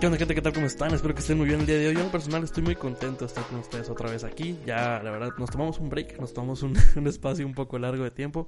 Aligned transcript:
¿Qué 0.00 0.06
onda 0.06 0.18
gente? 0.18 0.34
¿Qué 0.34 0.42
tal? 0.42 0.52
¿Cómo 0.52 0.66
están? 0.66 0.94
Espero 0.94 1.14
que 1.14 1.20
estén 1.20 1.36
muy 1.36 1.46
bien 1.46 1.60
el 1.60 1.66
día 1.66 1.76
de 1.76 1.88
hoy. 1.88 1.94
Yo 1.94 2.02
en 2.02 2.10
personal 2.10 2.44
estoy 2.44 2.62
muy 2.62 2.76
contento 2.76 3.20
de 3.20 3.26
estar 3.26 3.44
con 3.46 3.58
ustedes 3.58 3.88
otra 3.88 4.10
vez 4.10 4.24
aquí. 4.24 4.58
Ya, 4.64 5.00
la 5.02 5.10
verdad, 5.10 5.30
nos 5.38 5.50
tomamos 5.50 5.78
un 5.78 5.88
break, 5.88 6.20
nos 6.20 6.32
tomamos 6.32 6.62
un, 6.64 6.76
espacio 7.06 7.44
un 7.46 7.54
poco 7.54 7.78
largo 7.78 8.04
de 8.04 8.10
tiempo, 8.10 8.46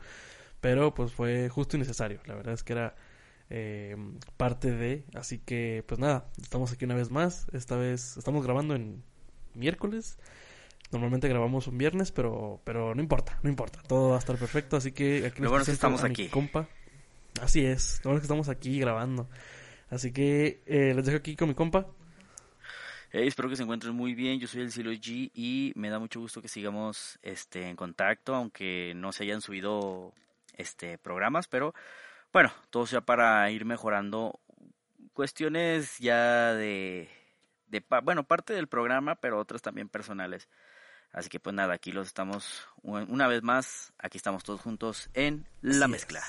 pero 0.60 0.94
pues 0.94 1.12
fue 1.12 1.48
justo 1.48 1.76
y 1.76 1.80
necesario. 1.80 2.20
La 2.26 2.34
verdad 2.34 2.54
es 2.54 2.62
que 2.62 2.72
era 2.72 2.94
eh, 3.48 3.96
parte 4.36 4.70
de... 4.70 5.04
Así 5.14 5.38
que, 5.38 5.84
pues 5.86 5.98
nada, 5.98 6.26
estamos 6.40 6.72
aquí 6.72 6.84
una 6.84 6.94
vez 6.94 7.10
más. 7.10 7.46
Esta 7.52 7.76
vez 7.76 8.16
estamos 8.16 8.44
grabando 8.44 8.74
en 8.74 9.02
miércoles. 9.54 10.18
Normalmente 10.92 11.28
grabamos 11.28 11.66
un 11.66 11.78
viernes, 11.78 12.12
pero, 12.12 12.60
pero 12.64 12.94
no 12.94 13.02
importa, 13.02 13.38
no 13.42 13.50
importa. 13.50 13.80
Todo 13.88 14.10
va 14.10 14.16
a 14.16 14.18
estar 14.18 14.36
perfecto, 14.36 14.76
así 14.76 14.92
que 14.92 15.26
aquí 15.26 15.42
bueno 15.42 15.58
es 15.58 15.66
que 15.66 15.72
estamos 15.72 16.02
aquí. 16.04 16.28
Compa. 16.28 16.68
Así 17.40 17.64
es, 17.64 18.00
lo 18.04 18.10
bueno 18.10 18.18
es 18.18 18.20
que 18.22 18.26
estamos 18.26 18.48
aquí 18.48 18.78
grabando. 18.80 19.28
Así 19.90 20.12
que 20.12 20.62
eh, 20.66 20.94
les 20.94 21.04
dejo 21.04 21.18
aquí 21.18 21.36
con 21.36 21.48
mi 21.48 21.54
compa. 21.54 21.86
espero 23.12 23.48
que 23.48 23.56
se 23.56 23.64
encuentren 23.64 23.94
muy 23.94 24.14
bien. 24.14 24.38
Yo 24.38 24.46
soy 24.46 24.62
el 24.62 24.72
Silo 24.72 24.92
G 24.92 25.30
y 25.34 25.72
me 25.74 25.90
da 25.90 25.98
mucho 25.98 26.20
gusto 26.20 26.40
que 26.40 26.48
sigamos 26.48 27.18
este, 27.22 27.68
en 27.68 27.76
contacto, 27.76 28.34
aunque 28.34 28.92
no 28.94 29.12
se 29.12 29.24
hayan 29.24 29.40
subido 29.40 30.14
este, 30.56 30.96
programas, 30.98 31.48
pero 31.48 31.74
bueno, 32.32 32.52
todo 32.70 32.86
sea 32.86 33.00
para 33.00 33.50
ir 33.50 33.64
mejorando 33.64 34.38
cuestiones 35.12 35.98
ya 35.98 36.54
de, 36.54 37.08
de, 37.66 37.84
bueno, 38.04 38.24
parte 38.24 38.52
del 38.52 38.68
programa, 38.68 39.16
pero 39.16 39.38
otras 39.38 39.62
también 39.62 39.88
personales. 39.88 40.48
Así 41.12 41.28
que 41.28 41.40
pues 41.40 41.54
nada, 41.56 41.74
aquí 41.74 41.90
los 41.90 42.06
estamos 42.06 42.68
una 42.82 43.26
vez 43.26 43.42
más, 43.42 43.92
aquí 43.98 44.16
estamos 44.16 44.44
todos 44.44 44.60
juntos 44.60 45.10
en 45.14 45.44
la 45.60 45.88
mezcla. 45.88 46.22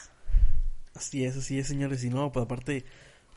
Así 0.95 1.23
es, 1.23 1.37
así 1.37 1.59
es, 1.59 1.67
señores. 1.67 2.03
Y 2.03 2.09
no, 2.09 2.31
pues 2.31 2.45
aparte, 2.45 2.85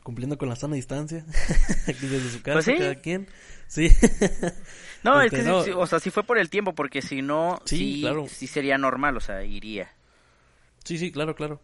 cumpliendo 0.05 0.37
con 0.37 0.49
la 0.49 0.55
sana 0.55 0.75
distancia, 0.75 1.25
aquí 1.87 2.05
desde 2.05 2.29
su 2.29 2.43
casa, 2.43 2.61
pues 2.63 2.79
cada 2.79 3.01
quien. 3.01 3.27
Sí. 3.65 3.89
no, 5.03 5.19
es 5.19 5.31
que, 5.31 5.39
este, 5.39 5.73
o 5.73 5.87
sea, 5.87 5.99
sí 5.99 6.11
fue 6.11 6.21
por 6.21 6.37
el 6.37 6.51
tiempo, 6.51 6.75
porque 6.75 7.01
si 7.01 7.23
no, 7.23 7.59
sí, 7.65 8.01
claro. 8.01 8.27
sí 8.27 8.45
sería 8.45 8.77
normal, 8.77 9.17
o 9.17 9.19
sea, 9.19 9.43
iría. 9.43 9.91
Sí, 10.83 10.99
sí, 10.99 11.11
claro, 11.11 11.33
claro. 11.33 11.59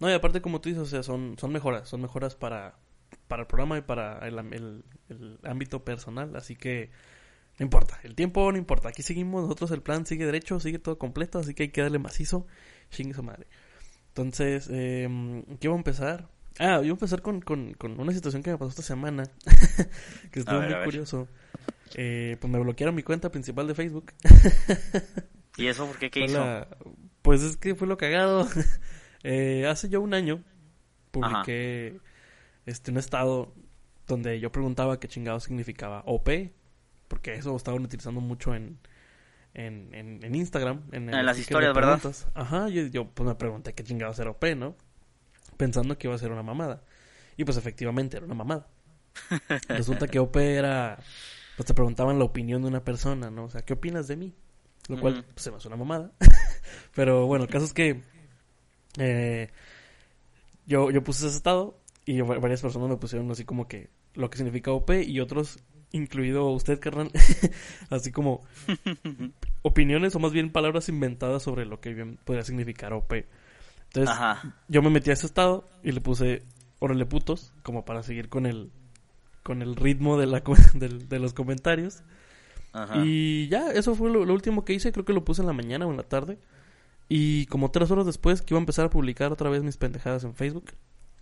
No, 0.00 0.08
y 0.08 0.14
aparte, 0.14 0.40
como 0.40 0.62
tú 0.62 0.70
dices, 0.70 0.84
o 0.84 0.86
sea, 0.86 1.02
son, 1.02 1.36
son 1.38 1.52
mejoras, 1.52 1.86
son 1.86 2.00
mejoras 2.00 2.34
para, 2.34 2.78
para 3.28 3.42
el 3.42 3.46
programa 3.46 3.76
y 3.76 3.82
para 3.82 4.26
el, 4.26 4.38
el, 4.38 4.84
el 5.10 5.38
ámbito 5.44 5.84
personal, 5.84 6.34
así 6.34 6.56
que 6.56 6.88
no 7.58 7.64
importa, 7.64 8.00
el 8.04 8.14
tiempo 8.14 8.50
no 8.50 8.56
importa, 8.56 8.88
aquí 8.88 9.02
seguimos, 9.02 9.42
nosotros 9.42 9.70
el 9.72 9.82
plan 9.82 10.06
sigue 10.06 10.24
derecho, 10.24 10.58
sigue 10.60 10.78
todo 10.78 10.96
completo, 10.96 11.40
así 11.40 11.52
que 11.52 11.64
hay 11.64 11.68
que 11.68 11.82
darle 11.82 11.98
macizo, 11.98 12.46
chingue 12.88 13.12
su 13.12 13.22
madre. 13.22 13.48
Entonces, 14.08 14.66
eh, 14.70 15.44
¿qué 15.60 15.68
va 15.68 15.74
a 15.74 15.76
empezar? 15.76 16.30
Ah, 16.64 16.76
yo 16.76 16.80
voy 16.82 16.88
a 16.90 16.92
empezar 16.92 17.22
con, 17.22 17.40
con, 17.40 17.74
con 17.74 17.98
una 17.98 18.12
situación 18.12 18.40
que 18.44 18.52
me 18.52 18.56
pasó 18.56 18.68
esta 18.68 18.82
semana, 18.82 19.24
que 20.30 20.38
estuvo 20.38 20.60
muy 20.60 20.84
curioso. 20.84 21.26
Eh, 21.96 22.36
pues 22.40 22.52
me 22.52 22.60
bloquearon 22.60 22.94
mi 22.94 23.02
cuenta 23.02 23.32
principal 23.32 23.66
de 23.66 23.74
Facebook. 23.74 24.12
¿Y 25.56 25.66
eso 25.66 25.88
por 25.88 25.98
qué? 25.98 26.08
¿Qué 26.08 26.20
hizo? 26.26 26.66
Pues 27.20 27.42
es 27.42 27.56
que 27.56 27.74
fue 27.74 27.88
lo 27.88 27.96
cagado. 27.96 28.46
eh, 29.24 29.66
hace 29.66 29.88
ya 29.88 29.98
un 29.98 30.14
año 30.14 30.44
publiqué 31.10 31.98
este 32.64 32.92
un 32.92 32.98
estado 32.98 33.52
donde 34.06 34.38
yo 34.38 34.52
preguntaba 34.52 35.00
qué 35.00 35.08
chingado 35.08 35.40
significaba 35.40 36.04
OP, 36.06 36.28
porque 37.08 37.34
eso 37.34 37.56
estaban 37.56 37.82
utilizando 37.82 38.20
mucho 38.20 38.54
en, 38.54 38.78
en, 39.54 39.92
en, 40.22 40.32
Instagram. 40.32 40.82
En, 40.92 41.12
en 41.12 41.26
las 41.26 41.40
historias, 41.40 41.74
¿verdad? 41.74 42.00
Ajá, 42.34 42.68
yo, 42.68 42.86
yo 42.86 43.10
pues 43.10 43.28
me 43.28 43.34
pregunté 43.34 43.74
qué 43.74 43.82
chingados 43.82 44.20
era 44.20 44.30
OP, 44.30 44.44
¿no? 44.56 44.76
Pensando 45.56 45.98
que 45.98 46.06
iba 46.06 46.14
a 46.14 46.18
ser 46.18 46.32
una 46.32 46.42
mamada. 46.42 46.82
Y 47.36 47.44
pues 47.44 47.56
efectivamente 47.56 48.16
era 48.16 48.26
una 48.26 48.34
mamada. 48.34 48.68
Resulta 49.68 50.08
que 50.08 50.18
OP 50.18 50.36
era, 50.36 50.98
pues 51.56 51.66
te 51.66 51.74
preguntaban 51.74 52.18
la 52.18 52.24
opinión 52.24 52.62
de 52.62 52.68
una 52.68 52.84
persona, 52.84 53.30
¿no? 53.30 53.44
O 53.44 53.50
sea, 53.50 53.62
¿qué 53.62 53.74
opinas 53.74 54.08
de 54.08 54.16
mí? 54.16 54.34
Lo 54.88 54.98
cual 54.98 55.24
pues, 55.24 55.44
se 55.44 55.50
me 55.50 55.56
hace 55.56 55.68
una 55.68 55.76
mamada. 55.76 56.12
Pero 56.94 57.26
bueno, 57.26 57.44
el 57.44 57.50
caso 57.50 57.64
es 57.64 57.72
que 57.72 58.02
eh, 58.98 59.50
yo, 60.66 60.90
yo 60.90 61.02
puse 61.02 61.26
ese 61.26 61.36
estado 61.36 61.78
y 62.04 62.20
varias 62.20 62.62
personas 62.62 62.88
me 62.88 62.96
pusieron 62.96 63.30
así 63.30 63.44
como 63.44 63.68
que 63.68 63.90
lo 64.14 64.28
que 64.28 64.38
significa 64.38 64.72
OP 64.72 64.90
y 65.06 65.20
otros, 65.20 65.60
incluido 65.92 66.50
usted, 66.50 66.80
carnal, 66.80 67.10
así 67.90 68.10
como 68.10 68.42
opiniones 69.62 70.14
o 70.14 70.18
más 70.18 70.32
bien 70.32 70.50
palabras 70.50 70.88
inventadas 70.88 71.42
sobre 71.42 71.64
lo 71.64 71.80
que 71.80 71.94
bien 71.94 72.18
podría 72.24 72.44
significar 72.44 72.92
OP. 72.92 73.12
Entonces, 73.94 74.16
yo 74.68 74.82
me 74.82 74.90
metí 74.90 75.10
a 75.10 75.12
ese 75.12 75.26
estado 75.26 75.68
y 75.82 75.92
le 75.92 76.00
puse 76.00 76.44
órale 76.78 77.06
putos, 77.06 77.52
como 77.62 77.84
para 77.84 78.02
seguir 78.02 78.28
con 78.28 78.46
el 78.46 78.72
con 79.42 79.62
el 79.62 79.76
ritmo 79.76 80.18
de, 80.18 80.26
la, 80.26 80.40
de, 80.74 81.18
los 81.18 81.34
comentarios. 81.34 82.02
Y 82.94 83.48
ya, 83.48 83.70
eso 83.70 83.94
fue 83.94 84.10
lo, 84.10 84.20
último 84.20 84.64
que 84.64 84.72
hice, 84.72 84.92
creo 84.92 85.04
que 85.04 85.12
lo 85.12 85.24
puse 85.24 85.42
en 85.42 85.46
la 85.46 85.52
mañana 85.52 85.86
o 85.86 85.90
en 85.90 85.96
la 85.96 86.04
tarde. 86.04 86.38
Y 87.08 87.46
como 87.46 87.70
tres 87.70 87.90
horas 87.90 88.06
después 88.06 88.40
que 88.40 88.54
iba 88.54 88.58
a 88.58 88.62
empezar 88.62 88.86
a 88.86 88.90
publicar 88.90 89.32
otra 89.32 89.50
vez 89.50 89.62
mis 89.62 89.76
pendejadas 89.76 90.24
en 90.24 90.34
Facebook, 90.34 90.72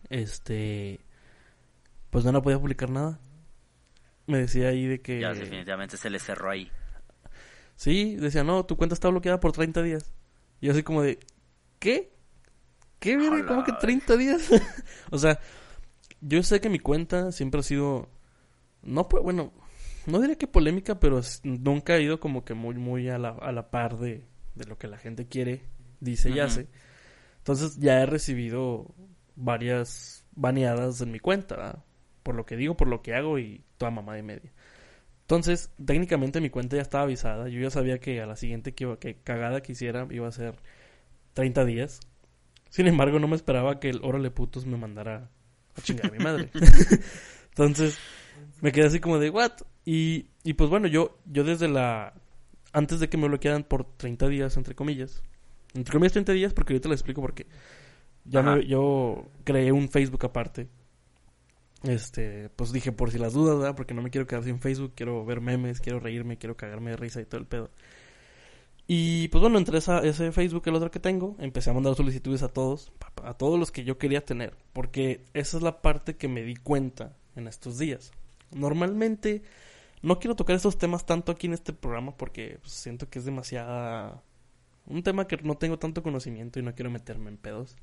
este, 0.08 1.00
pues 2.10 2.24
no, 2.24 2.32
no 2.32 2.42
podía 2.42 2.58
publicar 2.58 2.90
nada. 2.90 3.18
Me 4.26 4.38
decía 4.38 4.68
ahí 4.68 4.86
de 4.86 5.00
que... 5.00 5.20
Ya, 5.20 5.32
definitivamente 5.32 5.96
se 5.96 6.10
le 6.10 6.20
cerró 6.20 6.50
ahí. 6.50 6.70
Sí, 7.74 8.16
decía, 8.16 8.44
no, 8.44 8.64
tu 8.64 8.76
cuenta 8.76 8.94
está 8.94 9.08
bloqueada 9.08 9.40
por 9.40 9.52
30 9.52 9.82
días. 9.82 10.12
Y 10.60 10.68
así 10.68 10.82
como 10.82 11.02
de, 11.02 11.18
¿qué? 11.80 12.12
¿Qué 13.00 13.16
viene? 13.16 13.44
¿Cómo 13.46 13.64
que 13.64 13.72
30 13.72 14.16
días? 14.16 14.48
o 15.10 15.18
sea, 15.18 15.40
yo 16.20 16.42
sé 16.42 16.60
que 16.60 16.68
mi 16.68 16.78
cuenta 16.78 17.32
siempre 17.32 17.60
ha 17.60 17.62
sido. 17.64 18.08
No, 18.82 19.08
pues 19.08 19.22
bueno, 19.22 19.52
no 20.06 20.20
diría 20.20 20.36
que 20.36 20.46
polémica, 20.46 21.00
pero 21.00 21.20
nunca 21.42 21.94
ha 21.94 22.00
ido 22.00 22.20
como 22.20 22.44
que 22.44 22.54
muy, 22.54 22.76
muy 22.76 23.08
a 23.08 23.18
la, 23.18 23.30
a 23.30 23.52
la 23.52 23.70
par 23.70 23.98
de, 23.98 24.24
de 24.54 24.64
lo 24.66 24.78
que 24.78 24.86
la 24.86 24.98
gente 24.98 25.26
quiere, 25.26 25.62
dice 26.00 26.30
y 26.30 26.38
hace. 26.40 26.68
Entonces 27.38 27.78
ya 27.78 28.00
he 28.00 28.06
recibido 28.06 28.94
varias 29.34 30.26
baneadas 30.32 31.00
en 31.00 31.10
mi 31.10 31.18
cuenta, 31.18 31.82
por 32.22 32.34
lo 32.34 32.44
que 32.44 32.56
digo, 32.56 32.76
por 32.76 32.88
lo 32.88 33.02
que 33.02 33.14
hago 33.14 33.38
y 33.38 33.64
toda 33.78 33.90
mamá 33.90 34.14
de 34.14 34.22
media. 34.22 34.52
Entonces, 35.22 35.70
técnicamente 35.84 36.40
mi 36.40 36.50
cuenta 36.50 36.76
ya 36.76 36.82
estaba 36.82 37.04
avisada. 37.04 37.48
Yo 37.48 37.60
ya 37.60 37.70
sabía 37.70 38.00
que 38.00 38.20
a 38.20 38.26
la 38.26 38.36
siguiente 38.36 38.74
que, 38.74 38.96
que 38.98 39.14
cagada 39.22 39.62
que 39.62 39.72
hiciera 39.72 40.06
iba 40.10 40.26
a 40.26 40.32
ser 40.32 40.56
30 41.34 41.64
días. 41.64 42.00
Sin 42.70 42.86
embargo, 42.86 43.18
no 43.18 43.28
me 43.28 43.36
esperaba 43.36 43.80
que 43.80 43.90
el 43.90 44.00
órale 44.02 44.30
putos 44.30 44.64
me 44.64 44.78
mandara 44.78 45.28
a 45.76 45.80
chingar 45.82 46.06
a 46.06 46.10
mi 46.10 46.18
madre. 46.18 46.50
Entonces, 47.50 47.98
me 48.60 48.72
quedé 48.72 48.86
así 48.86 49.00
como 49.00 49.18
de, 49.18 49.28
¿what? 49.28 49.52
Y, 49.84 50.26
y 50.44 50.54
pues 50.54 50.70
bueno, 50.70 50.86
yo, 50.86 51.18
yo 51.26 51.44
desde 51.44 51.68
la. 51.68 52.14
Antes 52.72 53.00
de 53.00 53.08
que 53.08 53.16
me 53.16 53.26
bloquearan 53.26 53.64
por 53.64 53.84
30 53.84 54.28
días, 54.28 54.56
entre 54.56 54.74
comillas. 54.76 55.22
Entre 55.74 55.92
comillas, 55.92 56.12
30 56.12 56.32
días, 56.32 56.54
porque 56.54 56.74
yo 56.74 56.80
te 56.80 56.88
lo 56.88 56.94
explico 56.94 57.20
porque. 57.20 57.46
Ya 58.24 58.42
me, 58.42 58.64
yo 58.66 59.28
creé 59.44 59.72
un 59.72 59.88
Facebook 59.88 60.24
aparte. 60.24 60.68
Este, 61.82 62.50
pues 62.50 62.70
dije 62.72 62.92
por 62.92 63.10
si 63.10 63.18
las 63.18 63.32
dudas, 63.32 63.58
¿verdad? 63.58 63.74
Porque 63.74 63.94
no 63.94 64.02
me 64.02 64.10
quiero 64.10 64.26
quedar 64.26 64.44
sin 64.44 64.60
Facebook, 64.60 64.92
quiero 64.94 65.24
ver 65.24 65.40
memes, 65.40 65.80
quiero 65.80 65.98
reírme, 65.98 66.36
quiero 66.36 66.56
cagarme 66.56 66.90
de 66.90 66.96
risa 66.96 67.20
y 67.20 67.24
todo 67.24 67.40
el 67.40 67.46
pedo. 67.46 67.70
Y 68.92 69.28
pues 69.28 69.40
bueno, 69.40 69.56
entre 69.56 69.78
esa, 69.78 70.00
ese 70.00 70.32
Facebook 70.32 70.64
y 70.66 70.68
el 70.68 70.74
otro 70.74 70.90
que 70.90 70.98
tengo, 70.98 71.36
empecé 71.38 71.70
a 71.70 71.72
mandar 71.72 71.94
solicitudes 71.94 72.42
a 72.42 72.48
todos, 72.48 72.90
a 73.22 73.34
todos 73.34 73.56
los 73.56 73.70
que 73.70 73.84
yo 73.84 73.98
quería 73.98 74.24
tener, 74.24 74.56
porque 74.72 75.24
esa 75.32 75.58
es 75.58 75.62
la 75.62 75.80
parte 75.80 76.16
que 76.16 76.26
me 76.26 76.42
di 76.42 76.56
cuenta 76.56 77.16
en 77.36 77.46
estos 77.46 77.78
días. 77.78 78.10
Normalmente 78.50 79.44
no 80.02 80.18
quiero 80.18 80.34
tocar 80.34 80.56
estos 80.56 80.76
temas 80.76 81.06
tanto 81.06 81.30
aquí 81.30 81.46
en 81.46 81.52
este 81.52 81.72
programa 81.72 82.16
porque 82.16 82.58
pues, 82.62 82.72
siento 82.72 83.08
que 83.08 83.20
es 83.20 83.24
demasiada... 83.24 84.24
un 84.88 85.04
tema 85.04 85.28
que 85.28 85.36
no 85.36 85.56
tengo 85.56 85.78
tanto 85.78 86.02
conocimiento 86.02 86.58
y 86.58 86.64
no 86.64 86.74
quiero 86.74 86.90
meterme 86.90 87.30
en 87.30 87.36
pedos. 87.36 87.76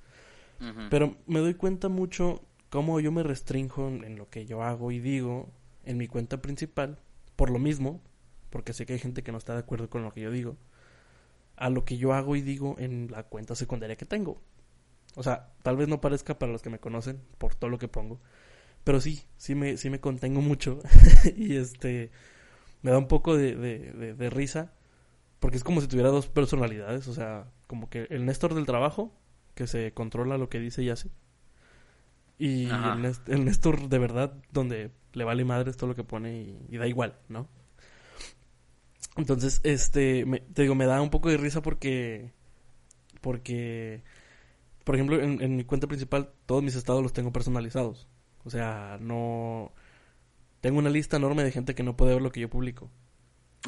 Pero 0.89 1.15
me 1.25 1.39
doy 1.39 1.53
cuenta 1.53 1.87
mucho 1.87 2.41
cómo 2.69 2.99
yo 2.99 3.13
me 3.13 3.23
restringo 3.23 3.87
en 3.87 4.17
lo 4.17 4.29
que 4.29 4.45
yo 4.45 4.61
hago 4.61 4.91
y 4.91 4.99
digo 4.99 5.53
en 5.85 5.95
mi 5.95 6.07
cuenta 6.07 6.41
principal, 6.41 6.99
por 7.37 7.49
lo 7.49 7.59
mismo, 7.59 8.01
porque 8.49 8.73
sé 8.73 8.85
que 8.85 8.91
hay 8.91 8.99
gente 8.99 9.23
que 9.23 9.31
no 9.31 9.37
está 9.37 9.53
de 9.53 9.59
acuerdo 9.59 9.89
con 9.89 10.03
lo 10.03 10.11
que 10.11 10.19
yo 10.19 10.31
digo 10.31 10.57
a 11.57 11.69
lo 11.69 11.83
que 11.83 11.97
yo 11.97 12.13
hago 12.13 12.35
y 12.35 12.41
digo 12.41 12.75
en 12.79 13.09
la 13.11 13.23
cuenta 13.23 13.55
secundaria 13.55 13.97
que 13.97 14.05
tengo. 14.05 14.41
O 15.15 15.23
sea, 15.23 15.51
tal 15.63 15.75
vez 15.77 15.87
no 15.87 15.99
parezca 15.99 16.37
para 16.37 16.51
los 16.51 16.61
que 16.61 16.69
me 16.69 16.79
conocen 16.79 17.19
por 17.37 17.55
todo 17.55 17.69
lo 17.69 17.79
que 17.79 17.87
pongo, 17.87 18.19
Pero 18.83 19.01
sí, 19.01 19.23
sí 19.37 19.55
me, 19.55 19.77
sí 19.77 19.89
me 19.89 19.99
contengo 19.99 20.41
mucho. 20.41 20.79
y 21.35 21.57
este, 21.57 22.11
me 22.83 22.91
da 22.91 22.99
un 22.99 23.07
poco 23.07 23.35
de, 23.35 23.55
de, 23.55 24.13
de, 24.13 24.29
risa. 24.29 24.73
Porque 25.39 25.57
es 25.57 25.63
como 25.63 25.81
si 25.81 25.87
tuviera 25.87 26.09
dos 26.09 26.27
personalidades. 26.27 27.07
O 27.07 27.13
sea, 27.13 27.51
como 27.65 27.89
que 27.89 28.07
el 28.11 28.25
Néstor 28.25 28.53
del 28.53 28.65
trabajo, 28.65 29.11
que 29.55 29.67
se 29.67 29.91
controla 29.93 30.37
lo 30.37 30.49
que 30.49 30.59
dice 30.59 30.83
y 30.83 30.89
hace. 30.89 31.09
Y 32.37 32.65
el, 32.65 33.15
el, 33.27 33.45
Néstor 33.45 33.89
de 33.89 33.97
verdad, 33.97 34.33
donde 34.51 34.91
le 35.13 35.23
vale 35.23 35.43
madre 35.43 35.73
todo 35.73 35.87
lo 35.87 35.95
que 35.95 36.03
pone 36.03 36.57
y, 36.69 36.77
da 36.77 36.87
igual, 36.87 37.17
¿no? 37.27 37.49
Entonces, 39.17 39.59
este, 39.63 40.25
te 40.53 40.61
digo, 40.61 40.75
me 40.75 40.85
da 40.85 41.01
un 41.01 41.09
poco 41.09 41.29
de 41.29 41.37
risa 41.37 41.61
porque, 41.61 42.31
porque, 43.21 44.03
por 44.83 44.95
ejemplo, 44.95 45.21
en, 45.21 45.41
en 45.41 45.55
mi 45.55 45.63
cuenta 45.63 45.87
principal, 45.87 46.31
todos 46.45 46.63
mis 46.63 46.75
estados 46.75 47.01
los 47.01 47.13
tengo 47.13 47.31
personalizados. 47.31 48.07
O 48.43 48.49
sea, 48.49 48.97
no... 49.01 49.73
Tengo 50.61 50.79
una 50.79 50.89
lista 50.89 51.17
enorme 51.17 51.43
de 51.43 51.51
gente 51.51 51.75
que 51.75 51.83
no 51.83 51.95
puede 51.95 52.13
ver 52.13 52.21
lo 52.21 52.31
que 52.31 52.39
yo 52.39 52.49
publico. 52.49 52.89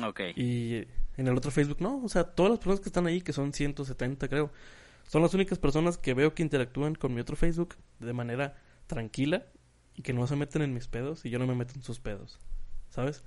Ok. 0.03 0.21
Y 0.35 0.87
en 1.17 1.27
el 1.27 1.37
otro 1.37 1.51
Facebook 1.51 1.81
no. 1.81 2.01
O 2.03 2.09
sea, 2.09 2.23
todas 2.23 2.49
las 2.49 2.59
personas 2.59 2.79
que 2.79 2.89
están 2.89 3.05
ahí, 3.05 3.21
que 3.21 3.33
son 3.33 3.53
170 3.53 4.27
creo, 4.27 4.51
son 5.07 5.21
las 5.21 5.33
únicas 5.33 5.59
personas 5.59 5.97
que 5.97 6.13
veo 6.13 6.33
que 6.33 6.43
interactúan 6.43 6.95
con 6.95 7.13
mi 7.13 7.21
otro 7.21 7.35
Facebook 7.35 7.75
de 7.99 8.13
manera 8.13 8.55
tranquila 8.87 9.45
y 9.95 10.01
que 10.01 10.13
no 10.13 10.25
se 10.27 10.35
meten 10.35 10.61
en 10.61 10.73
mis 10.73 10.87
pedos 10.87 11.25
y 11.25 11.29
yo 11.29 11.39
no 11.39 11.47
me 11.47 11.55
meto 11.55 11.73
en 11.75 11.83
sus 11.83 11.99
pedos. 11.99 12.39
¿Sabes? 12.89 13.23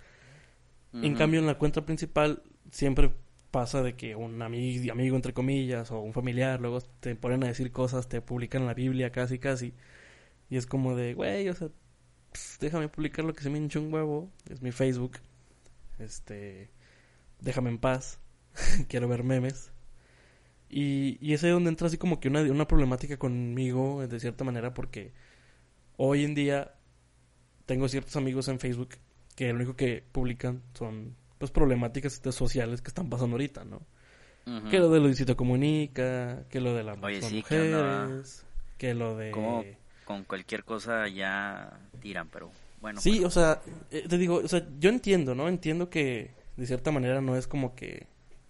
En 0.94 1.14
cambio, 1.14 1.40
en 1.40 1.46
la 1.46 1.56
cuenta 1.56 1.86
principal 1.86 2.42
siempre 2.70 3.12
pasa 3.50 3.82
de 3.82 3.94
que 3.94 4.16
un 4.16 4.42
amigo, 4.42 4.92
amigo, 4.92 5.16
entre 5.16 5.32
comillas, 5.32 5.90
o 5.90 6.00
un 6.00 6.12
familiar, 6.12 6.60
luego 6.60 6.80
te 7.00 7.14
ponen 7.14 7.44
a 7.44 7.48
decir 7.48 7.70
cosas, 7.72 8.08
te 8.08 8.20
publican 8.20 8.66
la 8.66 8.74
Biblia 8.74 9.12
casi, 9.12 9.38
casi. 9.38 9.74
Y 10.50 10.56
es 10.56 10.66
como 10.66 10.96
de, 10.96 11.14
güey, 11.14 11.48
o 11.48 11.54
sea, 11.54 11.68
pues, 12.30 12.58
déjame 12.60 12.88
publicar 12.88 13.24
lo 13.24 13.34
que 13.34 13.42
se 13.42 13.50
me 13.50 13.58
hincha 13.58 13.78
un 13.78 13.92
huevo. 13.92 14.30
Es 14.50 14.62
mi 14.62 14.72
Facebook. 14.72 15.18
Este, 15.98 16.70
déjame 17.40 17.70
en 17.70 17.78
paz. 17.78 18.20
Quiero 18.88 19.08
ver 19.08 19.22
memes. 19.22 19.72
Y, 20.68 21.18
y 21.20 21.34
es 21.34 21.44
ahí 21.44 21.50
donde 21.50 21.68
entra 21.68 21.86
así 21.88 21.98
como 21.98 22.20
que 22.20 22.28
una, 22.28 22.40
una 22.42 22.66
problemática 22.66 23.18
conmigo, 23.18 24.06
de 24.06 24.20
cierta 24.20 24.44
manera, 24.44 24.72
porque 24.72 25.12
hoy 25.98 26.24
en 26.24 26.34
día 26.34 26.74
tengo 27.66 27.88
ciertos 27.88 28.16
amigos 28.16 28.48
en 28.48 28.58
Facebook 28.58 28.96
que 29.34 29.48
lo 29.48 29.56
único 29.56 29.76
que 29.76 30.04
publican 30.12 30.62
son 30.74 31.16
pues 31.38 31.50
problemáticas 31.50 32.20
sociales 32.30 32.82
que 32.82 32.88
están 32.88 33.08
pasando 33.08 33.34
ahorita, 33.34 33.64
¿no? 33.64 33.82
Que 34.70 34.80
lo 34.80 34.90
de 34.90 34.98
Luisito 34.98 35.36
Comunica, 35.36 36.44
que 36.48 36.60
lo 36.60 36.74
de 36.74 36.82
las 36.82 36.98
mujeres, 36.98 38.44
que 38.76 38.94
lo 38.94 39.16
de 39.16 39.30
con 40.04 40.24
cualquier 40.24 40.64
cosa 40.64 41.06
ya 41.08 41.78
tiran, 42.00 42.28
pero 42.28 42.50
bueno. 42.80 43.00
Sí, 43.00 43.24
o 43.24 43.30
sea, 43.30 43.62
eh, 43.90 44.04
te 44.08 44.18
digo, 44.18 44.36
o 44.36 44.48
sea, 44.48 44.66
yo 44.78 44.90
entiendo, 44.90 45.34
¿no? 45.34 45.48
Entiendo 45.48 45.88
que 45.88 46.32
de 46.56 46.66
cierta 46.66 46.90
manera 46.90 47.20
no 47.20 47.36
es 47.36 47.46
como 47.46 47.74
que 47.74 48.06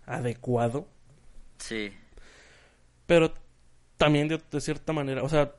adecuado. 0.06 0.88
Sí. 1.58 1.92
Pero 3.06 3.34
también 3.96 4.28
de, 4.28 4.60
cierta 4.60 4.92
manera, 4.92 5.22
o 5.22 5.28
sea, 5.28 5.54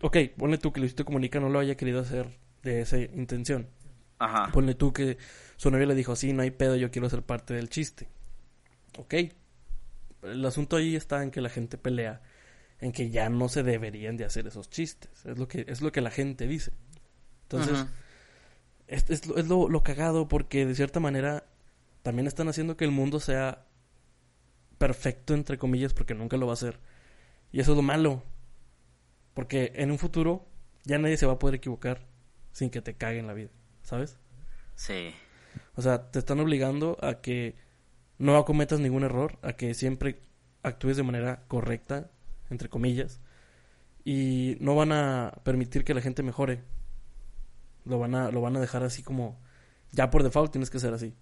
ok, 0.00 0.16
ponle 0.36 0.58
tú 0.58 0.72
que 0.72 0.80
Luisito 0.80 1.04
Comunica 1.04 1.38
no 1.40 1.48
lo 1.48 1.58
haya 1.58 1.76
querido 1.76 2.00
hacer 2.00 2.38
de 2.62 2.80
esa 2.80 2.98
intención. 2.98 3.68
Ajá. 4.20 4.52
Ponle 4.52 4.74
tú 4.74 4.92
que 4.92 5.18
su 5.56 5.70
novia 5.70 5.86
le 5.86 5.96
dijo, 5.96 6.14
sí, 6.14 6.32
no 6.32 6.42
hay 6.42 6.52
pedo, 6.52 6.76
yo 6.76 6.90
quiero 6.90 7.10
ser 7.10 7.22
parte 7.22 7.54
del 7.54 7.68
chiste. 7.68 8.06
Ok. 8.98 9.14
El 10.22 10.44
asunto 10.44 10.76
ahí 10.76 10.94
está 10.94 11.22
en 11.22 11.30
que 11.30 11.40
la 11.40 11.48
gente 11.48 11.78
pelea 11.78 12.22
en 12.80 12.92
que 12.92 13.10
ya 13.10 13.28
no 13.28 13.48
se 13.48 13.62
deberían 13.62 14.16
de 14.16 14.24
hacer 14.24 14.46
esos 14.46 14.70
chistes. 14.70 15.10
Es 15.26 15.38
lo 15.38 15.48
que, 15.48 15.64
es 15.68 15.80
lo 15.80 15.92
que 15.92 16.00
la 16.00 16.10
gente 16.10 16.46
dice. 16.46 16.72
Entonces, 17.42 17.86
es, 18.86 19.10
es, 19.10 19.26
lo, 19.26 19.68
lo, 19.68 19.82
cagado 19.82 20.28
porque 20.28 20.64
de 20.64 20.74
cierta 20.74 21.00
manera 21.00 21.44
también 22.02 22.26
están 22.26 22.48
haciendo 22.48 22.76
que 22.76 22.84
el 22.84 22.90
mundo 22.90 23.20
sea 23.20 23.66
perfecto, 24.78 25.34
entre 25.34 25.58
comillas, 25.58 25.92
porque 25.92 26.14
nunca 26.14 26.36
lo 26.36 26.46
va 26.46 26.54
a 26.54 26.56
ser. 26.56 26.78
Y 27.52 27.60
eso 27.60 27.72
es 27.72 27.76
lo 27.76 27.82
malo. 27.82 28.22
Porque 29.34 29.72
en 29.76 29.90
un 29.90 29.98
futuro 29.98 30.46
ya 30.84 30.98
nadie 30.98 31.16
se 31.16 31.26
va 31.26 31.34
a 31.34 31.38
poder 31.38 31.56
equivocar 31.56 32.06
sin 32.52 32.70
que 32.70 32.80
te 32.80 32.94
caguen 32.94 33.26
la 33.26 33.34
vida, 33.34 33.50
¿sabes? 33.90 34.18
Sí. 34.76 35.12
O 35.74 35.82
sea, 35.82 36.10
te 36.12 36.20
están 36.20 36.38
obligando 36.38 36.96
a 37.02 37.20
que 37.20 37.56
no 38.18 38.44
cometas 38.44 38.78
ningún 38.78 39.02
error, 39.02 39.38
a 39.42 39.54
que 39.54 39.74
siempre 39.74 40.20
actúes 40.62 40.96
de 40.96 41.02
manera 41.02 41.42
correcta 41.48 42.10
entre 42.50 42.68
comillas, 42.68 43.20
y 44.04 44.56
no 44.60 44.76
van 44.76 44.92
a 44.92 45.32
permitir 45.42 45.84
que 45.84 45.94
la 45.94 46.00
gente 46.00 46.22
mejore. 46.22 46.62
Lo 47.84 47.98
van 47.98 48.14
a, 48.14 48.30
lo 48.30 48.40
van 48.40 48.56
a 48.56 48.60
dejar 48.60 48.82
así 48.84 49.02
como, 49.02 49.40
ya 49.92 50.10
por 50.10 50.22
default 50.22 50.52
tienes 50.52 50.70
que 50.70 50.78
ser 50.78 50.94
así. 50.94 51.14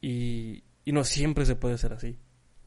Y, 0.00 0.64
y 0.84 0.92
no 0.92 1.04
siempre 1.04 1.46
se 1.46 1.56
puede 1.56 1.78
ser 1.78 1.92
así. 1.92 2.18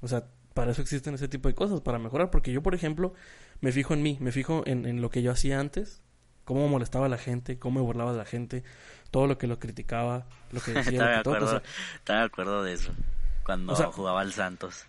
O 0.02 0.08
sea, 0.08 0.28
para 0.54 0.72
eso 0.72 0.82
existen 0.82 1.14
ese 1.14 1.28
tipo 1.28 1.48
de 1.48 1.56
cosas, 1.56 1.82
para 1.82 2.00
mejorar. 2.00 2.32
Porque 2.32 2.52
yo, 2.52 2.64
por 2.64 2.76
ejemplo, 2.76 3.14
me 3.62 3.72
fijo 3.72 3.94
en 3.94 4.02
mí, 4.02 4.18
me 4.20 4.32
fijo 4.32 4.64
en, 4.66 4.86
en 4.86 5.02
lo 5.02 5.10
que 5.10 5.22
yo 5.22 5.32
hacía 5.32 5.60
antes, 5.60 6.02
cómo 6.50 6.68
molestaba 6.68 7.06
a 7.06 7.10
la 7.10 7.20
gente, 7.20 7.60
cómo 7.60 7.80
me 7.80 7.86
burlaba 7.86 8.12
de 8.12 8.18
la 8.18 8.26
gente, 8.26 8.64
todo 9.12 9.28
lo 9.28 9.38
que 9.38 9.46
lo 9.46 9.60
criticaba, 9.60 10.26
lo 10.52 10.60
que 10.60 10.72
decía. 10.74 10.94
estaba, 10.94 11.12
de 11.12 11.18
acuerdo, 11.18 11.62
estaba 11.94 12.20
de 12.22 12.26
acuerdo 12.26 12.64
de 12.64 12.74
eso, 12.74 12.92
cuando 13.46 13.76
jugaba 13.92 14.22
al 14.22 14.34
Santos. 14.34 14.88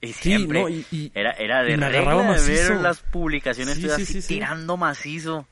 Y 0.00 0.12
siempre 0.12 0.84
era, 1.12 1.32
era 1.32 1.64
de 1.64 1.76
regla 1.76 2.36
ver 2.38 2.80
las 2.80 3.00
publicaciones 3.00 3.80
tirando 4.28 4.76
macizo. 4.76 5.44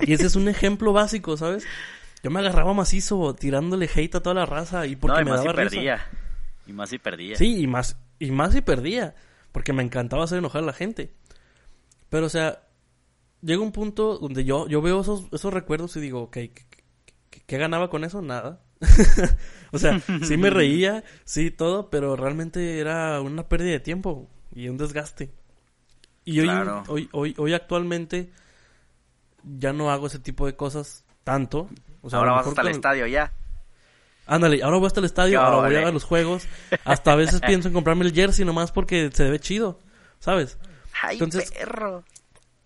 Y 0.00 0.12
ese 0.12 0.26
es 0.26 0.34
un 0.34 0.48
ejemplo 0.48 0.92
básico, 0.92 1.36
¿sabes? 1.36 1.64
Yo 2.24 2.32
me 2.32 2.40
agarraba 2.40 2.74
macizo 2.74 3.36
tirándole 3.36 3.88
hate 3.94 4.16
a 4.16 4.20
toda 4.20 4.34
la 4.34 4.46
raza 4.46 4.84
y 4.84 4.96
porque 4.96 5.22
me 5.22 5.30
más 5.30 5.44
daba 5.44 5.52
si 5.52 5.56
perdía. 5.56 6.06
Y 6.66 6.72
más 6.72 6.90
si 6.90 6.98
perdía. 6.98 7.36
Sí, 7.36 7.60
y 7.60 7.66
más 7.68 7.96
y 8.18 8.32
más 8.32 8.52
si 8.52 8.62
perdía, 8.62 9.14
porque 9.52 9.72
me 9.72 9.84
encantaba 9.84 10.24
hacer 10.24 10.38
enojar 10.38 10.64
a 10.64 10.66
la 10.66 10.72
gente. 10.72 11.12
Pero 12.08 12.26
o 12.26 12.28
sea, 12.28 12.65
llega 13.42 13.62
un 13.62 13.72
punto 13.72 14.18
donde 14.18 14.44
yo 14.44 14.68
yo 14.68 14.82
veo 14.82 15.00
esos 15.00 15.26
esos 15.32 15.52
recuerdos 15.52 15.96
y 15.96 16.00
digo, 16.00 16.22
ok, 16.22 16.38
qué 17.46 17.58
ganaba 17.58 17.90
con 17.90 18.04
eso? 18.04 18.22
Nada. 18.22 18.60
o 19.72 19.78
sea, 19.78 20.00
sí 20.22 20.36
me 20.36 20.50
reía, 20.50 21.04
sí, 21.24 21.50
todo, 21.50 21.88
pero 21.88 22.16
realmente 22.16 22.78
era 22.78 23.20
una 23.20 23.48
pérdida 23.48 23.72
de 23.72 23.80
tiempo 23.80 24.28
y 24.54 24.68
un 24.68 24.76
desgaste. 24.76 25.32
Y 26.24 26.40
hoy, 26.40 26.48
hoy, 26.88 27.08
hoy, 27.12 27.34
hoy 27.38 27.54
actualmente 27.54 28.32
ya 29.44 29.72
no 29.72 29.90
hago 29.90 30.08
ese 30.08 30.18
tipo 30.18 30.46
de 30.46 30.56
cosas 30.56 31.04
tanto. 31.24 31.68
O 32.02 32.10
sea, 32.10 32.18
ahora 32.18 32.32
vas 32.32 32.46
hasta 32.48 32.62
el 32.62 32.68
estadio 32.68 33.06
ya. 33.06 33.32
Ándale, 34.26 34.62
ahora 34.62 34.78
voy 34.78 34.86
hasta 34.88 35.00
el 35.00 35.06
estadio, 35.06 35.40
ahora 35.40 35.68
voy 35.68 35.76
a 35.76 35.84
ver 35.84 35.94
los 35.94 36.04
juegos. 36.04 36.48
Hasta 36.84 37.12
a 37.12 37.16
veces 37.16 37.40
pienso 37.46 37.68
en 37.68 37.74
comprarme 37.74 38.04
el 38.04 38.12
jersey 38.12 38.44
nomás 38.44 38.72
porque 38.72 39.10
se 39.12 39.30
ve 39.30 39.38
chido, 39.38 39.80
¿sabes? 40.18 40.58
Entonces, 41.10 41.52
perro. 41.52 42.04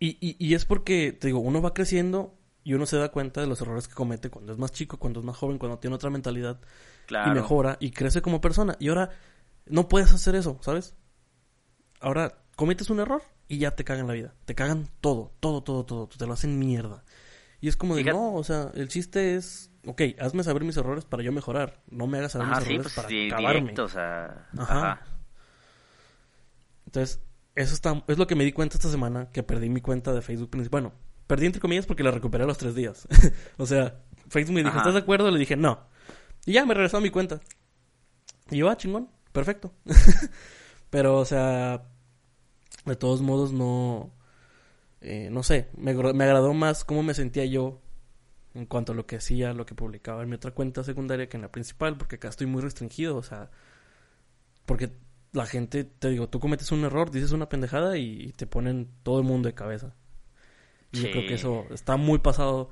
Y, 0.00 0.16
y, 0.21 0.37
y 0.38 0.54
es 0.54 0.64
porque, 0.64 1.12
te 1.12 1.28
digo, 1.28 1.38
uno 1.38 1.62
va 1.62 1.75
creciendo 1.75 2.35
y 2.64 2.75
uno 2.75 2.87
se 2.87 2.97
da 2.97 3.11
cuenta 3.11 3.40
de 3.40 3.47
los 3.47 3.61
errores 3.61 3.87
que 3.87 3.95
comete 3.95 4.30
cuando 4.30 4.52
es 4.52 4.59
más 4.59 4.73
chico, 4.73 4.99
cuando 4.99 5.21
es 5.21 5.26
más 5.26 5.37
joven, 5.37 5.59
cuando 5.59 5.78
tiene 5.78 5.95
otra 5.95 6.11
mentalidad 6.11 6.61
y 7.09 7.30
mejora 7.30 7.76
y 7.80 7.90
crece 7.90 8.23
como 8.23 8.40
persona. 8.40 8.76
Y 8.80 8.88
ahora 8.88 9.11
no 9.66 9.88
puedes 9.88 10.12
hacer 10.12 10.35
eso, 10.35 10.59
¿sabes? 10.62 10.95
Ahora 12.00 12.38
cometes 12.57 12.90
un 12.90 13.00
error 13.00 13.23
y 13.47 13.59
ya 13.59 13.73
te 13.73 13.85
cagan 13.85 14.07
la 14.07 14.14
vida. 14.14 14.35
Te 14.47 14.54
cagan 14.54 14.88
todo, 15.00 15.33
todo, 15.40 15.62
todo, 15.62 15.85
todo. 15.85 16.09
Te 16.09 16.26
lo 16.26 16.33
hacen 16.33 16.59
mierda. 16.59 17.04
Y 17.61 17.69
es 17.69 17.76
como 17.76 17.95
de, 17.95 18.04
no, 18.04 18.35
o 18.35 18.45
sea, 18.45 18.71
el 18.75 18.88
chiste 18.88 19.37
es, 19.37 19.71
ok, 19.85 20.02
hazme 20.19 20.42
saber 20.45 20.64
mis 20.64 20.78
errores 20.78 21.04
para 21.04 21.23
yo 21.23 21.33
mejorar. 21.33 21.83
No 21.90 22.07
me 22.07 22.19
hagas 22.19 22.33
saber 22.33 22.49
mis 22.49 22.59
errores 22.59 22.83
pues, 22.83 22.95
para 22.95 23.09
acabarme. 23.26 23.75
Ajá. 24.57 25.02
Entonces, 26.87 27.21
eso 27.54 27.75
está, 27.75 28.04
es 28.07 28.19
lo 28.19 28.26
que 28.26 28.35
me 28.35 28.45
di 28.45 28.52
cuenta 28.52 28.76
esta 28.76 28.90
semana, 28.90 29.30
que 29.33 29.42
perdí 29.42 29.69
mi 29.69 29.80
cuenta 29.80 30.12
de 30.12 30.23
Facebook 30.23 30.50
principal. 30.50 30.83
Bueno, 30.83 30.95
Perdí 31.30 31.47
entre 31.47 31.61
comillas 31.61 31.87
porque 31.87 32.02
la 32.02 32.11
recuperé 32.11 32.42
a 32.42 32.47
los 32.49 32.59
tres 32.59 32.75
días. 32.75 33.07
o 33.57 33.64
sea, 33.64 34.00
Facebook 34.28 34.52
me 34.52 34.64
dijo, 34.64 34.76
¿estás 34.76 34.95
de 34.95 34.99
acuerdo? 34.99 35.30
Le 35.30 35.38
dije, 35.38 35.54
no. 35.54 35.87
Y 36.45 36.54
ya 36.54 36.66
me 36.66 36.75
regresó 36.75 36.97
a 36.97 37.00
mi 37.00 37.11
cuenta. 37.11 37.40
Y 38.50 38.57
yo, 38.57 38.69
ah, 38.69 38.76
chingón, 38.76 39.09
perfecto. 39.30 39.73
Pero, 40.90 41.19
o 41.19 41.25
sea, 41.25 41.85
de 42.85 42.97
todos 42.97 43.23
modos 43.23 43.52
no... 43.52 44.11
Eh, 45.02 45.28
no 45.30 45.45
sé, 45.45 45.69
me, 45.76 45.95
me 45.95 46.25
agradó 46.25 46.52
más 46.52 46.85
cómo 46.85 47.04
me 47.04 47.14
sentía 47.14 47.45
yo 47.45 47.80
en 48.54 48.66
cuanto 48.66 48.90
a 48.90 48.97
lo 48.97 49.07
que 49.07 49.14
hacía, 49.14 49.52
lo 49.52 49.66
que 49.66 49.76
publicaba 49.76 50.25
en 50.25 50.30
mi 50.30 50.35
otra 50.35 50.50
cuenta 50.50 50.83
secundaria 50.83 51.28
que 51.28 51.37
en 51.37 51.42
la 51.42 51.52
principal, 51.52 51.97
porque 51.97 52.16
acá 52.16 52.26
estoy 52.26 52.49
muy 52.49 52.61
restringido, 52.61 53.16
o 53.16 53.23
sea, 53.23 53.52
porque 54.66 54.90
la 55.32 55.46
gente, 55.46 55.84
te 55.84 56.08
digo, 56.08 56.28
tú 56.28 56.40
cometes 56.40 56.72
un 56.72 56.84
error, 56.84 57.10
dices 57.10 57.32
una 57.32 57.49
pendejada 57.49 57.96
y 57.96 58.32
te 58.32 58.46
ponen 58.46 58.88
todo 59.02 59.18
el 59.18 59.25
mundo 59.25 59.49
de 59.49 59.54
cabeza. 59.54 59.94
Y 60.92 61.02
yo 61.02 61.10
creo 61.10 61.26
que 61.26 61.34
eso 61.34 61.66
está 61.70 61.96
muy 61.96 62.18
pasado. 62.18 62.70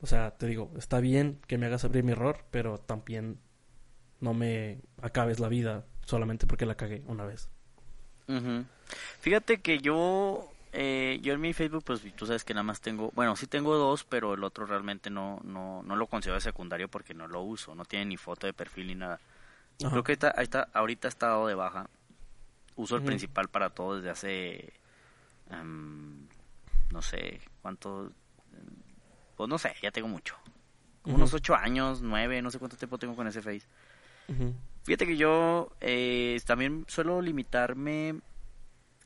O 0.00 0.06
sea, 0.06 0.32
te 0.32 0.46
digo, 0.46 0.70
está 0.76 1.00
bien 1.00 1.40
que 1.46 1.58
me 1.58 1.66
hagas 1.66 1.84
abrir 1.84 2.04
mi 2.04 2.12
error, 2.12 2.44
pero 2.50 2.78
también 2.78 3.38
no 4.20 4.34
me 4.34 4.80
acabes 5.00 5.40
la 5.40 5.48
vida 5.48 5.86
solamente 6.04 6.46
porque 6.46 6.66
la 6.66 6.74
cagué 6.74 7.02
una 7.06 7.24
vez. 7.24 7.48
Fíjate 9.20 9.60
que 9.60 9.78
yo 9.78 10.50
eh, 10.72 11.18
yo 11.22 11.34
en 11.34 11.40
mi 11.40 11.52
Facebook, 11.52 11.82
pues 11.84 12.00
tú 12.14 12.26
sabes 12.26 12.44
que 12.44 12.54
nada 12.54 12.62
más 12.62 12.80
tengo, 12.80 13.10
bueno, 13.14 13.34
sí 13.34 13.46
tengo 13.46 13.76
dos, 13.76 14.04
pero 14.04 14.34
el 14.34 14.44
otro 14.44 14.66
realmente 14.66 15.10
no, 15.10 15.40
no, 15.42 15.82
no 15.82 15.96
lo 15.96 16.06
considero 16.06 16.36
de 16.36 16.42
secundario 16.42 16.88
porque 16.88 17.12
no 17.12 17.26
lo 17.26 17.42
uso, 17.42 17.74
no 17.74 17.84
tiene 17.84 18.04
ni 18.04 18.16
foto 18.16 18.46
de 18.46 18.52
perfil 18.52 18.86
ni 18.88 18.94
nada. 18.94 19.20
Ajá. 19.80 19.90
Creo 19.90 20.04
que 20.04 20.12
está, 20.12 20.34
ahí 20.36 20.44
está, 20.44 20.68
ahorita 20.72 21.08
está 21.08 21.28
dado 21.28 21.46
de 21.46 21.54
baja. 21.54 21.88
Uso 22.76 22.96
el 22.96 23.02
principal 23.02 23.48
para 23.48 23.70
todo 23.70 23.96
desde 23.96 24.10
hace, 24.10 24.72
em, 25.50 26.26
no 26.90 27.02
sé, 27.02 27.40
cuánto, 27.60 28.10
pues 29.36 29.48
no 29.48 29.58
sé, 29.58 29.74
ya 29.82 29.90
tengo 29.90 30.08
mucho. 30.08 30.36
Unos 31.04 31.32
ocho 31.34 31.54
años, 31.54 32.02
nueve, 32.02 32.42
no 32.42 32.50
sé 32.50 32.58
cuánto 32.58 32.76
tiempo 32.76 32.98
tengo 32.98 33.16
con 33.16 33.26
ese 33.26 33.42
Face. 33.42 33.66
Fíjate 34.84 35.06
que 35.06 35.16
yo 35.16 35.72
eh, 35.80 36.40
también 36.46 36.84
suelo 36.88 37.20
limitarme 37.20 38.20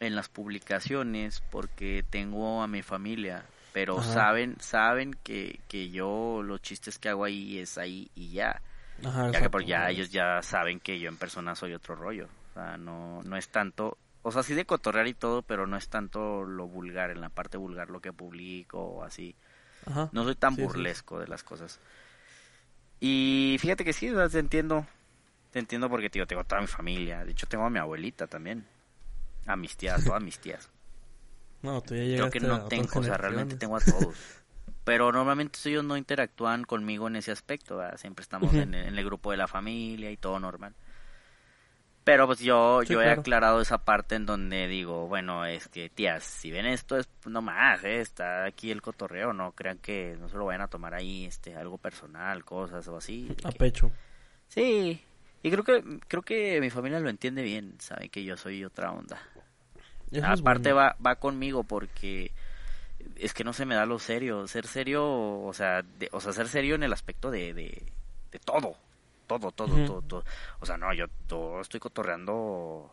en 0.00 0.14
las 0.14 0.28
publicaciones 0.28 1.42
porque 1.50 2.04
tengo 2.08 2.62
a 2.62 2.68
mi 2.68 2.82
familia, 2.82 3.44
pero 3.72 3.98
Ajá. 3.98 4.12
saben 4.12 4.56
saben 4.60 5.14
que, 5.22 5.60
que 5.68 5.90
yo 5.90 6.42
los 6.44 6.60
chistes 6.62 6.98
que 6.98 7.08
hago 7.08 7.24
ahí 7.24 7.58
es 7.58 7.78
ahí 7.78 8.10
y 8.14 8.30
ya. 8.30 8.60
Ajá, 9.02 9.30
Ya 9.32 9.40
que 9.40 9.50
por 9.50 9.64
ya 9.64 9.90
ellos 9.90 10.10
ya 10.10 10.42
saben 10.42 10.80
que 10.80 10.98
yo 10.98 11.08
en 11.08 11.16
persona 11.16 11.54
soy 11.54 11.74
otro 11.74 11.94
rollo. 11.96 12.28
O 12.50 12.54
sea, 12.54 12.76
no, 12.76 13.22
no 13.24 13.36
es 13.36 13.48
tanto, 13.48 13.98
o 14.22 14.30
sea, 14.30 14.42
sí 14.42 14.54
de 14.54 14.64
cotorrear 14.64 15.06
y 15.08 15.14
todo, 15.14 15.42
pero 15.42 15.66
no 15.66 15.76
es 15.76 15.88
tanto 15.88 16.44
lo 16.44 16.66
vulgar, 16.66 17.10
en 17.10 17.20
la 17.20 17.28
parte 17.30 17.56
vulgar 17.56 17.90
lo 17.90 18.00
que 18.00 18.12
publico 18.12 18.78
o 18.80 19.02
así. 19.04 19.34
Ajá. 19.86 20.08
No 20.12 20.24
soy 20.24 20.36
tan 20.36 20.54
Sí, 20.54 20.62
sí. 20.62 20.62
burlesco 20.62 21.18
de 21.18 21.26
las 21.28 21.42
cosas. 21.42 21.80
Y 23.00 23.56
fíjate 23.60 23.84
que 23.84 23.92
sí, 23.92 24.08
o 24.10 24.14
sea, 24.16 24.28
te 24.28 24.38
entiendo. 24.38 24.86
Te 25.52 25.58
entiendo 25.58 25.88
porque 25.88 26.10
tío, 26.10 26.26
tengo 26.26 26.44
toda 26.44 26.60
mi 26.60 26.66
familia. 26.66 27.24
De 27.24 27.32
hecho, 27.32 27.46
tengo 27.46 27.64
a 27.64 27.70
mi 27.70 27.78
abuelita 27.78 28.26
también. 28.26 28.64
A 29.46 29.56
mis 29.56 29.76
tías, 29.76 30.04
todas 30.04 30.22
mis 30.22 30.38
tías. 30.38 30.68
No, 31.62 31.80
tú 31.80 31.94
ya 31.94 32.16
Creo 32.16 32.30
que 32.30 32.38
a 32.38 32.42
no 32.42 32.54
otras 32.56 32.68
tengo, 32.68 33.00
o 33.00 33.02
sea, 33.02 33.16
realmente 33.16 33.56
tengo 33.56 33.76
a 33.76 33.80
todos. 33.80 34.16
Pero 34.84 35.10
normalmente 35.12 35.58
ellos 35.64 35.84
no 35.84 35.96
interactúan 35.96 36.64
conmigo 36.64 37.06
en 37.08 37.16
ese 37.16 37.32
aspecto. 37.32 37.78
¿verdad? 37.78 37.96
Siempre 37.98 38.22
estamos 38.22 38.52
en, 38.54 38.74
el, 38.74 38.86
en 38.88 38.98
el 38.98 39.04
grupo 39.04 39.30
de 39.30 39.38
la 39.38 39.48
familia 39.48 40.10
y 40.10 40.16
todo 40.16 40.38
normal. 40.38 40.74
Pero 42.04 42.26
pues 42.26 42.40
yo, 42.40 42.82
Sí, 42.82 42.92
yo 42.92 43.00
he 43.00 43.08
aclarado 43.10 43.62
esa 43.62 43.78
parte 43.78 44.14
en 44.14 44.26
donde 44.26 44.68
digo, 44.68 45.08
bueno, 45.08 45.46
es 45.46 45.68
que 45.68 45.88
tías, 45.88 46.22
si 46.22 46.50
ven 46.50 46.66
esto 46.66 46.98
es 46.98 47.08
no 47.24 47.40
más, 47.40 47.82
¿eh? 47.82 48.00
está 48.00 48.44
aquí 48.44 48.70
el 48.70 48.82
cotorreo, 48.82 49.32
no 49.32 49.52
crean 49.52 49.78
que 49.78 50.14
no 50.20 50.28
se 50.28 50.36
lo 50.36 50.44
vayan 50.44 50.60
a 50.60 50.68
tomar 50.68 50.92
ahí 50.92 51.24
este 51.24 51.56
algo 51.56 51.78
personal, 51.78 52.44
cosas 52.44 52.86
o 52.88 52.98
así. 52.98 53.34
A 53.42 53.50
que- 53.52 53.58
pecho. 53.58 53.90
Sí, 54.48 55.02
y 55.42 55.50
creo 55.50 55.64
que 55.64 55.82
creo 56.06 56.20
que 56.22 56.60
mi 56.60 56.68
familia 56.68 57.00
lo 57.00 57.08
entiende 57.08 57.42
bien, 57.42 57.74
saben 57.80 58.10
que 58.10 58.22
yo 58.22 58.36
soy 58.36 58.62
otra 58.66 58.92
onda. 58.92 59.18
Eso 60.10 60.30
es 60.30 60.40
Aparte 60.40 60.74
bueno. 60.74 60.76
va 60.76 60.96
va 61.04 61.16
conmigo 61.16 61.64
porque 61.64 62.32
es 63.16 63.34
que 63.34 63.44
no 63.44 63.52
se 63.52 63.66
me 63.66 63.74
da 63.74 63.86
lo 63.86 63.98
serio, 63.98 64.46
ser 64.48 64.66
serio, 64.66 65.04
o 65.42 65.52
sea, 65.52 65.82
de- 65.82 66.08
o 66.12 66.20
sea, 66.20 66.32
ser 66.32 66.48
serio 66.48 66.74
en 66.74 66.82
el 66.82 66.92
aspecto 66.92 67.30
de 67.30 67.54
de, 67.54 67.82
de 68.32 68.38
todo, 68.40 68.76
todo, 69.26 69.50
todo, 69.52 69.76
todo, 69.86 70.02
todo. 70.02 70.24
O 70.60 70.66
sea, 70.66 70.76
no, 70.76 70.92
yo 70.92 71.06
todo 71.26 71.60
estoy 71.60 71.80
cotorreando 71.80 72.90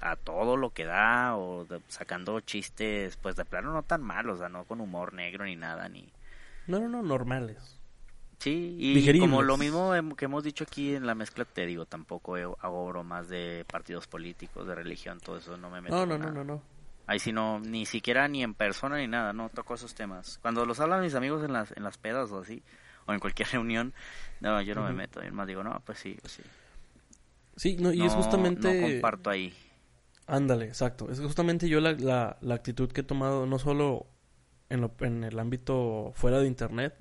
a 0.00 0.16
todo 0.16 0.56
lo 0.56 0.70
que 0.70 0.84
da 0.84 1.36
o 1.36 1.64
de- 1.64 1.80
sacando 1.88 2.40
chistes, 2.40 3.16
pues 3.16 3.36
de 3.36 3.44
plano 3.44 3.72
no 3.72 3.82
tan 3.82 4.02
malos, 4.02 4.36
o 4.36 4.38
sea, 4.38 4.48
no 4.48 4.64
con 4.64 4.80
humor 4.80 5.12
negro 5.12 5.44
ni 5.44 5.56
nada, 5.56 5.88
ni 5.88 6.12
No, 6.66 6.80
no, 6.80 6.88
no, 6.88 7.02
normales. 7.02 7.80
Sí, 8.38 8.76
y 8.78 8.94
Digeribles. 8.94 9.20
como 9.30 9.42
lo 9.42 9.56
mismo 9.56 9.92
que 10.16 10.24
hemos 10.26 10.44
dicho 10.44 10.64
aquí 10.64 10.94
en 10.94 11.06
la 11.06 11.14
mezcla, 11.14 11.44
te 11.44 11.64
digo, 11.64 11.86
tampoco 11.86 12.36
hago 12.36 12.86
bromas 12.88 13.28
de 13.28 13.64
partidos 13.70 14.06
políticos, 14.06 14.66
de 14.66 14.74
religión, 14.74 15.18
todo 15.20 15.38
eso 15.38 15.56
no 15.56 15.70
me 15.70 15.80
meto. 15.80 15.94
No, 16.04 16.18
no, 16.18 16.30
no, 16.30 16.44
no. 16.44 16.73
Ahí 17.06 17.18
sí 17.18 17.32
no, 17.32 17.60
ni 17.60 17.86
siquiera 17.86 18.28
ni 18.28 18.42
en 18.42 18.54
persona 18.54 18.96
ni 18.96 19.06
nada, 19.06 19.32
no 19.32 19.50
toco 19.50 19.74
esos 19.74 19.94
temas. 19.94 20.38
Cuando 20.42 20.64
los 20.64 20.80
hablan 20.80 21.02
mis 21.02 21.14
amigos 21.14 21.44
en 21.44 21.52
las, 21.52 21.72
en 21.76 21.82
las 21.84 21.98
pedas 21.98 22.30
o 22.32 22.40
así, 22.40 22.62
o 23.06 23.12
en 23.12 23.20
cualquier 23.20 23.48
reunión, 23.52 23.92
no, 24.40 24.60
yo 24.62 24.74
no 24.74 24.82
me 24.84 24.92
meto. 24.92 25.22
Y 25.24 25.30
más 25.30 25.46
digo, 25.46 25.62
no, 25.62 25.80
pues 25.84 25.98
sí, 25.98 26.16
pues 26.20 26.32
sí. 26.32 26.42
Sí, 27.56 27.76
no, 27.78 27.92
y 27.92 28.04
es 28.04 28.14
justamente... 28.14 28.74
No 28.80 28.92
comparto 28.92 29.30
ahí. 29.30 29.54
Ándale, 30.26 30.64
exacto. 30.66 31.10
Es 31.10 31.20
justamente 31.20 31.68
yo 31.68 31.80
la, 31.80 31.92
la, 31.92 32.38
la 32.40 32.54
actitud 32.54 32.90
que 32.90 33.02
he 33.02 33.04
tomado, 33.04 33.46
no 33.46 33.58
solo 33.58 34.06
en, 34.70 34.80
lo, 34.80 34.94
en 35.00 35.22
el 35.24 35.38
ámbito 35.38 36.12
fuera 36.14 36.40
de 36.40 36.46
Internet, 36.46 36.94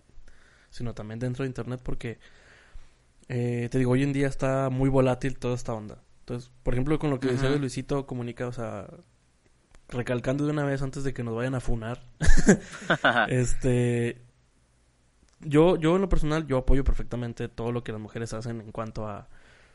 sino 0.69 0.93
también 0.93 1.19
dentro 1.19 1.43
de 1.43 1.48
Internet, 1.48 1.81
porque 1.83 2.19
eh, 3.29 3.69
te 3.72 3.77
digo, 3.77 3.91
hoy 3.91 4.03
en 4.03 4.13
día 4.13 4.27
está 4.27 4.69
muy 4.69 4.89
volátil 4.89 5.39
toda 5.39 5.55
esta 5.55 5.74
onda. 5.74 6.03
Entonces, 6.19 6.51
por 6.63 6.74
ejemplo, 6.74 7.00
con 7.00 7.10
lo 7.10 7.19
que 7.19 7.29
decía 7.29 7.50
Ujú. 7.50 7.53
de 7.53 7.60
Luisito 7.60 8.05
Comunica, 8.05 8.48
o 8.48 8.51
sea, 8.51 8.88
recalcando 9.89 10.45
de 10.45 10.51
una 10.51 10.65
vez 10.65 10.81
antes 10.81 11.03
de 11.03 11.13
que 11.13 11.23
nos 11.23 11.35
vayan 11.35 11.55
a 11.55 11.59
funar, 11.59 12.01
este, 13.29 14.21
yo, 15.41 15.75
yo 15.77 15.95
en 15.95 16.01
lo 16.01 16.09
personal, 16.09 16.47
yo 16.47 16.57
apoyo 16.57 16.83
perfectamente 16.83 17.47
todo 17.49 17.71
lo 17.71 17.83
que 17.83 17.91
las 17.91 18.01
mujeres 18.01 18.33
hacen 18.33 18.61
en 18.61 18.71
cuanto 18.71 19.07
a, 19.07 19.27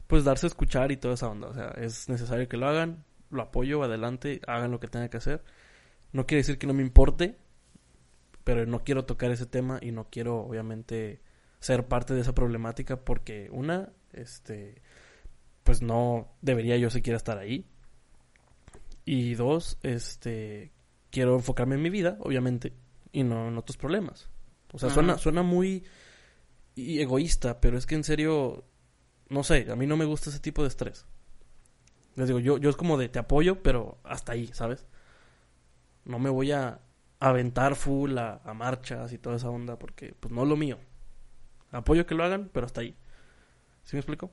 pues, 0.07 0.25
darse 0.25 0.47
a 0.47 0.49
escuchar 0.49 0.93
y 0.93 0.97
toda 0.97 1.15
esa 1.15 1.29
onda. 1.29 1.49
O 1.49 1.55
sea, 1.55 1.69
es 1.77 2.09
necesario 2.09 2.49
que 2.49 2.57
lo 2.57 2.67
hagan, 2.69 3.05
lo 3.31 3.43
apoyo, 3.43 3.83
adelante, 3.83 4.41
hagan 4.47 4.71
lo 4.71 4.81
que 4.81 4.89
tengan 4.89 5.09
que 5.09 5.19
hacer. 5.19 5.43
No 6.13 6.27
quiere 6.27 6.41
decir 6.41 6.59
que 6.59 6.67
no 6.67 6.75
me 6.75 6.83
importe, 6.83 7.37
pero 8.45 8.67
no 8.67 8.81
quiero 8.85 9.05
tocar 9.05 9.31
ese 9.31 9.47
tema 9.47 9.79
y 9.83 9.93
no 9.93 10.09
quiero, 10.11 10.41
obviamente, 10.41 11.21
ser 11.61 11.87
parte 11.87 12.15
de 12.15 12.23
esa 12.23 12.35
problemática 12.35 12.97
porque, 12.97 13.49
una, 13.53 13.91
este, 14.13 14.81
pues 15.65 15.83
no 15.83 16.29
debería 16.41 16.77
yo 16.79 16.91
siquiera 16.91 17.17
estar 17.17 17.39
ahí. 17.39 17.67
Y 19.11 19.35
dos, 19.37 19.79
este, 19.83 20.71
quiero 21.11 21.35
enfocarme 21.35 21.77
en 21.77 21.83
mi 21.83 21.89
vida, 21.89 22.19
obviamente, 22.21 22.75
y 23.11 23.23
no 23.23 23.49
en 23.49 23.57
otros 23.57 23.79
problemas. 23.79 24.29
O 24.71 24.79
sea, 24.79 24.89
Ajá. 24.89 24.95
suena, 24.95 25.17
suena 25.17 25.43
muy 25.43 25.83
y- 26.75 27.01
egoísta, 27.01 27.59
pero 27.59 27.79
es 27.79 27.87
que 27.87 27.95
en 27.95 28.05
serio, 28.05 28.65
no 29.31 29.45
sé, 29.45 29.67
a 29.71 29.77
mí 29.77 29.87
no 29.87 29.97
me 29.97 30.05
gusta 30.05 30.29
ese 30.29 30.41
tipo 30.41 30.61
de 30.61 30.69
estrés. 30.69 31.07
Les 32.17 32.27
digo, 32.29 32.39
yo, 32.39 32.59
yo 32.59 32.69
es 32.69 32.77
como 32.77 32.99
de 32.99 33.09
te 33.09 33.19
apoyo, 33.19 33.63
pero 33.63 33.97
hasta 34.05 34.33
ahí, 34.33 34.49
¿sabes? 34.53 34.85
No 36.05 36.19
me 36.19 36.29
voy 36.29 36.53
a 36.53 36.81
aventar 37.19 37.77
full 37.77 38.19
a, 38.19 38.43
a 38.45 38.53
marchas 38.53 39.13
y 39.15 39.19
toda 39.19 39.37
esa 39.37 39.49
onda, 39.49 39.79
porque 39.79 40.15
pues 40.21 40.33
no 40.35 40.43
es 40.43 40.49
lo 40.51 40.57
mío. 40.57 40.79
Apoyo 41.71 42.05
que 42.05 42.15
lo 42.15 42.25
hagan, 42.25 42.51
pero 42.53 42.67
hasta 42.67 42.83
ahí. 42.83 42.95
¿Sí 43.85 43.97
me 43.97 44.01
explico? 44.01 44.31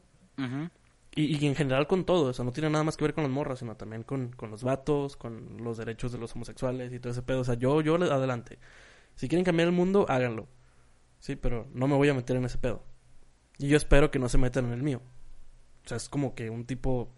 Y, 1.15 1.38
y 1.38 1.48
en 1.48 1.55
general 1.55 1.88
con 1.88 2.05
todo, 2.05 2.29
o 2.29 2.34
sea, 2.34 2.43
no 2.43 2.51
tiene 2.51 2.69
nada 2.69 2.84
más 2.84 2.98
que 2.98 3.05
ver 3.05 3.13
con 3.13 3.24
las 3.24 3.31
morras, 3.31 3.60
sino 3.60 3.75
también 3.77 4.03
con, 4.03 4.34
con 4.34 4.51
los 4.51 4.63
vatos, 4.63 5.15
con 5.15 5.63
los 5.63 5.77
derechos 5.77 6.12
de 6.12 6.17
los 6.17 6.36
homosexuales 6.36 6.91
y 6.91 7.00
todo 7.00 7.12
ese 7.13 7.22
pedo. 7.22 7.39
O 7.39 7.43
sea, 7.45 7.55
yo, 7.55 7.79
yo 7.81 7.95
adelante. 7.95 8.60
Si 9.15 9.29
quieren 9.29 9.45
cambiar 9.45 9.67
el 9.69 9.74
mundo, 9.74 10.05
háganlo. 10.10 10.48
Sí, 11.19 11.38
pero 11.38 11.67
no 11.74 11.88
me 11.88 11.95
voy 11.95 12.10
a 12.10 12.13
meter 12.13 12.36
en 12.36 12.43
ese 12.45 12.57
pedo. 12.57 12.84
Y 13.57 13.69
yo 13.69 13.77
espero 13.77 14.12
que 14.12 14.19
no 14.19 14.27
se 14.27 14.38
metan 14.38 14.65
en 14.65 14.74
el 14.74 14.84
mío. 14.84 15.01
O 15.86 15.88
sea, 15.88 15.95
es 15.98 16.10
como 16.10 16.36
que 16.36 16.50
un 16.50 16.65
tipo, 16.65 17.10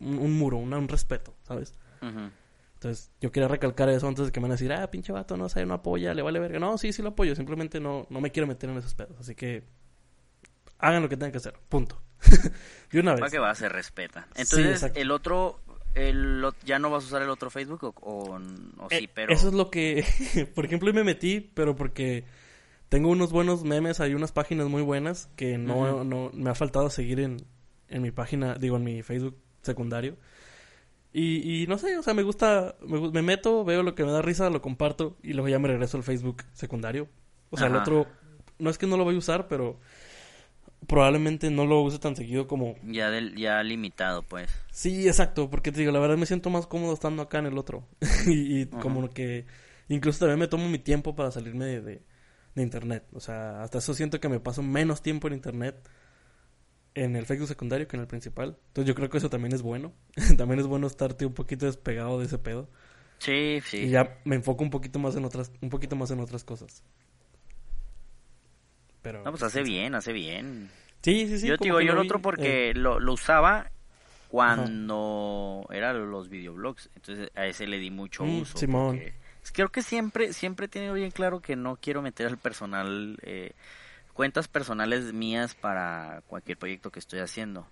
un, 0.00 0.18
un 0.18 0.32
muro, 0.38 0.56
una- 0.56 0.78
un 0.78 0.88
respeto, 0.88 1.34
¿sabes? 1.42 1.74
Entonces, 2.74 3.10
yo 3.20 3.32
quería 3.32 3.48
recalcar 3.48 3.88
eso 3.90 4.08
antes 4.08 4.26
de 4.26 4.32
que 4.32 4.40
me 4.40 4.44
van 4.44 4.52
a 4.52 4.54
decir, 4.54 4.72
ah, 4.72 4.90
pinche 4.90 5.12
vato, 5.12 5.36
no 5.36 5.48
sé, 5.50 5.66
no 5.66 5.74
apoya, 5.74 6.14
le 6.14 6.22
vale 6.22 6.38
verga. 6.38 6.58
No, 6.58 6.78
sí, 6.78 6.92
sí 6.92 7.02
lo 7.02 7.10
apoyo, 7.10 7.34
simplemente 7.34 7.80
no, 7.80 8.06
no 8.08 8.20
me 8.22 8.30
quiero 8.32 8.46
meter 8.46 8.70
en 8.70 8.78
esos 8.78 8.94
pedos. 8.94 9.18
Así 9.20 9.34
que, 9.34 9.64
hagan 10.78 11.02
lo 11.02 11.08
que 11.08 11.16
tengan 11.16 11.32
que 11.32 11.38
hacer, 11.38 11.54
punto. 11.68 12.00
de 12.92 13.00
una 13.00 13.14
vez. 13.14 13.30
que 13.30 13.38
va, 13.38 13.54
se 13.54 13.68
respeta. 13.68 14.26
Entonces, 14.34 14.90
el 14.94 15.10
otro, 15.10 15.60
el, 15.94 16.44
¿ya 16.64 16.78
no 16.78 16.90
vas 16.90 17.04
a 17.04 17.06
usar 17.06 17.22
el 17.22 17.30
otro 17.30 17.50
Facebook 17.50 17.84
o, 17.84 17.94
o, 18.00 18.34
o 18.78 18.88
sí, 18.90 18.96
Eh, 18.96 19.10
pero... 19.12 19.32
Eso 19.32 19.48
es 19.48 19.54
lo 19.54 19.70
que, 19.70 20.04
por 20.54 20.64
ejemplo, 20.64 20.92
me 20.92 21.04
metí, 21.04 21.40
pero 21.40 21.76
porque 21.76 22.24
tengo 22.88 23.08
unos 23.10 23.32
buenos 23.32 23.64
memes, 23.64 24.00
hay 24.00 24.14
unas 24.14 24.32
páginas 24.32 24.68
muy 24.68 24.82
buenas 24.82 25.28
que 25.36 25.58
no, 25.58 26.04
no 26.04 26.30
me 26.32 26.50
ha 26.50 26.54
faltado 26.54 26.90
seguir 26.90 27.20
en, 27.20 27.38
en 27.88 28.02
mi 28.02 28.10
página, 28.10 28.54
digo, 28.54 28.76
en 28.76 28.84
mi 28.84 29.02
Facebook 29.02 29.36
secundario. 29.62 30.16
Y, 31.12 31.62
y 31.62 31.66
no 31.66 31.78
sé, 31.78 31.96
o 31.96 32.02
sea, 32.02 32.12
me 32.12 32.22
gusta, 32.22 32.76
me, 32.86 33.10
me 33.10 33.22
meto, 33.22 33.64
veo 33.64 33.82
lo 33.82 33.94
que 33.94 34.04
me 34.04 34.12
da 34.12 34.20
risa, 34.20 34.50
lo 34.50 34.60
comparto 34.60 35.16
y 35.22 35.32
luego 35.32 35.48
ya 35.48 35.58
me 35.58 35.68
regreso 35.68 35.96
al 35.96 36.02
Facebook 36.02 36.44
secundario. 36.52 37.08
O 37.50 37.56
sea, 37.56 37.68
el 37.68 37.76
otro, 37.76 38.06
no 38.58 38.68
es 38.68 38.76
que 38.76 38.86
no 38.86 38.96
lo 38.96 39.04
voy 39.04 39.14
a 39.14 39.18
usar, 39.18 39.48
pero 39.48 39.80
probablemente 40.86 41.50
no 41.50 41.66
lo 41.66 41.80
use 41.82 41.98
tan 41.98 42.16
seguido 42.16 42.46
como 42.46 42.76
Ya, 42.84 43.10
del, 43.10 43.36
ya 43.36 43.62
limitado, 43.62 44.22
pues. 44.22 44.50
Sí, 44.70 45.06
exacto, 45.08 45.50
porque 45.50 45.72
te 45.72 45.80
digo, 45.80 45.92
la 45.92 46.00
verdad 46.00 46.16
me 46.16 46.26
siento 46.26 46.50
más 46.50 46.66
cómodo 46.66 46.94
estando 46.94 47.22
acá 47.22 47.38
en 47.38 47.46
el 47.46 47.58
otro. 47.58 47.86
y 48.26 48.66
como 48.66 49.08
que 49.10 49.46
incluso 49.88 50.20
también 50.20 50.38
me 50.38 50.48
tomo 50.48 50.68
mi 50.68 50.78
tiempo 50.78 51.14
para 51.16 51.30
salirme 51.30 51.64
de, 51.66 51.80
de, 51.80 52.02
de 52.54 52.62
internet. 52.62 53.04
O 53.12 53.20
sea, 53.20 53.62
hasta 53.62 53.78
eso 53.78 53.94
siento 53.94 54.20
que 54.20 54.28
me 54.28 54.40
paso 54.40 54.62
menos 54.62 55.02
tiempo 55.02 55.28
en 55.28 55.34
internet 55.34 55.76
en 56.94 57.14
el 57.14 57.26
Facebook 57.26 57.48
secundario 57.48 57.86
que 57.86 57.96
en 57.96 58.02
el 58.02 58.08
principal. 58.08 58.58
Entonces 58.68 58.88
yo 58.88 58.94
creo 58.94 59.10
que 59.10 59.18
eso 59.18 59.30
también 59.30 59.52
es 59.54 59.62
bueno. 59.62 59.92
también 60.36 60.60
es 60.60 60.66
bueno 60.66 60.86
estarte 60.86 61.26
un 61.26 61.34
poquito 61.34 61.66
despegado 61.66 62.18
de 62.18 62.26
ese 62.26 62.38
pedo. 62.38 62.68
Sí, 63.18 63.60
sí. 63.64 63.78
Y 63.78 63.90
ya 63.90 64.18
me 64.24 64.36
enfoco 64.36 64.64
un 64.64 64.70
poquito 64.70 64.98
más 64.98 65.14
en 65.16 65.24
otras, 65.24 65.52
un 65.60 65.70
poquito 65.70 65.96
más 65.96 66.10
en 66.10 66.20
otras 66.20 66.44
cosas. 66.44 66.82
Pero 69.06 69.22
No, 69.24 69.30
pues 69.30 69.42
hace 69.44 69.62
bien, 69.62 69.94
hace 69.94 70.12
bien. 70.12 70.68
Sí, 71.02 71.28
sí, 71.28 71.38
sí. 71.38 71.46
yo 71.46 71.56
digo, 71.56 71.80
yo 71.80 71.92
el 71.92 72.00
vi, 72.00 72.06
otro 72.06 72.20
porque 72.20 72.70
eh, 72.70 72.74
lo, 72.74 72.98
lo 72.98 73.12
usaba 73.12 73.70
cuando 74.28 75.66
eran 75.70 76.10
los 76.10 76.28
videoblogs. 76.28 76.90
Entonces 76.96 77.30
a 77.34 77.46
ese 77.46 77.66
le 77.66 77.78
di 77.78 77.90
mucho 77.90 78.24
Mm, 78.24 78.40
uso. 78.42 78.58
Simón. 78.58 78.96
porque 78.96 79.14
Creo 79.52 79.68
que 79.68 79.82
siempre, 79.82 80.32
siempre 80.32 80.66
he 80.66 80.68
tenido 80.68 80.94
bien 80.94 81.12
claro 81.12 81.40
que 81.40 81.54
no 81.54 81.76
quiero 81.76 82.02
meter 82.02 82.26
al 82.26 82.36
personal, 82.36 83.16
eh, 83.22 83.52
cuentas 84.12 84.48
personales 84.48 85.12
mías 85.12 85.54
para 85.54 86.22
cualquier 86.26 86.58
proyecto 86.58 86.90
que 86.90 86.98
estoy 86.98 87.20
haciendo. 87.20 87.68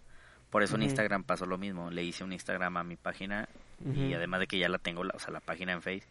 Por 0.51 0.63
eso 0.63 0.77
en. 0.77 0.83
Instagram 0.85 1.25
pasó 1.25 1.47
lo 1.47 1.59
mismo. 1.59 1.91
Le 1.91 2.05
hice 2.05 2.23
un 2.23 2.33
Instagram 2.33 2.77
a 2.77 2.85
mi 2.85 2.95
página 2.97 3.49
y 3.85 4.15
además 4.15 4.39
de 4.41 4.47
que 4.47 4.59
ya 4.59 4.69
la 4.69 4.79
tengo, 4.79 5.03
la- 5.03 5.15
o 5.17 5.19
sea, 5.19 5.33
la 5.33 5.41
página 5.41 5.73
en 5.73 5.83
Face. 5.83 6.05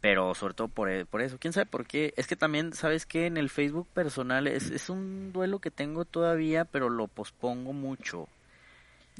Pero 0.00 0.34
sobre 0.34 0.54
todo 0.54 0.68
por, 0.68 0.88
e- 0.90 1.04
por 1.06 1.20
eso. 1.22 1.38
¿Quién 1.40 1.52
sabe 1.52 1.66
por 1.66 1.84
qué? 1.86 2.14
Es 2.16 2.26
que 2.28 2.36
también, 2.36 2.72
¿sabes 2.72 3.04
qué? 3.04 3.26
En 3.26 3.36
el 3.36 3.50
Facebook 3.50 3.88
personal 3.92 4.46
es, 4.46 4.70
es 4.70 4.88
un 4.90 5.32
duelo 5.32 5.58
que 5.58 5.70
tengo 5.72 6.04
todavía, 6.04 6.64
pero 6.64 6.88
lo 6.88 7.08
pospongo 7.08 7.72
mucho. 7.72 8.28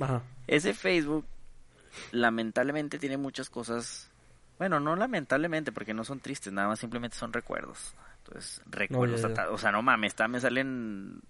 Ajá. 0.00 0.22
Ese 0.46 0.74
Facebook, 0.74 1.24
lamentablemente, 2.12 2.98
tiene 2.98 3.16
muchas 3.16 3.50
cosas. 3.50 4.10
Bueno, 4.58 4.80
no 4.80 4.96
lamentablemente, 4.96 5.72
porque 5.72 5.94
no 5.94 6.04
son 6.04 6.20
tristes, 6.20 6.52
nada 6.52 6.68
más 6.68 6.78
simplemente 6.78 7.16
son 7.16 7.32
recuerdos. 7.32 7.94
Entonces, 8.24 8.60
recuerdos. 8.66 9.22
ya, 9.22 9.28
ya. 9.28 9.34
ata- 9.34 9.50
O 9.50 9.58
sea, 9.58 9.72
no 9.72 9.82
mames, 9.82 10.12
está, 10.12 10.28
me 10.28 10.40
salen 10.40 11.20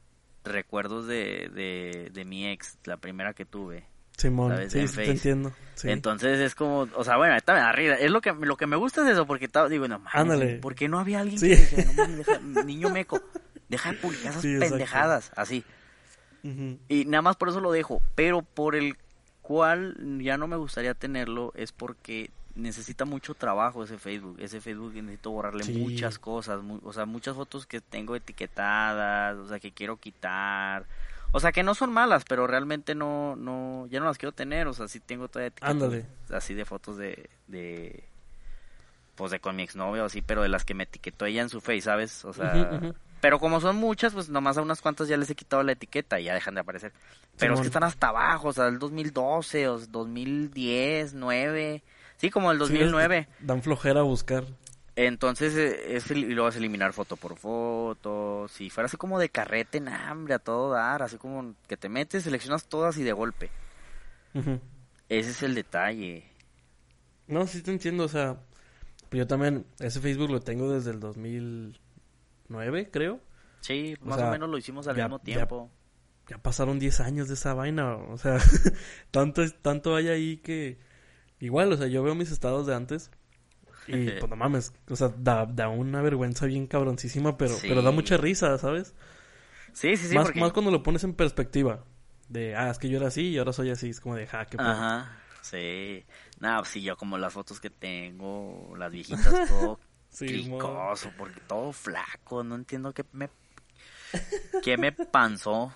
recuerdos 0.44 1.06
de, 1.06 1.50
de, 1.54 2.10
de 2.12 2.24
mi 2.24 2.46
ex, 2.48 2.78
la 2.84 2.96
primera 2.96 3.34
que 3.34 3.44
tuve. 3.44 3.84
Simón, 4.18 4.50
¿Sabes? 4.52 4.72
sí, 4.72 4.80
En 4.80 4.92
te 4.92 5.10
entiendo. 5.10 5.52
Sí. 5.76 5.88
Entonces 5.90 6.40
es 6.40 6.54
como, 6.56 6.88
o 6.94 7.04
sea, 7.04 7.16
bueno, 7.16 7.32
ahorita 7.34 7.54
me 7.54 7.60
da 7.60 7.72
risa. 7.72 7.94
Es 7.94 8.10
lo 8.10 8.20
que, 8.20 8.32
lo 8.32 8.56
que 8.56 8.66
me 8.66 8.74
gusta 8.76 9.02
es 9.04 9.12
eso, 9.12 9.26
porque 9.26 9.48
digo, 9.70 9.86
no 9.88 10.00
mames. 10.00 10.60
¿por 10.60 10.74
qué 10.74 10.88
no 10.88 10.98
había 10.98 11.20
alguien 11.20 11.38
Sí. 11.38 11.48
que 11.50 11.56
dijera, 11.56 11.84
no 11.84 11.92
mames, 11.94 12.18
deja- 12.18 12.38
niño 12.64 12.90
meco, 12.90 13.22
deja 13.68 13.92
de 13.92 13.98
publicar 13.98 14.30
esas 14.32 14.42
Sí, 14.42 14.56
pendejadas, 14.58 15.30
así. 15.36 15.64
Y 16.88 17.04
nada 17.04 17.22
más 17.22 17.36
por 17.36 17.48
eso 17.50 17.60
lo 17.60 17.70
dejo, 17.72 18.00
pero 18.14 18.42
por 18.42 18.74
el 18.74 18.96
cual 19.42 19.96
ya 20.22 20.36
no 20.38 20.46
me 20.48 20.56
gustaría 20.56 20.94
tenerlo 20.94 21.52
es 21.54 21.72
porque 21.72 22.30
necesita 22.54 23.04
mucho 23.04 23.34
trabajo 23.34 23.84
ese 23.84 23.98
Facebook. 23.98 24.36
Ese 24.40 24.60
Facebook 24.60 24.94
necesito 24.94 25.30
borrarle 25.30 25.62
Sí. 25.64 25.72
muchas 25.74 26.18
cosas, 26.18 26.62
mu- 26.62 26.80
o 26.82 26.92
sea, 26.92 27.04
muchas 27.06 27.36
fotos 27.36 27.66
que 27.66 27.80
tengo 27.80 28.16
etiquetadas, 28.16 29.36
o 29.36 29.46
sea, 29.48 29.60
que 29.60 29.70
quiero 29.72 29.96
quitar. 29.98 30.86
O 31.32 31.40
sea, 31.40 31.52
que 31.52 31.62
no 31.62 31.74
son 31.74 31.92
malas, 31.92 32.24
pero 32.28 32.46
realmente 32.46 32.94
no, 32.94 33.36
no, 33.36 33.86
ya 33.88 34.00
no 34.00 34.06
las 34.06 34.18
quiero 34.18 34.32
tener. 34.32 34.66
O 34.66 34.72
sea, 34.72 34.88
sí 34.88 34.98
tengo 35.00 35.28
todavía 35.28 35.52
Ándale. 35.60 36.06
así 36.32 36.54
de 36.54 36.64
fotos 36.64 36.96
de, 36.96 37.28
de, 37.46 38.04
pues 39.14 39.30
de 39.30 39.40
con 39.40 39.56
mi 39.56 39.62
exnovio, 39.62 40.04
así, 40.04 40.22
pero 40.22 40.42
de 40.42 40.48
las 40.48 40.64
que 40.64 40.74
me 40.74 40.84
etiquetó 40.84 41.26
ella 41.26 41.42
en 41.42 41.48
su 41.48 41.60
face, 41.60 41.82
¿sabes? 41.82 42.24
O 42.24 42.32
sea, 42.32 42.80
pero 43.20 43.38
como 43.40 43.60
son 43.60 43.76
muchas, 43.76 44.14
pues 44.14 44.28
nomás 44.28 44.56
a 44.58 44.62
unas 44.62 44.80
cuantas 44.80 45.08
ya 45.08 45.16
les 45.16 45.28
he 45.28 45.34
quitado 45.34 45.62
la 45.64 45.72
etiqueta 45.72 46.20
y 46.20 46.24
ya 46.24 46.34
dejan 46.34 46.54
de 46.54 46.60
aparecer. 46.60 46.92
Pero 47.36 47.54
es 47.54 47.60
que 47.60 47.66
están 47.66 47.82
hasta 47.84 48.08
abajo, 48.08 48.48
o 48.48 48.52
sea, 48.52 48.68
el 48.68 48.78
2012, 48.78 49.68
o 49.68 49.78
2010, 49.80 51.14
9, 51.14 51.82
sí, 52.16 52.30
como 52.30 52.50
el 52.52 52.58
Sí, 52.58 52.62
2009. 52.78 53.18
es- 53.40 53.46
dan 53.46 53.62
flojera 53.62 54.00
a 54.00 54.04
buscar. 54.04 54.44
Entonces, 55.00 55.54
eh, 55.54 55.94
es, 55.96 56.10
y 56.10 56.24
luego 56.24 56.48
es 56.48 56.56
eliminar 56.56 56.92
foto 56.92 57.14
por 57.16 57.36
foto. 57.36 58.48
Si 58.48 58.68
fuera 58.68 58.86
así 58.86 58.96
como 58.96 59.20
de 59.20 59.28
carrete, 59.28 59.78
nah, 59.78 60.10
hambre 60.10 60.34
a 60.34 60.38
todo 60.40 60.70
dar, 60.72 61.02
así 61.04 61.18
como 61.18 61.54
que 61.68 61.76
te 61.76 61.88
metes, 61.88 62.24
seleccionas 62.24 62.64
todas 62.64 62.98
y 62.98 63.04
de 63.04 63.12
golpe. 63.12 63.48
Ese 65.08 65.30
es 65.30 65.42
el 65.44 65.54
detalle. 65.54 66.24
No, 67.28 67.46
sí 67.46 67.62
te 67.62 67.70
entiendo, 67.70 68.04
o 68.04 68.08
sea, 68.08 68.40
yo 69.12 69.24
también, 69.28 69.66
ese 69.78 70.00
Facebook 70.00 70.30
lo 70.30 70.40
tengo 70.40 70.68
desde 70.72 70.90
el 70.90 70.98
2009, 70.98 72.90
creo. 72.90 73.20
Sí, 73.60 73.96
O 74.02 74.06
más 74.06 74.16
sea, 74.18 74.28
o 74.28 74.32
menos 74.32 74.48
lo 74.48 74.58
hicimos 74.58 74.88
al 74.88 74.96
ya- 74.96 75.04
mismo 75.04 75.18
ya- 75.18 75.24
tiempo. 75.24 75.70
Ya 76.28 76.38
pasaron 76.38 76.78
10 76.80 76.98
años 77.00 77.28
de 77.28 77.34
esa 77.34 77.54
vaina, 77.54 77.94
o 77.96 78.18
sea, 78.18 78.36
tanto, 79.12 79.48
tanto 79.62 79.94
hay 79.94 80.08
ahí 80.08 80.36
que... 80.38 80.78
Igual, 81.40 81.72
o 81.72 81.76
sea, 81.76 81.86
yo 81.86 82.02
veo 82.02 82.14
mis 82.16 82.32
estados 82.32 82.66
de 82.66 82.74
antes 82.74 83.10
y 83.88 84.10
pues 84.10 84.28
no 84.28 84.36
mames, 84.36 84.72
o 84.88 84.96
sea, 84.96 85.08
da, 85.16 85.46
da 85.46 85.68
una 85.68 86.02
vergüenza 86.02 86.46
bien 86.46 86.66
cabroncísima, 86.66 87.36
pero, 87.36 87.54
Sí. 87.54 87.66
pero 87.68 87.82
da 87.82 87.90
mucha 87.90 88.16
risa, 88.16 88.56
¿sabes? 88.58 88.94
Sí, 89.72 89.96
sí, 89.96 90.08
sí, 90.08 90.14
más, 90.14 90.26
porque... 90.26 90.40
más 90.40 90.52
cuando 90.52 90.70
lo 90.70 90.82
pones 90.82 91.04
en 91.04 91.14
perspectiva. 91.14 91.84
De, 92.28 92.54
ah, 92.54 92.70
es 92.70 92.78
que 92.78 92.88
yo 92.88 92.98
era 92.98 93.08
así 93.08 93.28
y 93.28 93.38
ahora 93.38 93.52
soy 93.52 93.70
así. 93.70 93.88
Es 93.88 94.00
como 94.00 94.14
de, 94.14 94.26
ja, 94.26 94.44
qué. 94.46 94.56
Ajá, 94.60 95.18
sí. 95.40 96.04
Nada, 96.40 96.58
pues 96.58 96.68
sí, 96.70 96.82
yo 96.82 96.96
como 96.96 97.16
las 97.16 97.32
fotos 97.32 97.58
que 97.60 97.70
tengo, 97.70 98.74
las 98.76 98.92
viejitas, 98.92 99.22
todo 99.48 99.80
Sí, 100.10 100.26
cricoso, 100.26 101.10
porque 101.18 101.40
todo 101.46 101.72
flaco, 101.72 102.42
no 102.42 102.54
entiendo 102.54 102.92
qué 102.92 103.04
me... 103.12 103.30
¿Qué 104.62 104.78
me 104.78 104.90
panzó? 104.92 105.72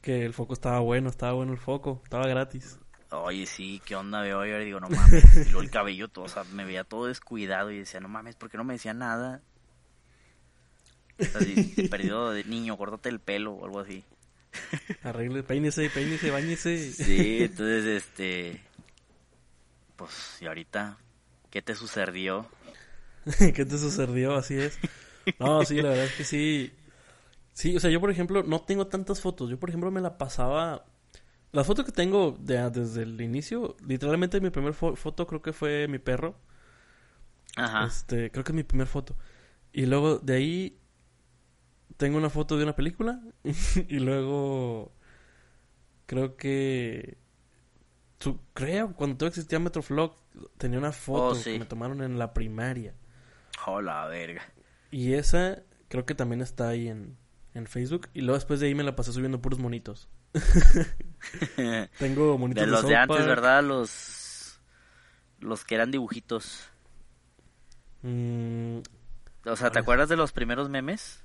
Que 0.00 0.24
el 0.24 0.32
foco 0.32 0.54
estaba 0.54 0.80
bueno, 0.80 1.10
estaba 1.10 1.32
bueno 1.32 1.52
el 1.52 1.58
foco, 1.58 2.00
estaba 2.04 2.26
gratis. 2.26 2.78
Oye, 3.10 3.46
sí, 3.46 3.82
¿qué 3.84 3.96
onda 3.96 4.20
veo? 4.22 4.44
Y 4.44 4.64
digo, 4.64 4.80
no 4.80 4.90
mames, 4.90 5.40
y 5.44 5.48
luego 5.48 5.62
el 5.62 5.70
cabello 5.70 6.08
todo, 6.08 6.24
o 6.26 6.28
sea, 6.28 6.44
me 6.44 6.64
veía 6.64 6.84
todo 6.84 7.06
descuidado 7.06 7.70
y 7.70 7.78
decía, 7.78 8.00
no 8.00 8.08
mames, 8.08 8.36
¿por 8.36 8.50
qué 8.50 8.56
no 8.58 8.64
me 8.64 8.74
decía 8.74 8.94
nada? 8.94 9.42
O 11.28 11.30
sea, 11.30 11.42
si- 11.44 11.60
perdido 11.88 12.30
de 12.32 12.42
niño, 12.44 12.76
córtate 12.76 13.08
el 13.10 13.20
pelo 13.20 13.52
o 13.52 13.64
algo 13.64 13.80
así. 13.80 14.04
Arregle, 15.02 15.42
peínese, 15.42 15.88
peínese, 15.90 16.30
bañese. 16.30 16.96
Sí, 16.96 17.42
entonces, 17.44 17.84
este... 17.86 18.60
Pues, 19.96 20.38
y 20.40 20.46
ahorita, 20.46 20.98
¿qué 21.50 21.62
te 21.62 21.74
sucedió? 21.74 22.48
¿Qué 23.54 23.64
te 23.64 23.78
sucedió? 23.78 24.34
Así 24.36 24.54
es. 24.54 24.80
No, 25.38 25.64
sí, 25.64 25.82
la 25.82 25.90
verdad 25.90 26.06
es 26.06 26.14
que 26.14 26.24
sí. 26.24 26.72
Sí, 27.54 27.76
o 27.76 27.80
sea, 27.80 27.90
yo 27.90 28.00
por 28.00 28.10
ejemplo 28.10 28.42
no 28.44 28.62
tengo 28.62 28.88
tantas 28.88 29.20
fotos. 29.20 29.50
Yo 29.50 29.58
por 29.60 29.70
ejemplo 29.70 29.90
me 29.90 30.00
la 30.00 30.18
pasaba... 30.18 30.86
Las 31.52 31.66
fotos 31.66 31.84
que 31.84 31.92
tengo 31.92 32.36
de- 32.40 32.70
desde 32.70 33.02
el 33.02 33.20
inicio, 33.20 33.76
literalmente 33.86 34.40
mi 34.40 34.50
primer 34.50 34.74
fo- 34.74 34.96
foto 34.96 35.26
creo 35.26 35.42
que 35.42 35.52
fue 35.52 35.88
mi 35.88 35.98
perro. 35.98 36.36
Ajá. 37.56 37.86
Este, 37.86 38.30
creo 38.30 38.44
que 38.44 38.52
es 38.52 38.56
mi 38.56 38.62
primer 38.64 38.86
foto. 38.86 39.16
Y 39.72 39.86
luego 39.86 40.18
de 40.18 40.34
ahí 40.34 40.78
tengo 41.96 42.18
una 42.18 42.28
foto 42.30 42.56
de 42.58 42.64
una 42.64 42.76
película 42.76 43.20
y 43.88 43.98
luego 44.00 44.92
creo 46.06 46.36
que 46.36 47.16
su- 48.20 48.40
creo 48.54 48.92
cuando 48.94 49.16
todo 49.16 49.28
existía 49.28 49.58
Metroflog 49.58 50.14
tenía 50.58 50.78
una 50.78 50.92
foto 50.92 51.28
Oh, 51.28 51.34
sí. 51.34 51.52
que 51.54 51.58
me 51.60 51.64
tomaron 51.66 52.02
en 52.02 52.18
la 52.18 52.34
primaria 52.34 52.94
Hola, 53.66 54.06
verga. 54.06 54.42
y 54.90 55.14
esa 55.14 55.62
creo 55.88 56.04
que 56.04 56.14
también 56.14 56.40
está 56.42 56.68
ahí 56.68 56.88
en 56.88 57.16
en 57.54 57.66
Facebook 57.66 58.08
y 58.12 58.20
luego 58.20 58.34
después 58.34 58.60
de 58.60 58.66
ahí 58.66 58.74
me 58.74 58.82
la 58.84 58.94
pasé 58.96 59.12
subiendo 59.14 59.40
puros 59.40 59.58
monitos. 59.58 60.10
Tengo 61.98 62.38
monitos 62.38 62.64
De 62.64 62.70
los 62.70 62.86
de 62.86 62.96
antes, 62.96 63.16
Park. 63.16 63.28
¿verdad? 63.28 63.64
Los... 63.64 64.58
Los 65.40 65.64
que 65.64 65.74
eran 65.74 65.90
dibujitos. 65.90 66.68
Mm, 68.02 68.78
O 69.44 69.56
sea, 69.56 69.70
¿te 69.70 69.78
acuerdas 69.78 70.08
de 70.08 70.16
los 70.16 70.32
primeros 70.32 70.68
memes? 70.70 71.20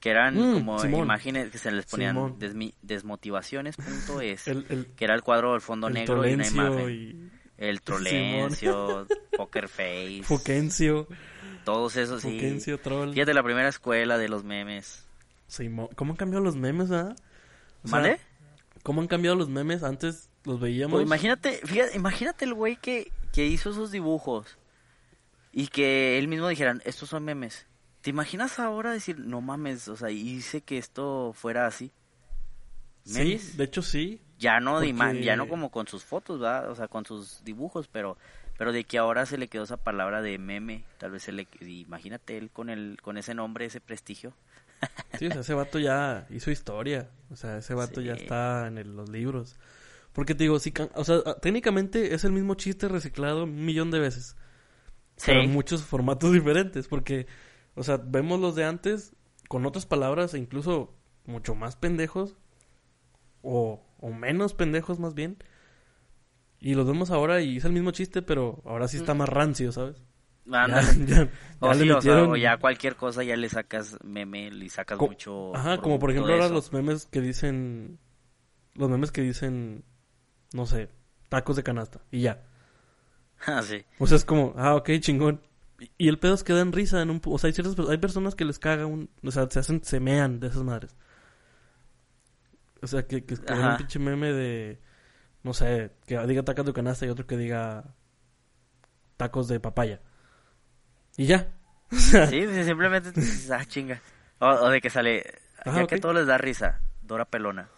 Que 0.00 0.10
eran 0.10 0.36
Mm, 0.36 0.54
como 0.54 0.78
Simón. 0.78 1.04
imágenes 1.04 1.50
que 1.50 1.58
se 1.58 1.70
les 1.70 1.86
ponían 1.86 2.16
desmi- 2.38 2.74
desmotivaciones.es. 2.82 4.44
que 4.96 5.04
era 5.04 5.14
el 5.14 5.22
cuadro 5.22 5.52
del 5.52 5.60
fondo 5.60 5.88
el 5.88 5.94
negro 5.94 6.26
y 6.26 6.34
una 6.34 6.46
imagen. 6.46 6.90
y 6.90 7.30
El 7.58 7.80
trolencio, 7.82 9.06
Poker 9.36 9.68
Face, 9.68 10.22
Fuquencio, 10.24 11.06
todos 11.64 11.96
esos, 11.96 12.22
sí. 12.22 12.32
Fuquencio 12.34 12.78
Troll. 12.80 13.12
Fíjate 13.12 13.34
la 13.34 13.42
primera 13.42 13.68
escuela 13.68 14.18
de 14.18 14.28
los 14.28 14.44
memes. 14.44 15.04
Simón. 15.46 15.88
¿Cómo 15.94 16.12
han 16.12 16.16
cambiado 16.16 16.44
los 16.44 16.56
memes, 16.56 16.90
ah? 16.90 17.14
Sea, 17.84 17.92
¿Vale? 17.98 18.20
¿Cómo 18.82 19.00
han 19.00 19.08
cambiado 19.08 19.36
los 19.36 19.48
memes? 19.48 19.82
Antes 19.82 20.30
los 20.44 20.60
veíamos. 20.60 20.96
Pues 20.96 21.06
imagínate, 21.06 21.60
fíjate, 21.64 21.96
imagínate 21.96 22.44
el 22.44 22.54
güey 22.54 22.76
que, 22.76 23.12
que 23.32 23.46
hizo 23.46 23.70
esos 23.70 23.90
dibujos 23.90 24.58
y 25.52 25.68
que 25.68 26.18
él 26.18 26.28
mismo 26.28 26.48
dijera, 26.48 26.78
estos 26.84 27.10
son 27.10 27.24
memes. 27.24 27.66
¿Te 28.00 28.10
imaginas 28.10 28.58
ahora 28.58 28.92
decir, 28.92 29.18
no 29.20 29.40
mames, 29.40 29.86
o 29.86 29.96
sea, 29.96 30.10
hice 30.10 30.62
que 30.62 30.78
esto 30.78 31.32
fuera 31.34 31.66
así? 31.66 31.92
Sí, 33.04 33.40
de 33.56 33.64
hecho 33.64 33.82
sí. 33.82 34.20
Ya 34.38 34.58
no 34.58 34.80
de 34.80 34.92
ya 35.22 35.36
no 35.36 35.48
como 35.48 35.70
con 35.70 35.86
sus 35.86 36.04
fotos, 36.04 36.40
¿verdad? 36.40 36.70
O 36.70 36.74
sea, 36.74 36.88
con 36.88 37.04
sus 37.04 37.44
dibujos, 37.44 37.88
pero 37.88 38.16
pero 38.58 38.72
de 38.72 38.84
que 38.84 38.98
ahora 38.98 39.24
se 39.24 39.38
le 39.38 39.48
quedó 39.48 39.64
esa 39.64 39.76
palabra 39.76 40.20
de 40.20 40.38
meme, 40.38 40.84
tal 40.98 41.12
vez 41.12 41.22
se 41.22 41.32
le 41.32 41.46
imagínate 41.60 42.36
él 42.36 42.50
con 42.50 42.70
el 42.70 42.98
con 43.02 43.18
ese 43.18 43.34
nombre, 43.34 43.66
ese 43.66 43.80
prestigio. 43.80 44.34
Sí, 45.18 45.26
o 45.26 45.30
sea, 45.30 45.40
ese 45.42 45.54
vato 45.54 45.78
ya 45.78 46.26
hizo 46.30 46.50
historia. 46.50 47.10
O 47.30 47.36
sea, 47.36 47.58
ese 47.58 47.74
vato 47.74 48.00
ya 48.00 48.14
está 48.22 48.66
en 48.66 48.78
el- 48.78 48.96
los 48.96 49.08
libros. 49.08 49.58
Porque 50.12 50.34
te 50.34 50.44
digo, 50.44 50.58
can- 50.72 50.90
o 50.94 51.04
sea, 51.04 51.22
técnicamente 51.40 52.14
es 52.14 52.24
el 52.24 52.32
mismo 52.32 52.54
chiste 52.54 52.88
reciclado 52.88 53.44
un 53.44 53.64
millón 53.64 53.90
de 53.90 54.00
veces. 54.00 54.36
Pero 55.26 55.40
en 55.46 55.52
muchos 55.52 55.82
formatos 55.82 56.32
diferentes. 56.32 56.88
Porque, 56.88 57.26
o 57.74 57.82
sea, 57.82 57.96
vemos 57.98 58.40
los 58.40 58.54
de 58.54 58.64
antes 58.64 59.14
con 59.48 59.64
otras 59.66 59.86
palabras 59.86 60.34
e 60.34 60.38
incluso 60.38 60.94
mucho 61.26 61.54
más 61.54 61.76
pendejos. 61.76 62.36
O, 63.42 63.82
o 63.98 64.10
menos 64.12 64.54
pendejos 64.54 64.98
más 64.98 65.14
bien. 65.14 65.36
Y 66.60 66.74
los 66.74 66.86
vemos 66.86 67.10
ahora 67.10 67.40
y 67.40 67.56
es 67.56 67.64
el 67.64 67.72
mismo 67.72 67.90
chiste, 67.90 68.22
pero 68.22 68.62
ahora 68.64 68.86
sí 68.88 68.96
está 68.96 69.14
más 69.14 69.28
rancio, 69.28 69.72
¿sabes? 69.72 69.96
Ya, 70.46 70.82
ya- 71.06 71.28
O 71.60 71.68
ya 71.68 71.74
le 71.74 71.84
sí, 71.84 71.90
o 71.90 72.00
sea, 72.02 72.12
metieron- 72.14 72.30
o 72.32 72.36
ya 72.36 72.56
cualquier 72.58 72.96
cosa 72.96 73.22
ya 73.22 73.36
le 73.36 73.48
sacas 73.48 73.96
meme, 74.04 74.50
le 74.50 74.68
sacas 74.68 74.98
Co- 74.98 75.06
mucho 75.08 75.54
Ajá, 75.54 75.78
como 75.78 75.98
por 75.98 76.10
ejemplo 76.10 76.32
ahora 76.32 76.48
los 76.48 76.72
memes 76.72 77.06
que 77.06 77.20
dicen 77.20 77.98
los 78.74 78.90
memes 78.90 79.12
que 79.12 79.20
dicen, 79.22 79.84
no 80.52 80.66
sé, 80.66 80.88
tacos 81.28 81.56
de 81.56 81.62
canasta 81.62 82.00
y 82.10 82.22
ya. 82.22 82.42
Ah, 83.46 83.60
sí. 83.62 83.84
O 83.98 84.06
sea, 84.06 84.16
es 84.16 84.24
como, 84.24 84.54
ah, 84.56 84.76
ok, 84.76 84.90
chingón. 85.00 85.40
Y- 85.98 86.08
el 86.08 86.18
pedo 86.20 86.34
es 86.34 86.44
que 86.44 86.52
dan 86.52 86.70
risa 86.72 87.02
en 87.02 87.10
un... 87.10 87.20
O 87.24 87.38
sea, 87.38 87.48
hay 87.48 87.54
ciertas... 87.54 87.76
Hay 87.88 87.98
personas 87.98 88.36
que 88.36 88.44
les 88.44 88.60
caga 88.60 88.86
un... 88.86 89.10
O 89.24 89.32
sea, 89.32 89.48
se 89.50 89.58
hacen... 89.58 89.82
Se 89.82 89.98
mean 89.98 90.38
de 90.38 90.46
esas 90.46 90.62
madres. 90.62 90.94
O 92.82 92.86
sea, 92.86 93.06
que, 93.06 93.24
que, 93.24 93.36
que 93.36 93.52
un 93.52 93.76
pinche 93.76 93.98
meme 93.98 94.32
de... 94.32 94.80
No 95.42 95.54
sé, 95.54 95.90
que 96.06 96.18
diga 96.26 96.44
tacos 96.44 96.66
de 96.66 96.72
canasta 96.72 97.04
y 97.04 97.08
otro 97.08 97.26
que 97.26 97.36
diga... 97.36 97.94
Tacos 99.16 99.48
de 99.48 99.58
papaya. 99.60 100.00
Y 101.16 101.26
ya. 101.26 101.48
Sí, 101.90 102.46
simplemente 102.64 103.12
dices, 103.12 103.50
ah, 103.50 103.64
chinga. 103.66 104.00
O, 104.38 104.46
o 104.48 104.68
de 104.70 104.80
que 104.80 104.90
sale, 104.90 105.24
Ajá, 105.64 105.78
ya 105.78 105.82
ok. 105.84 105.88
que 105.90 105.98
todo 105.98 106.12
les 106.14 106.26
da 106.26 106.38
risa, 106.38 106.80
Dora 107.02 107.24
Pelona. 107.26 107.68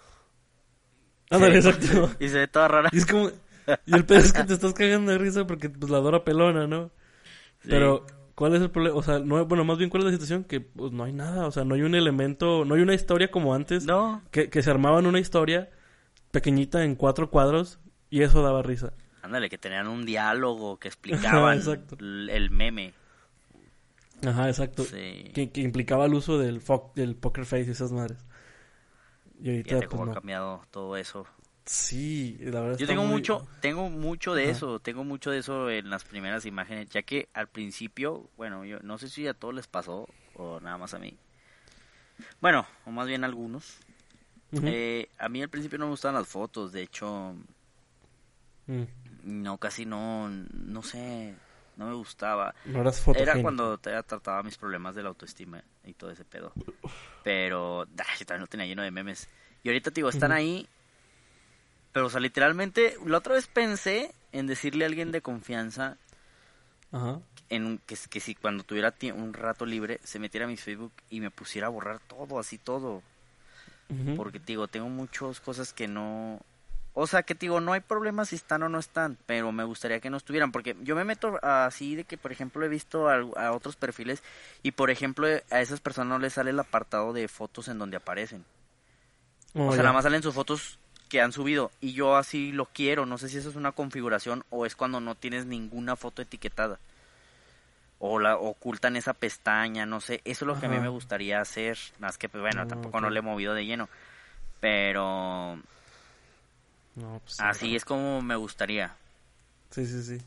ándale, 1.31 1.61
Sí. 1.61 1.69
exacto. 1.69 2.11
Y 2.21 2.29
se 2.29 2.39
ve 2.39 2.49
toda 2.49 2.69
rara. 2.69 2.89
Y 2.93 2.99
es 2.99 3.07
como... 3.07 3.31
Y 3.87 3.95
el 3.95 4.05
pedo 4.05 4.19
es 4.19 4.33
que 4.33 4.45
te 4.45 4.53
estás 4.55 4.75
cagando 4.75 5.11
de 5.13 5.19
risa 5.19 5.47
porque 5.47 5.71
pues 5.71 5.91
la 5.91 5.99
Dora 5.99 6.23
pelona, 6.23 6.67
¿no? 6.67 6.91
Sí. 7.63 7.69
Pero, 7.71 8.05
¿cuál 8.35 8.55
es 8.55 8.61
el 8.61 8.71
problema? 8.71 8.95
O 8.97 9.03
sea, 9.03 9.19
no, 9.21 9.45
bueno, 9.47 9.65
más 9.65 9.79
bien, 9.79 9.89
¿cuál 9.89 10.03
es 10.03 10.07
la 10.07 10.13
situación? 10.13 10.45
Que 10.45 10.61
pues 10.61 10.93
no 10.93 11.05
hay 11.05 11.15
nada, 11.15 11.47
o 11.47 11.51
sea, 11.51 11.65
no 11.65 11.75
hay 11.75 11.81
un 11.83 11.95
elemento, 11.95 12.67
no 12.67 12.75
hay 12.75 12.83
una 12.83 12.93
historia 12.95 13.31
como 13.31 13.55
antes. 13.55 13.85
No, 13.87 14.23
Que, 14.31 14.51
que 14.51 14.63
se 14.63 14.71
armaban 14.71 15.07
una 15.07 15.19
historia 15.19 15.71
pequeñita 16.31 16.85
en 16.85 16.95
cuatro 16.95 17.31
cuadros 17.31 17.79
y 18.11 18.23
eso 18.23 18.43
daba 18.43 18.63
risa. 18.63 18.93
ándale, 19.23 19.49
que 19.49 19.57
tenían 19.57 19.89
un 19.89 20.05
diálogo 20.05 20.79
que 20.79 20.89
explicaban 20.89 21.61
el 22.29 22.51
meme. 22.51 22.93
Ajá, 24.27 24.49
exacto. 24.49 24.85
Sí. 24.85 25.31
Que, 25.35 25.51
que 25.51 25.61
implicaba 25.61 26.07
el 26.07 26.15
uso 26.15 26.39
del, 26.39 26.63
del 26.95 27.17
poker 27.17 27.45
face 27.45 27.65
y 27.67 27.71
esas 27.71 27.93
madres. 27.93 28.19
Y 29.41 29.51
ahorita, 29.51 29.77
pues 29.77 29.89
cómo 29.89 30.07
no. 30.07 30.13
ha 30.13 30.15
cambiado 30.15 30.63
todo 30.71 30.97
eso. 30.97 31.27
Sí, 31.67 32.37
la 32.41 32.61
verdad 32.61 32.79
Yo 32.79 32.87
tengo 32.87 33.03
muy- 33.05 33.13
mucho, 33.15 33.47
tengo 33.61 33.89
mucho 33.89 34.35
de 34.35 34.43
Ajá. 34.45 34.53
eso, 34.53 34.81
tengo 34.81 35.03
mucho 35.03 35.31
de 35.31 35.39
eso 35.39 35.71
en 35.71 35.89
las 35.89 36.05
primeras 36.05 36.45
imágenes, 36.45 36.91
ya 36.91 37.03
que 37.03 37.29
al 37.33 37.49
principio, 37.49 38.29
bueno, 38.37 38.65
yo 38.67 38.81
no 38.81 38.99
sé 38.99 39.09
si 39.09 39.27
a 39.27 39.33
todos 39.35 39.55
les 39.55 39.67
pasó 39.67 40.07
o 40.35 40.61
nada 40.61 40.77
más 40.77 40.93
a 40.93 40.99
mí. 40.99 41.17
Bueno, 42.41 42.67
o 42.85 42.91
más 42.91 43.07
bien 43.09 43.25
a 43.25 43.27
algunos. 43.27 43.79
Eh, 44.63 45.09
a 45.19 45.29
mí 45.31 45.43
al 45.43 45.49
principio 45.49 45.79
no 45.79 45.87
me 45.87 45.91
gustaban 45.93 46.15
las 46.21 46.29
fotos, 46.29 46.71
de 46.73 46.83
hecho, 46.83 47.35
Mm. 48.67 48.83
no, 49.25 49.59
casi 49.59 49.85
no, 49.85 50.29
no 50.29 50.83
sé, 50.83 51.35
no 51.77 51.87
me 51.89 51.95
gustaba. 51.95 52.55
No 52.65 52.81
eras 52.81 53.03
Era 53.15 53.41
cuando 53.43 53.79
te- 53.79 54.03
trataba 54.03 54.43
mis 54.43 54.57
problemas 54.57 54.95
de 54.95 55.03
la 55.03 55.09
autoestima 55.11 55.63
y 55.85 55.93
todo 55.95 56.11
ese 56.11 56.25
pedo. 56.25 56.53
Pero, 57.23 57.83
ah, 57.83 58.15
yo 58.19 58.27
también 58.27 58.43
lo 58.43 58.47
tenía 58.47 58.67
lleno 58.67 58.83
de 58.83 58.91
memes. 58.91 59.29
Y 59.63 59.69
ahorita, 59.69 59.91
te 59.91 59.97
digo, 59.97 60.09
están 60.09 60.33
ahí. 60.33 60.69
Pero, 61.93 62.07
o 62.07 62.11
sea, 62.11 62.21
literalmente, 62.21 62.97
la 63.07 63.19
otra 63.19 63.35
vez 63.35 63.47
pensé 63.47 64.13
en 64.33 64.47
decirle 64.47 64.85
a 64.85 64.89
alguien 64.89 65.13
de 65.13 65.23
confianza 65.23 65.97
Ajá. 66.93 67.21
en 67.49 67.79
que, 67.87 67.97
que 68.11 68.21
si 68.21 68.35
cuando 68.35 68.65
tuviera 68.65 68.93
un 69.15 69.33
rato 69.33 69.65
libre 69.65 70.01
se 70.03 70.19
metiera 70.19 70.47
a 70.47 70.49
mi 70.49 70.57
Facebook 70.57 70.93
y 71.09 71.21
me 71.21 71.31
pusiera 71.31 71.69
a 71.69 71.71
borrar 71.71 72.01
todo, 72.01 72.39
así 72.39 72.59
todo. 72.59 73.03
Porque, 74.17 74.41
te 74.41 74.47
digo, 74.47 74.67
tengo 74.67 74.89
muchas 74.89 75.41
cosas 75.41 75.73
que 75.73 75.87
no... 75.87 76.41
O 76.97 77.09
sea, 77.09 77.25
que 77.25 77.35
te 77.35 77.47
digo, 77.47 77.61
no 77.61 77.73
hay 77.73 77.81
problema 77.81 78.25
si 78.25 78.37
están 78.37 78.63
o 78.63 78.69
no 78.69 78.79
están, 78.79 79.19
pero 79.27 79.51
me 79.51 79.65
gustaría 79.65 79.99
que 79.99 80.11
no 80.11 80.17
estuvieran, 80.17 80.53
porque 80.53 80.77
yo 80.83 80.95
me 80.95 81.03
meto 81.03 81.41
así 81.43 81.97
de 81.97 82.05
que, 82.05 82.17
por 82.17 82.31
ejemplo, 82.31 82.65
he 82.65 82.69
visto 82.69 83.09
a, 83.09 83.17
a 83.17 83.53
otros 83.53 83.75
perfiles 83.75 84.23
y, 84.63 84.71
por 84.71 84.91
ejemplo, 84.91 85.27
a 85.27 85.61
esas 85.61 85.81
personas 85.81 86.09
no 86.11 86.19
les 86.21 86.35
sale 86.35 86.51
el 86.51 86.61
apartado 86.61 87.13
de 87.13 87.27
fotos 87.27 87.67
en 87.67 87.81
donde 87.81 87.97
aparecen. 87.97 88.45
Oh, 89.55 89.67
o 89.67 89.71
sea, 89.71 89.79
ya. 89.79 89.83
nada 89.83 89.93
más 89.93 90.05
salen 90.05 90.23
sus 90.23 90.35
fotos 90.35 90.79
que 91.09 91.21
han 91.21 91.33
subido 91.33 91.71
y 91.81 91.93
yo 91.95 92.17
así 92.17 92.53
lo 92.53 92.67
quiero, 92.67 93.07
no 93.07 93.19
sé 93.19 93.29
si 93.29 93.39
eso 93.39 93.49
es 93.49 93.57
una 93.57 93.73
configuración 93.73 94.45
o 94.51 94.65
es 94.65 94.77
cuando 94.77 95.01
no 95.01 95.17
tienes 95.17 95.47
ninguna 95.47 95.97
foto 95.97 96.23
etiquetada. 96.23 96.79
O 97.99 98.19
la 98.19 98.37
ocultan 98.37 98.97
esa 98.97 99.15
pestaña, 99.15 99.87
no 99.87 100.01
sé, 100.01 100.21
eso 100.25 100.45
es 100.45 100.47
lo 100.47 100.61
que 100.61 100.67
a 100.67 100.69
mí 100.69 100.79
me 100.79 100.89
gustaría 100.89 101.41
hacer, 101.41 101.79
más 101.99 102.19
que 102.19 102.29
pues, 102.29 102.41
bueno, 102.43 102.63
Ah, 102.63 102.69
tampoco 102.69 103.01
no 103.01 103.11
le 103.11 103.19
he 103.19 103.23
movido 103.23 103.55
de 103.55 103.65
lleno. 103.65 103.89
Pero 104.61 105.59
No, 106.97 107.21
pues, 107.25 107.41
así 107.41 107.75
es 107.75 107.85
como 107.85 108.23
me 108.23 108.37
gustaría. 108.37 108.97
Sí, 109.71 109.85
sí, 109.87 110.03
sí. 110.03 110.19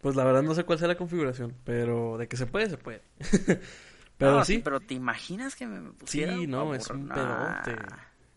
Pues 0.00 0.16
la 0.16 0.24
verdad 0.24 0.42
no 0.42 0.54
sé 0.54 0.64
cuál 0.64 0.78
sea 0.78 0.88
la 0.88 0.96
configuración, 0.96 1.54
pero 1.64 2.18
de 2.18 2.28
que 2.28 2.36
se 2.36 2.46
puede, 2.46 2.68
se 2.68 2.76
puede. 2.76 3.02
pero 4.18 4.38
No, 4.38 4.44
sí, 4.44 4.58
pero 4.58 4.80
te 4.80 4.94
imaginas 4.94 5.54
que 5.54 5.66
me 5.66 5.92
pusiera 5.92 6.34
sí, 6.34 6.46
no, 6.46 6.74
es 6.74 6.88
un 6.90 7.08
pedote. 7.08 7.76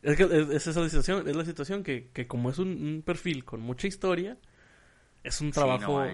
Es 0.03 0.15
que 0.15 0.23
es, 0.23 0.49
es 0.49 0.67
esa 0.67 0.87
situación, 0.87 1.27
es 1.27 1.35
la 1.35 1.43
situación 1.45 1.83
que, 1.83 2.09
que 2.13 2.27
como 2.27 2.51
es 2.51 2.59
un, 2.59 2.67
un 2.69 3.01
perfil 3.03 3.43
con 3.43 3.61
mucha 3.61 3.87
historia, 3.87 4.37
es 5.23 5.41
un 5.41 5.51
Sí, 5.51 5.59
no 5.59 5.65
trabajo. 5.65 6.05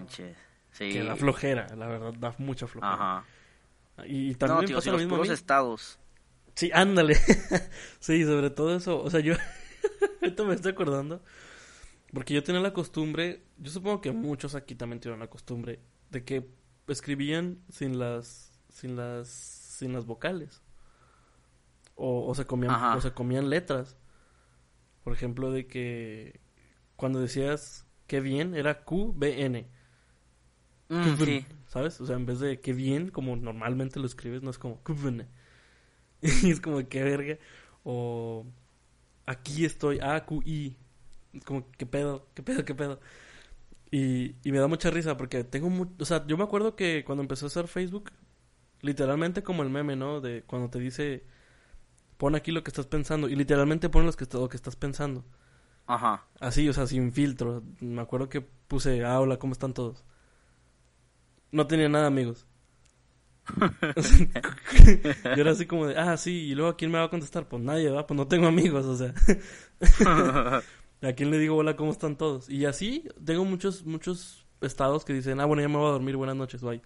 Sí. 0.71 0.89
que 0.89 1.03
da 1.03 1.17
flojera, 1.17 1.67
la 1.75 1.87
verdad, 1.87 2.13
da 2.13 2.33
mucha 2.37 2.65
flojera. 2.67 2.93
Ajá. 2.93 3.25
Y, 4.05 4.29
y 4.29 4.31
No, 4.31 4.37
también 4.37 4.65
tío, 4.67 4.75
pasa 4.77 4.83
si 4.85 4.89
lo 4.89 4.93
los 4.93 5.01
mismo 5.01 5.17
puros 5.17 5.33
estados. 5.33 5.99
Sí, 6.55 6.71
ándale. 6.73 7.15
sí, 7.99 8.23
sobre 8.23 8.49
todo 8.51 8.75
eso. 8.75 9.01
O 9.01 9.09
sea, 9.09 9.19
yo 9.19 9.33
ahorita 10.23 10.43
me 10.43 10.53
estoy 10.55 10.71
acordando. 10.71 11.23
Porque 12.13 12.33
yo 12.33 12.43
tenía 12.43 12.61
la 12.61 12.73
costumbre, 12.73 13.43
yo 13.57 13.71
supongo 13.71 14.01
que 14.01 14.11
muchos 14.11 14.55
aquí 14.55 14.75
también 14.75 14.99
tienen 14.99 15.19
la 15.19 15.29
costumbre 15.29 15.79
de 16.09 16.25
que 16.25 16.45
escribían 16.87 17.59
sin 17.69 17.99
las 17.99 18.51
sin 18.69 18.95
las 18.95 19.27
sin 19.29 19.93
las 19.93 20.05
vocales. 20.05 20.61
O, 21.95 22.27
o 22.27 22.35
se 22.35 22.45
comían 22.45 22.73
Ajá. 22.73 22.95
o 22.97 23.01
se 23.01 23.11
comían 23.13 23.49
letras. 23.49 23.95
Por 25.03 25.13
ejemplo, 25.13 25.51
de 25.51 25.67
que 25.67 26.41
cuando 26.95 27.19
decías 27.19 27.85
qué 28.07 28.19
bien 28.19 28.55
era 28.55 28.83
Q 28.83 29.13
B 29.15 29.43
N. 29.45 29.67
Mm, 30.89 31.15
sí. 31.17 31.45
¿Sabes? 31.67 32.01
O 32.01 32.05
sea, 32.05 32.17
en 32.17 32.25
vez 32.25 32.39
de 32.39 32.59
qué 32.59 32.73
bien, 32.73 33.09
como 33.09 33.35
normalmente 33.37 33.99
lo 33.99 34.05
escribes, 34.05 34.43
no 34.43 34.49
es 34.49 34.57
como 34.57 34.81
"Kubene". 34.83 35.27
Y 36.43 36.51
es 36.51 36.59
como 36.59 36.87
qué 36.87 37.03
verga. 37.03 37.37
O 37.83 38.45
aquí 39.31 39.65
estoy, 39.65 39.99
A, 40.01 40.25
Q, 40.25 40.41
I. 40.45 40.75
Es 41.33 41.45
como, 41.45 41.65
¿qué 41.77 41.85
pedo? 41.85 42.27
¿Qué 42.35 42.43
pedo? 42.43 42.65
¿Qué 42.65 42.75
pedo? 42.75 42.99
Y, 43.91 44.35
y 44.43 44.51
me 44.51 44.59
da 44.59 44.67
mucha 44.67 44.89
risa 44.91 45.17
porque 45.17 45.43
tengo 45.43 45.69
mu- 45.69 45.87
O 45.99 46.05
sea, 46.05 46.25
yo 46.27 46.37
me 46.37 46.43
acuerdo 46.45 46.75
que 46.75 47.03
cuando 47.05 47.23
empecé 47.23 47.45
a 47.45 47.47
usar 47.47 47.67
Facebook, 47.67 48.11
literalmente 48.81 49.43
como 49.43 49.63
el 49.63 49.69
meme, 49.71 49.95
¿no? 49.97 50.21
De 50.21 50.43
cuando 50.43 50.69
te 50.69 50.79
dice, 50.79 51.25
pon 52.17 52.35
aquí 52.35 52.51
lo 52.51 52.63
que 52.63 52.71
estás 52.71 52.87
pensando. 52.87 53.29
Y 53.29 53.35
literalmente 53.35 53.89
pon 53.89 54.09
que, 54.13 54.27
lo 54.33 54.49
que 54.49 54.57
estás 54.57 54.75
pensando. 54.77 55.25
Ajá. 55.85 56.25
Así, 56.39 56.67
o 56.69 56.73
sea, 56.73 56.87
sin 56.87 57.11
filtro. 57.13 57.63
Me 57.79 58.01
acuerdo 58.01 58.27
que 58.29 58.41
puse, 58.41 59.05
ah, 59.05 59.19
hola, 59.19 59.37
¿cómo 59.39 59.53
están 59.53 59.73
todos? 59.73 60.03
No 61.51 61.67
tenía 61.67 61.87
nada, 61.89 62.07
amigos. 62.07 62.47
Yo 65.35 65.41
era 65.41 65.51
así 65.51 65.65
como 65.65 65.87
de, 65.87 65.97
ah, 65.97 66.15
sí, 66.17 66.31
y 66.49 66.55
luego 66.55 66.71
¿a 66.71 66.77
quién 66.77 66.91
me 66.91 66.99
va 66.99 67.05
a 67.05 67.09
contestar? 67.09 67.47
Pues 67.47 67.61
nadie, 67.63 67.89
¿va? 67.89 68.05
Pues 68.07 68.17
no 68.17 68.27
tengo 68.27 68.47
amigos, 68.47 68.85
o 68.85 68.95
sea. 68.97 69.13
¿A 71.01 71.13
quién 71.13 71.31
le 71.31 71.39
digo 71.39 71.55
hola, 71.57 71.75
cómo 71.75 71.91
están 71.91 72.15
todos? 72.17 72.47
Y 72.49 72.65
así, 72.65 73.05
tengo 73.25 73.43
muchos, 73.45 73.85
muchos 73.85 74.45
estados 74.61 75.03
que 75.05 75.13
dicen, 75.13 75.39
ah, 75.39 75.45
bueno, 75.45 75.61
ya 75.63 75.67
me 75.69 75.77
voy 75.77 75.87
a 75.87 75.91
dormir, 75.93 76.15
buenas 76.15 76.35
noches, 76.35 76.61
bye. 76.61 76.81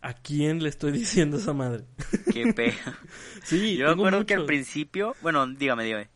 ¿A 0.00 0.14
quién 0.14 0.62
le 0.62 0.68
estoy 0.70 0.92
diciendo 0.92 1.36
esa 1.36 1.52
madre? 1.52 1.84
Qué 2.32 2.52
pe... 2.54 2.72
Sí, 3.44 3.76
Yo 3.76 3.84
me 3.86 3.90
tengo 3.90 4.06
acuerdo 4.06 4.26
que 4.26 4.34
al 4.34 4.46
principio... 4.46 5.14
Bueno, 5.20 5.46
dígame, 5.46 5.84
dígame. 5.84 6.08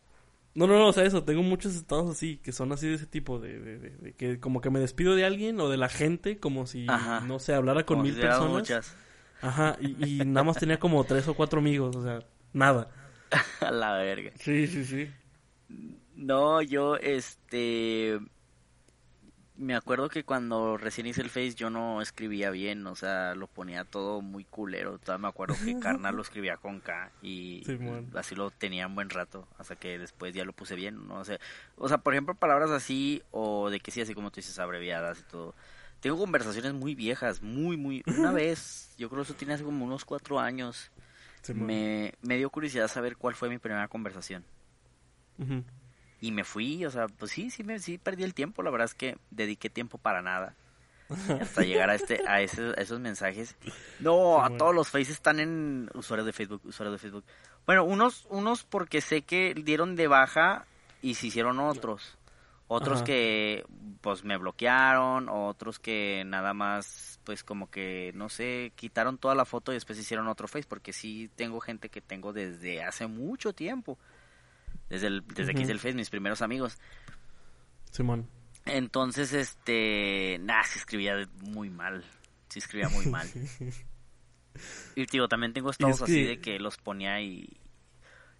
No, 0.55 0.67
no, 0.67 0.77
no, 0.77 0.87
o 0.87 0.93
sea, 0.93 1.03
eso, 1.03 1.23
tengo 1.23 1.41
muchos 1.41 1.75
estados 1.75 2.09
así, 2.11 2.37
que 2.37 2.51
son 2.51 2.71
así 2.71 2.87
de 2.87 2.93
ese 2.95 3.07
tipo, 3.07 3.39
de, 3.39 3.59
de, 3.59 3.79
de- 3.79 3.89
de 3.97 4.13
que 4.13 4.39
como 4.39 4.61
que 4.61 4.69
me 4.69 4.79
despido 4.79 5.15
de 5.15 5.25
alguien 5.25 5.59
o 5.59 5.67
de 5.67 5.77
la 5.77 5.89
gente, 5.89 6.39
como 6.39 6.67
si, 6.67 6.85
Ajá. 6.87 7.21
no 7.21 7.39
sé, 7.39 7.53
hablara 7.55 7.85
con 7.85 7.97
Como 7.97 8.03
mil 8.03 8.13
si 8.13 8.21
personas. 8.21 8.51
muchas. 8.51 8.95
Ajá, 9.43 9.77
y, 9.81 10.21
y 10.21 10.25
nada 10.25 10.45
más 10.45 10.57
tenía 10.57 10.79
como 10.79 11.03
tres 11.03 11.27
o 11.27 11.33
cuatro 11.33 11.59
amigos, 11.59 11.95
o 11.97 12.01
sea, 12.03 12.19
nada. 12.53 12.89
A 13.59 13.71
la 13.71 13.93
verga. 13.97 14.31
Sí, 14.39 14.67
sí, 14.67 14.85
sí. 14.85 15.11
No, 16.15 16.61
yo, 16.61 16.95
este... 16.97 18.19
Me 19.55 19.75
acuerdo 19.75 20.09
que 20.09 20.23
cuando 20.23 20.77
recién 20.77 21.05
hice 21.07 21.21
el 21.21 21.29
Face 21.29 21.53
yo 21.53 21.69
no 21.69 22.01
escribía 22.01 22.49
bien, 22.49 22.87
o 22.87 22.95
sea, 22.95 23.35
lo 23.35 23.47
ponía 23.47 23.83
todo 23.85 24.21
muy 24.21 24.45
culero. 24.45 24.97
Todavía 24.97 25.21
me 25.23 25.27
acuerdo 25.27 25.55
que 25.63 25.77
Carnal 25.77 26.15
lo 26.15 26.21
escribía 26.23 26.57
con 26.57 26.79
K 26.79 27.11
y 27.21 27.63
así 28.15 28.33
lo 28.35 28.49
tenía 28.49 28.87
un 28.87 28.95
buen 28.95 29.11
rato, 29.11 29.47
hasta 29.59 29.75
que 29.75 29.99
después 29.99 30.33
ya 30.33 30.43
lo 30.43 30.53
puse 30.53 30.75
bien, 30.75 31.07
no 31.07 31.23
sé. 31.23 31.39
O 31.75 31.87
sea, 31.87 31.99
por 31.99 32.13
ejemplo, 32.13 32.33
palabras 32.33 32.71
así 32.71 33.21
o 33.31 33.69
de 33.69 33.79
que 33.79 33.91
sí, 33.91 34.01
así 34.01 34.15
como 34.15 34.31
tú 34.31 34.37
dices, 34.37 34.57
abreviadas 34.57 35.19
y 35.19 35.23
todo. 35.23 35.55
Tengo 36.03 36.17
conversaciones 36.19 36.73
muy 36.73 36.93
viejas, 36.93 37.41
muy, 37.41 37.77
muy... 37.77 38.03
Una 38.05 38.31
vez, 38.31 38.93
yo 38.97 39.09
creo 39.09 39.21
que 39.23 39.29
eso 39.31 39.33
tiene 39.35 39.53
hace 39.55 39.63
como 39.63 39.85
unos 39.85 40.05
cuatro 40.05 40.39
años, 40.39 40.91
me, 41.65 42.13
me 42.21 42.37
dio 42.37 42.49
curiosidad 42.49 42.87
saber 42.89 43.17
cuál 43.17 43.33
fue 43.35 43.49
mi 43.49 43.57
primera 43.57 43.87
conversación. 43.87 44.43
Y 46.21 46.31
me 46.31 46.43
fui, 46.43 46.85
o 46.85 46.91
sea, 46.91 47.07
pues 47.07 47.31
sí, 47.31 47.49
sí, 47.49 47.63
me, 47.63 47.79
sí 47.79 47.97
perdí 47.97 48.23
el 48.23 48.33
tiempo, 48.33 48.61
la 48.63 48.69
verdad 48.71 48.85
es 48.85 48.93
que 48.93 49.17
dediqué 49.31 49.69
tiempo 49.69 49.97
para 49.97 50.21
nada. 50.21 50.55
hasta 51.41 51.61
llegar 51.65 51.89
a 51.89 51.95
este 51.95 52.21
a, 52.27 52.41
ese- 52.41 52.73
a 52.77 52.81
esos 52.81 52.99
mensajes. 52.99 53.55
No, 53.99 54.43
a 54.43 54.49
todos 54.57 54.73
los 54.75 54.89
faces 54.89 55.09
están 55.11 55.39
en 55.39 55.89
usuarios 55.93 56.25
de 56.25 56.33
Facebook, 56.33 56.61
usuarios 56.65 56.93
de 56.93 56.99
Facebook. 56.99 57.23
Bueno, 57.65 57.83
unos 57.83 58.25
unos 58.29 58.63
porque 58.63 59.01
sé 59.01 59.21
que 59.23 59.53
dieron 59.53 59.95
de 59.95 60.07
baja 60.07 60.65
y 61.01 61.15
se 61.15 61.27
hicieron 61.27 61.59
otros. 61.59 62.17
Otros 62.73 62.97
Ajá. 62.97 63.05
que 63.05 63.65
pues 64.01 64.23
me 64.23 64.37
bloquearon, 64.37 65.29
otros 65.29 65.79
que 65.79 66.23
nada 66.25 66.53
más 66.53 67.19
pues 67.23 67.43
como 67.43 67.69
que 67.69 68.11
no 68.15 68.27
sé, 68.29 68.71
quitaron 68.75 69.17
toda 69.17 69.35
la 69.35 69.45
foto 69.45 69.71
y 69.71 69.75
después 69.75 69.97
hicieron 69.99 70.27
otro 70.27 70.47
face 70.47 70.67
porque 70.67 70.91
sí 70.91 71.29
tengo 71.35 71.59
gente 71.61 71.89
que 71.89 72.01
tengo 72.01 72.33
desde 72.33 72.83
hace 72.83 73.07
mucho 73.07 73.53
tiempo. 73.53 73.97
Desde 74.89 75.07
el 75.07 75.25
desde 75.27 75.51
que 75.53 75.59
Ujú. 75.59 75.63
hice 75.63 75.71
el 75.71 75.79
face 75.79 75.93
mis 75.95 76.09
primeros 76.09 76.41
amigos. 76.41 76.77
Simón. 77.91 78.27
Entonces, 78.65 79.33
este, 79.33 80.37
nada, 80.41 80.63
se 80.63 80.79
escribía 80.79 81.15
muy 81.41 81.69
mal. 81.69 82.03
Se 82.49 82.59
escribía 82.59 82.89
muy 82.89 83.05
mal. 83.07 83.27
y 84.95 85.05
digo, 85.05 85.27
también 85.27 85.53
tengo 85.53 85.69
estados 85.71 85.97
es 85.97 86.01
así 86.03 86.13
que- 86.15 86.27
de 86.27 86.39
que 86.39 86.59
los 86.59 86.77
ponía 86.77 87.21
y... 87.21 87.49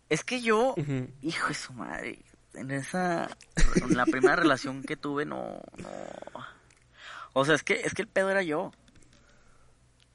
Es 0.09 0.23
que 0.23 0.41
yo, 0.41 0.75
hijo 1.21 1.47
de 1.47 1.53
su 1.53 1.73
madre, 1.73 2.19
en 2.55 2.71
esa, 2.71 3.29
en 3.75 3.95
la 3.97 4.05
primera 4.05 4.35
relación 4.35 4.83
que 4.83 4.95
tuve, 4.97 5.25
no, 5.25 5.61
no. 5.77 5.89
O 7.33 7.45
sea, 7.45 7.55
es 7.55 7.63
que, 7.63 7.73
es 7.81 7.93
que 7.93 8.01
el 8.03 8.07
pedo 8.07 8.29
era 8.29 8.43
yo. 8.43 8.71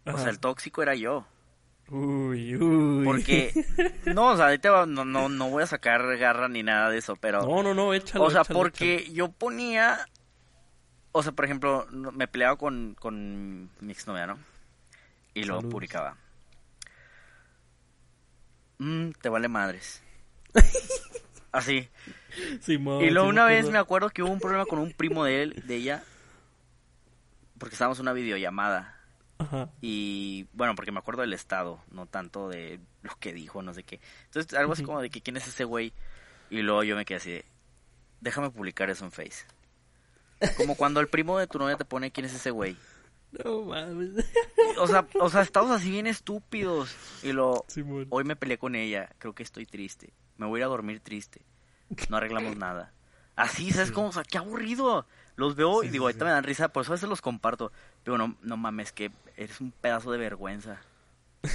O 0.07 0.11
Ajá. 0.11 0.19
sea, 0.19 0.31
el 0.31 0.39
tóxico 0.39 0.83
era 0.83 0.95
yo. 0.95 1.27
Uy, 1.91 2.55
uy. 2.57 3.05
Porque, 3.05 3.53
no, 4.15 4.29
o 4.33 4.37
sea, 4.37 4.47
ahorita 4.47 4.71
va- 4.71 4.87
no, 4.87 5.05
no, 5.05 5.29
no 5.29 5.51
voy 5.51 5.63
a 5.63 5.67
sacar 5.67 6.17
garra 6.19 6.49
ni 6.49 6.63
nada 6.63 6.91
de 6.91 6.99
eso, 6.99 7.17
pero... 7.17 7.43
No, 7.43 7.63
no, 7.63 7.75
no, 7.75 7.93
échalo. 7.95 8.25
O 8.25 8.31
sea, 8.31 8.43
échalo, 8.43 8.59
porque 8.61 9.11
yo 9.13 9.31
ponía. 9.33 10.07
O 11.13 11.23
sea, 11.23 11.33
por 11.33 11.45
ejemplo, 11.47 11.87
me 11.91 12.29
peleaba 12.29 12.57
con, 12.57 12.95
con 13.01 13.71
mi 13.81 13.93
exnovia, 13.93 14.27
¿no? 14.27 14.39
Y 15.35 15.45
luego 15.45 15.61
Saludos. 15.61 15.73
publicaba. 15.73 16.17
Mm, 18.79 19.11
te 19.21 19.29
vale 19.29 19.49
madres. 19.49 20.03
Así. 21.53 21.89
Y 22.67 22.79
luego 23.11 23.27
sí 23.27 23.31
una 23.31 23.45
vez 23.45 23.71
me 23.71 23.79
acuerdo 23.79 24.11
que 24.11 24.23
hubo 24.23 24.31
un 24.31 24.41
problema 24.41 24.67
con 24.67 24.79
un 24.79 24.93
primo 24.93 25.25
de 25.25 25.43
él, 25.43 25.63
de 25.67 25.77
ella. 25.77 26.05
Porque 27.59 27.75
estábamos 27.75 27.99
en 27.99 28.03
una 28.03 28.13
videollamada. 28.13 28.95
Ajá. 29.39 29.71
Y 29.81 30.47
bueno, 30.53 30.75
porque 30.75 30.93
me 30.93 30.99
acuerdo 30.99 31.23
del 31.23 31.33
estado, 31.33 31.81
no 31.91 32.07
tanto 32.07 32.49
de 32.49 32.81
lo 33.03 33.17
que 33.19 33.33
dijo, 33.33 33.63
no 33.63 33.75
sé 33.75 33.83
qué. 33.83 34.01
Entonces, 34.27 34.55
algo 34.55 34.73
así 34.73 34.83
como 34.83 35.01
de 35.01 35.11
que 35.11 35.21
quién 35.21 35.37
es 35.37 35.47
ese 35.47 35.65
güey. 35.65 35.93
Y 36.51 36.63
luego 36.63 36.83
yo 36.83 36.97
me 36.97 37.05
quedé 37.05 37.19
así 37.19 37.31
de, 37.31 37.45
déjame 38.21 38.51
publicar 38.51 38.91
eso 38.91 39.05
en 39.05 39.13
Face. 39.13 39.45
Como 40.57 40.77
cuando 40.77 41.01
el 41.01 41.09
primo 41.09 41.39
de 41.39 41.47
tu 41.47 41.59
novia 41.59 41.77
te 41.77 41.85
pone 41.85 42.11
quién 42.11 42.27
es 42.27 42.35
ese 42.35 42.51
güey. 42.51 42.77
No 43.45 43.63
mames. 43.63 44.25
O 44.79 44.87
sea, 44.87 45.07
o 45.21 45.29
sea, 45.29 45.43
estamos 45.43 45.71
así 45.71 45.91
bien 45.91 46.07
estúpidos. 46.07 46.95
Y 47.23 47.33
lo, 47.33 47.65
hoy 48.11 48.25
me 48.25 48.37
peleé 48.37 48.59
con 48.59 48.75
ella, 48.75 49.11
creo 49.19 49.35
que 49.35 49.43
estoy 49.43 49.67
triste. 49.67 50.13
Me 50.37 50.47
voy 50.47 50.59
a 50.59 50.61
ir 50.61 50.65
a 50.65 50.69
dormir 50.69 51.01
triste. 51.01 51.43
No 52.09 52.17
arreglamos 52.17 52.57
nada. 52.57 52.93
Así, 53.37 53.71
¿sabes 53.71 53.93
cómo? 53.93 54.09
O 54.09 54.13
sea, 54.13 54.25
qué 54.25 54.39
aburrido. 54.39 55.07
Los 55.37 55.55
veo 55.55 55.85
y 55.85 55.89
digo, 55.89 56.07
sí, 56.07 56.09
ahorita 56.09 56.25
me 56.25 56.31
dan 56.33 56.43
risa, 56.43 56.69
por 56.69 56.83
eso 56.83 56.93
a 56.93 56.97
veces 56.97 57.09
los 57.09 57.21
comparto. 57.21 57.71
Pero 58.03 58.19
no, 58.19 58.37
no 58.43 58.57
mames, 58.57 58.91
que 58.91 59.13
eres 59.37 59.61
un 59.61 59.71
pedazo 59.71 60.11
de 60.13 60.19
vergüenza. 60.19 60.81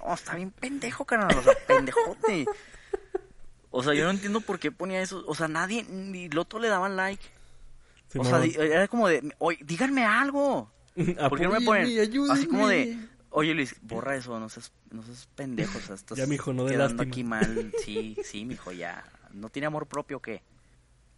Oh, 0.00 0.14
está 0.14 0.36
bien 0.36 0.52
pendejo, 0.52 1.04
carnal, 1.04 1.36
o 1.36 1.42
sea, 1.42 1.54
pendejote. 1.66 2.46
O 3.70 3.82
sea, 3.82 3.94
yo 3.94 4.04
no 4.04 4.10
entiendo 4.10 4.40
por 4.40 4.60
qué 4.60 4.70
ponía 4.70 5.02
eso. 5.02 5.24
O 5.26 5.34
sea, 5.34 5.48
nadie, 5.48 5.84
ni 5.84 6.26
el 6.26 6.38
otro 6.38 6.60
le 6.60 6.68
daban 6.68 6.96
like. 6.96 7.24
O 8.16 8.24
sea, 8.24 8.42
era 8.44 8.86
como 8.86 9.08
de, 9.08 9.34
oye, 9.38 9.58
díganme 9.62 10.04
algo. 10.04 10.70
¿Por 11.28 11.38
qué 11.38 11.44
no 11.44 11.50
me 11.50 11.60
ponen? 11.62 11.84
Así 12.30 12.46
como 12.46 12.68
de. 12.68 12.96
Oye 13.30 13.54
Luis, 13.54 13.76
borra 13.82 14.16
eso, 14.16 14.38
no 14.40 14.48
seas, 14.48 14.72
no 14.90 15.02
seas 15.02 15.28
pendejo, 15.34 15.78
o 15.78 15.80
sea, 15.80 15.94
estás 15.94 16.18
Ya, 16.18 16.26
mijo, 16.26 16.52
no 16.52 16.64
de 16.64 16.72
quedando 16.72 17.02
lástima. 17.04 17.12
aquí 17.12 17.24
mal. 17.24 17.72
Sí, 17.84 18.16
sí, 18.24 18.44
mijo, 18.44 18.72
ya. 18.72 19.04
¿No 19.32 19.48
tiene 19.50 19.66
amor 19.66 19.86
propio 19.86 20.18
o 20.18 20.20
qué? 20.20 20.42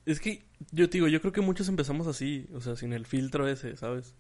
Es 0.07 0.19
que 0.21 0.45
yo 0.73 0.89
te 0.89 0.99
digo, 0.99 1.09
yo 1.09 1.21
creo 1.21 1.33
que 1.33 1.41
muchos 1.41 1.69
empezamos 1.69 2.07
así, 2.07 2.49
o 2.55 2.61
sea, 2.61 2.75
sin 2.77 2.93
el 2.93 3.07
filtro 3.07 3.47
ese, 3.47 3.77
¿sabes? 3.77 4.15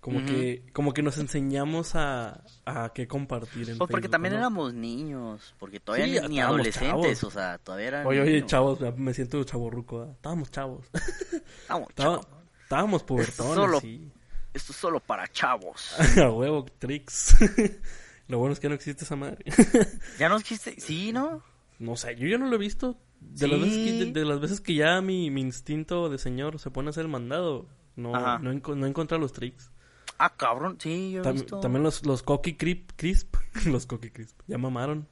Como 0.00 0.24
que 0.24 0.64
como 0.72 0.94
que 0.94 1.02
nos 1.02 1.18
enseñamos 1.18 1.94
a, 1.94 2.42
a 2.64 2.90
qué 2.94 3.06
compartir 3.06 3.68
en 3.68 3.76
Pues 3.76 3.90
porque 3.90 3.94
Facebook, 4.04 4.10
también 4.12 4.32
¿no? 4.32 4.38
éramos 4.38 4.72
niños, 4.72 5.54
porque 5.58 5.78
todavía 5.78 6.06
Sí, 6.06 6.12
ni, 6.12 6.16
ni 6.28 6.38
estábamos 6.38 6.54
adolescentes, 6.60 7.18
chavos. 7.20 7.24
o 7.24 7.30
sea, 7.30 7.58
todavía 7.58 7.88
eran 7.88 8.06
Oye, 8.06 8.20
oye, 8.22 8.32
niños. 8.36 8.46
chavos, 8.50 8.78
me- 8.96 9.12
siento 9.12 9.44
chaborruco, 9.44 9.98
¿verdad? 9.98 10.14
Estábamos 10.14 10.50
chavos. 10.50 10.86
Estaba- 11.62 11.86
chavo, 11.94 12.20
estábamos 12.62 13.02
pubertones, 13.04 13.54
solo- 13.54 13.80
sí. 13.80 14.10
Esto 14.54 14.72
es 14.72 14.78
solo 14.78 15.00
para 15.00 15.28
chavos. 15.28 15.94
A 16.18 16.30
huevo, 16.30 16.64
tricks. 16.78 17.36
Lo 18.28 18.38
bueno 18.38 18.52
es 18.52 18.60
que 18.60 18.68
no 18.68 18.74
existe 18.74 19.04
esa 19.04 19.16
madre. 19.16 19.44
¿Ya 20.18 20.28
no 20.28 20.36
existe? 20.36 20.80
Sí, 20.80 21.12
¿no? 21.12 21.42
No 21.78 21.96
sé, 21.96 22.14
yo 22.16 22.28
ya 22.28 22.38
no 22.38 22.46
lo 22.46 22.56
he 22.56 22.58
visto. 22.58 22.96
De, 23.20 23.48
las, 23.48 23.60
veces 23.60 23.76
que, 23.76 23.92
de, 24.04 24.12
de 24.12 24.24
las 24.24 24.40
veces 24.40 24.60
que 24.60 24.74
ya 24.74 25.00
mi, 25.00 25.30
mi 25.30 25.40
instinto 25.40 26.08
de 26.08 26.18
señor 26.18 26.58
se 26.58 26.70
pone 26.70 26.88
a 26.88 26.90
hacer 26.90 27.02
el 27.04 27.10
mandado, 27.10 27.66
no, 27.96 28.14
Ajá. 28.14 28.38
no, 28.38 28.52
enco- 28.52 28.76
no 28.76 28.86
encuentra 28.86 29.18
los 29.18 29.32
tricks. 29.32 29.70
Ah, 30.18 30.34
cabrón, 30.36 30.76
sí, 30.80 31.12
yo 31.12 31.22
he 31.22 31.24
Tam- 31.24 31.32
visto. 31.32 31.60
También 31.60 31.82
los, 31.82 32.04
los 32.06 32.22
Cookie 32.22 32.56
Crisp, 32.56 32.90
crisp. 32.96 33.34
los 33.66 33.86
Cookie 33.86 34.10
Crisp. 34.10 34.38
Ya 34.46 34.58
mamaron. 34.58 35.06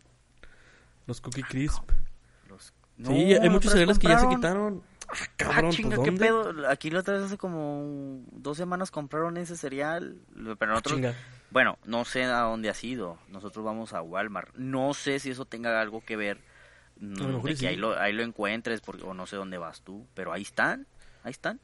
Los 1.07 1.21
Cookie 1.21 1.43
Crisp. 1.43 1.91
Los- 2.49 2.73
sí, 3.05 3.35
hay 3.35 3.49
muchos 3.51 3.73
cereales 3.73 3.99
que 3.99 4.09
ya 4.09 4.19
se 4.21 4.29
quitaron. 4.29 4.83
Ah, 5.09 5.15
Ah, 5.21 5.27
cabrón, 5.37 5.71
chinga, 5.71 5.97
pues, 5.97 6.05
qué 6.05 6.11
¿dónde? 6.11 6.27
pedo. 6.27 6.69
Aquí 6.69 6.91
la 6.91 7.01
otra 7.01 7.15
vez 7.15 7.25
hace 7.25 7.39
como 7.39 8.23
dos 8.33 8.57
semanas 8.57 8.91
compraron 8.91 9.37
ese 9.39 9.57
cereal. 9.57 10.21
Pero 10.35 10.57
Ah, 10.61 10.67
nosotros, 10.67 10.95
chinga. 10.97 11.15
bueno, 11.51 11.79
no 11.85 12.05
sé 12.05 12.25
a 12.25 12.41
dónde 12.41 12.69
ha 12.71 12.75
sido. 12.75 13.19
Nosotros 13.29 13.65
vamos 13.65 13.93
a 13.95 14.03
Walmart. 14.03 14.55
No 14.57 14.93
sé 14.95 15.19
si 15.19 15.31
eso 15.31 15.45
tenga 15.47 15.81
algo 15.81 16.03
que 16.05 16.17
ver. 16.17 16.41
mm, 17.01 17.23
A 17.23 17.27
lo 17.27 17.33
mejor 17.35 17.51
de 17.51 17.57
que 17.57 17.57
sí. 17.57 17.67
ahí 17.67 17.77
lo, 17.77 17.99
ahí 17.99 18.13
lo 18.13 18.23
encuentres, 18.23 18.81
porque, 18.83 19.05
o 19.05 19.15
no 19.15 19.27
sé 19.27 19.37
dónde 19.37 19.59
vas 19.59 19.83
tú. 19.83 20.07
Pero 20.15 20.33
ahí 20.33 20.43
están, 20.43 20.87
ahí 21.25 21.31
están. 21.31 21.61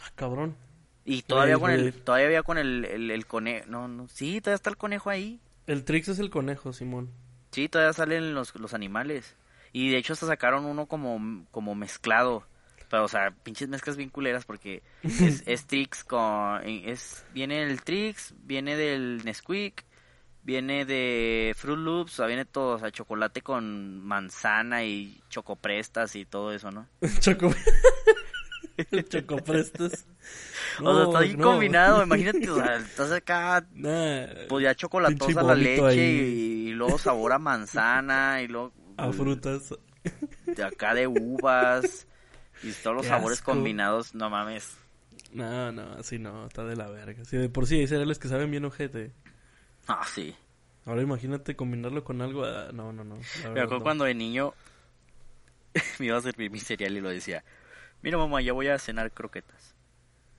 Ah, 0.00 0.10
cabrón. 0.14 0.56
Y 1.04 1.22
todavía 1.22 1.58
con 1.58 1.70
el, 1.70 1.92
todavía 1.94 2.26
había 2.26 2.42
con 2.42 2.58
el, 2.58 2.84
el, 2.84 3.10
el 3.10 3.26
conejo. 3.26 3.66
No, 3.68 3.88
no, 3.88 4.08
sí, 4.08 4.40
todavía 4.40 4.56
está 4.56 4.70
el 4.70 4.76
conejo 4.76 5.10
ahí. 5.10 5.40
El 5.66 5.84
Trix 5.84 6.08
es 6.08 6.18
el 6.18 6.30
conejo, 6.30 6.72
Simón. 6.72 7.10
Sí, 7.50 7.68
todavía 7.68 7.92
salen 7.94 8.34
los, 8.34 8.54
los 8.54 8.74
animales. 8.74 9.34
Y 9.72 9.90
de 9.90 9.96
hecho 9.98 10.12
hasta 10.12 10.26
sacaron 10.26 10.64
uno 10.66 10.86
como, 10.86 11.44
como 11.50 11.74
mezclado. 11.74 12.46
Pero, 12.88 13.04
o 13.04 13.08
sea, 13.08 13.30
pinches 13.30 13.68
mezclas 13.68 13.96
bien 13.96 14.10
culeras 14.10 14.44
porque 14.44 14.82
es, 15.02 15.42
es 15.46 15.66
Trix 15.66 16.04
con... 16.04 16.62
Es, 16.64 17.24
viene 17.34 17.62
el 17.62 17.82
Trix, 17.82 18.34
viene 18.42 18.76
del 18.76 19.24
Nesquik, 19.24 19.84
viene 20.42 20.84
de 20.86 21.54
Fruit 21.56 21.78
Loops, 21.78 22.14
o 22.14 22.16
sea, 22.16 22.26
viene 22.26 22.44
todo, 22.46 22.76
o 22.76 22.78
sea, 22.78 22.90
chocolate 22.90 23.42
con 23.42 24.00
manzana 24.00 24.84
y 24.84 25.20
chocoprestas 25.28 26.16
y 26.16 26.24
todo 26.24 26.52
eso, 26.52 26.70
¿no? 26.70 26.88
Choco... 27.20 27.50
el 28.90 29.08
Chocoprestas. 29.08 30.06
o 30.80 30.94
sea, 30.94 31.04
está 31.04 31.20
bien 31.20 31.38
no. 31.38 31.52
combinado, 31.52 32.02
imagínate, 32.02 32.48
o 32.48 32.56
sea, 32.56 32.76
estás 32.76 33.12
acá, 33.12 33.66
Nah, 33.74 34.46
pues 34.48 34.64
ya 34.64 34.74
chocolatosa 34.74 35.42
la 35.42 35.54
leche 35.54 35.96
y, 35.96 36.68
y 36.68 36.72
luego 36.72 36.96
sabor 36.96 37.32
a 37.32 37.38
manzana 37.38 38.40
y 38.40 38.48
luego... 38.48 38.72
a 38.96 39.12
frutas. 39.12 39.74
de 40.46 40.64
acá 40.64 40.94
de 40.94 41.06
uvas 41.06 42.06
y 42.62 42.72
todos 42.72 42.96
los 42.96 43.02
Qué 43.04 43.08
sabores 43.10 43.38
asco. 43.38 43.52
combinados, 43.52 44.14
no 44.14 44.30
mames. 44.30 44.76
No, 45.32 45.72
no, 45.72 45.92
así 45.98 46.18
no, 46.18 46.46
está 46.46 46.64
de 46.64 46.76
la 46.76 46.88
verga. 46.88 47.24
Sí, 47.24 47.36
de 47.36 47.48
por 47.48 47.66
sí 47.66 47.76
hay 47.80 47.86
cereales 47.86 48.18
que 48.18 48.28
saben 48.28 48.50
bien 48.50 48.64
ojete. 48.64 49.12
Ah, 49.86 50.04
sí. 50.06 50.34
Ahora 50.86 51.02
imagínate 51.02 51.54
combinarlo 51.56 52.02
con 52.04 52.22
algo. 52.22 52.44
ah, 52.44 52.68
no, 52.72 52.92
no, 52.92 53.04
no. 53.04 53.16
la 53.16 53.20
Me 53.20 53.48
verdad, 53.50 53.64
acuerdo 53.64 53.78
no. 53.78 53.82
cuando 53.82 54.04
de 54.04 54.14
niño 54.14 54.54
me 55.98 56.06
iba 56.06 56.16
a 56.16 56.22
servir 56.22 56.50
mi 56.50 56.60
cereal 56.60 56.96
y 56.96 57.00
lo 57.00 57.10
decía, 57.10 57.44
mira 58.02 58.16
mamá, 58.18 58.40
ya 58.40 58.52
voy 58.52 58.68
a 58.68 58.78
cenar 58.78 59.10
croquetas. 59.12 59.74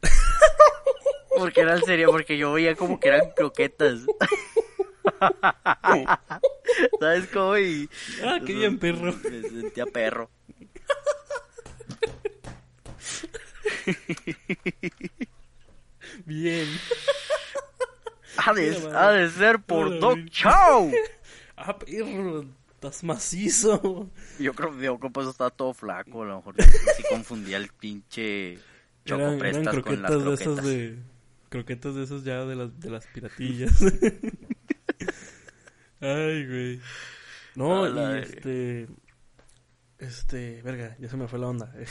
Porque 1.38 1.62
era 1.62 1.74
el 1.76 1.84
cereal, 1.84 2.10
porque 2.12 2.38
yo 2.38 2.52
veía 2.52 2.76
como 2.76 3.00
que 3.00 3.08
eran 3.10 3.32
croquetas. 3.36 4.00
¿Sabes 7.00 7.28
cómo? 7.28 7.58
Y... 7.58 7.90
Ah, 8.24 8.40
qué 8.46 8.54
bien, 8.54 8.78
perro. 8.78 9.14
Me 9.24 9.42
sentía 9.42 9.86
perro. 9.86 10.30
Bien. 16.26 16.68
Ha 18.38 18.54
de, 18.54 18.70
Mira, 18.70 19.08
ha 19.08 19.12
de 19.12 19.28
ser 19.32 19.60
por 19.60 19.88
Hola, 19.88 20.00
Doc 20.00 20.16
bien. 20.16 20.30
Chow. 20.30 20.92
Ah, 21.58 21.78
perro. 21.78 22.46
Estás 22.70 23.04
macizo. 23.04 24.10
Yo 24.40 24.54
creo, 24.54 24.78
que 24.78 24.86
eso 25.20 25.32
estaba 25.32 25.50
todo 25.50 25.74
flaco, 25.74 26.22
a 26.22 26.26
lo 26.26 26.38
mejor 26.38 26.56
así 26.62 27.04
confundía 27.10 27.58
el 27.58 27.68
pinche 27.68 28.54
Eran, 29.04 29.44
eran 29.44 29.66
chocoprestas 29.66 29.84
con 29.84 30.02
las 30.02 30.12
croquetas 30.12 30.24
de 30.24 30.34
esas 30.34 30.64
de. 30.64 31.00
Croquetas 31.50 31.96
de 31.96 32.04
esas 32.04 32.24
ya 32.24 32.46
de 32.46 32.56
las, 32.56 32.80
de 32.80 32.90
las 32.90 33.06
piratillas. 33.08 33.84
Ay, 36.00 36.48
güey. 36.48 36.80
No, 37.56 37.84
A 37.84 37.90
la 37.90 38.20
y 38.20 38.22
este. 38.22 38.88
Este. 39.98 40.62
Verga, 40.62 40.96
ya 40.98 41.10
se 41.10 41.18
me 41.18 41.28
fue 41.28 41.40
la 41.40 41.48
onda. 41.48 41.74
Eh, 41.76 41.86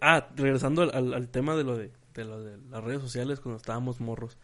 ah, 0.00 0.28
regresando 0.36 0.82
al, 0.82 0.90
al, 0.94 1.14
al 1.14 1.28
tema 1.28 1.56
de 1.56 1.64
lo 1.64 1.76
de, 1.76 1.92
de, 2.14 2.24
lo 2.24 2.42
de 2.42 2.58
las 2.70 2.82
redes 2.84 3.00
sociales 3.00 3.40
cuando 3.40 3.56
estábamos 3.56 4.00
morros. 4.00 4.38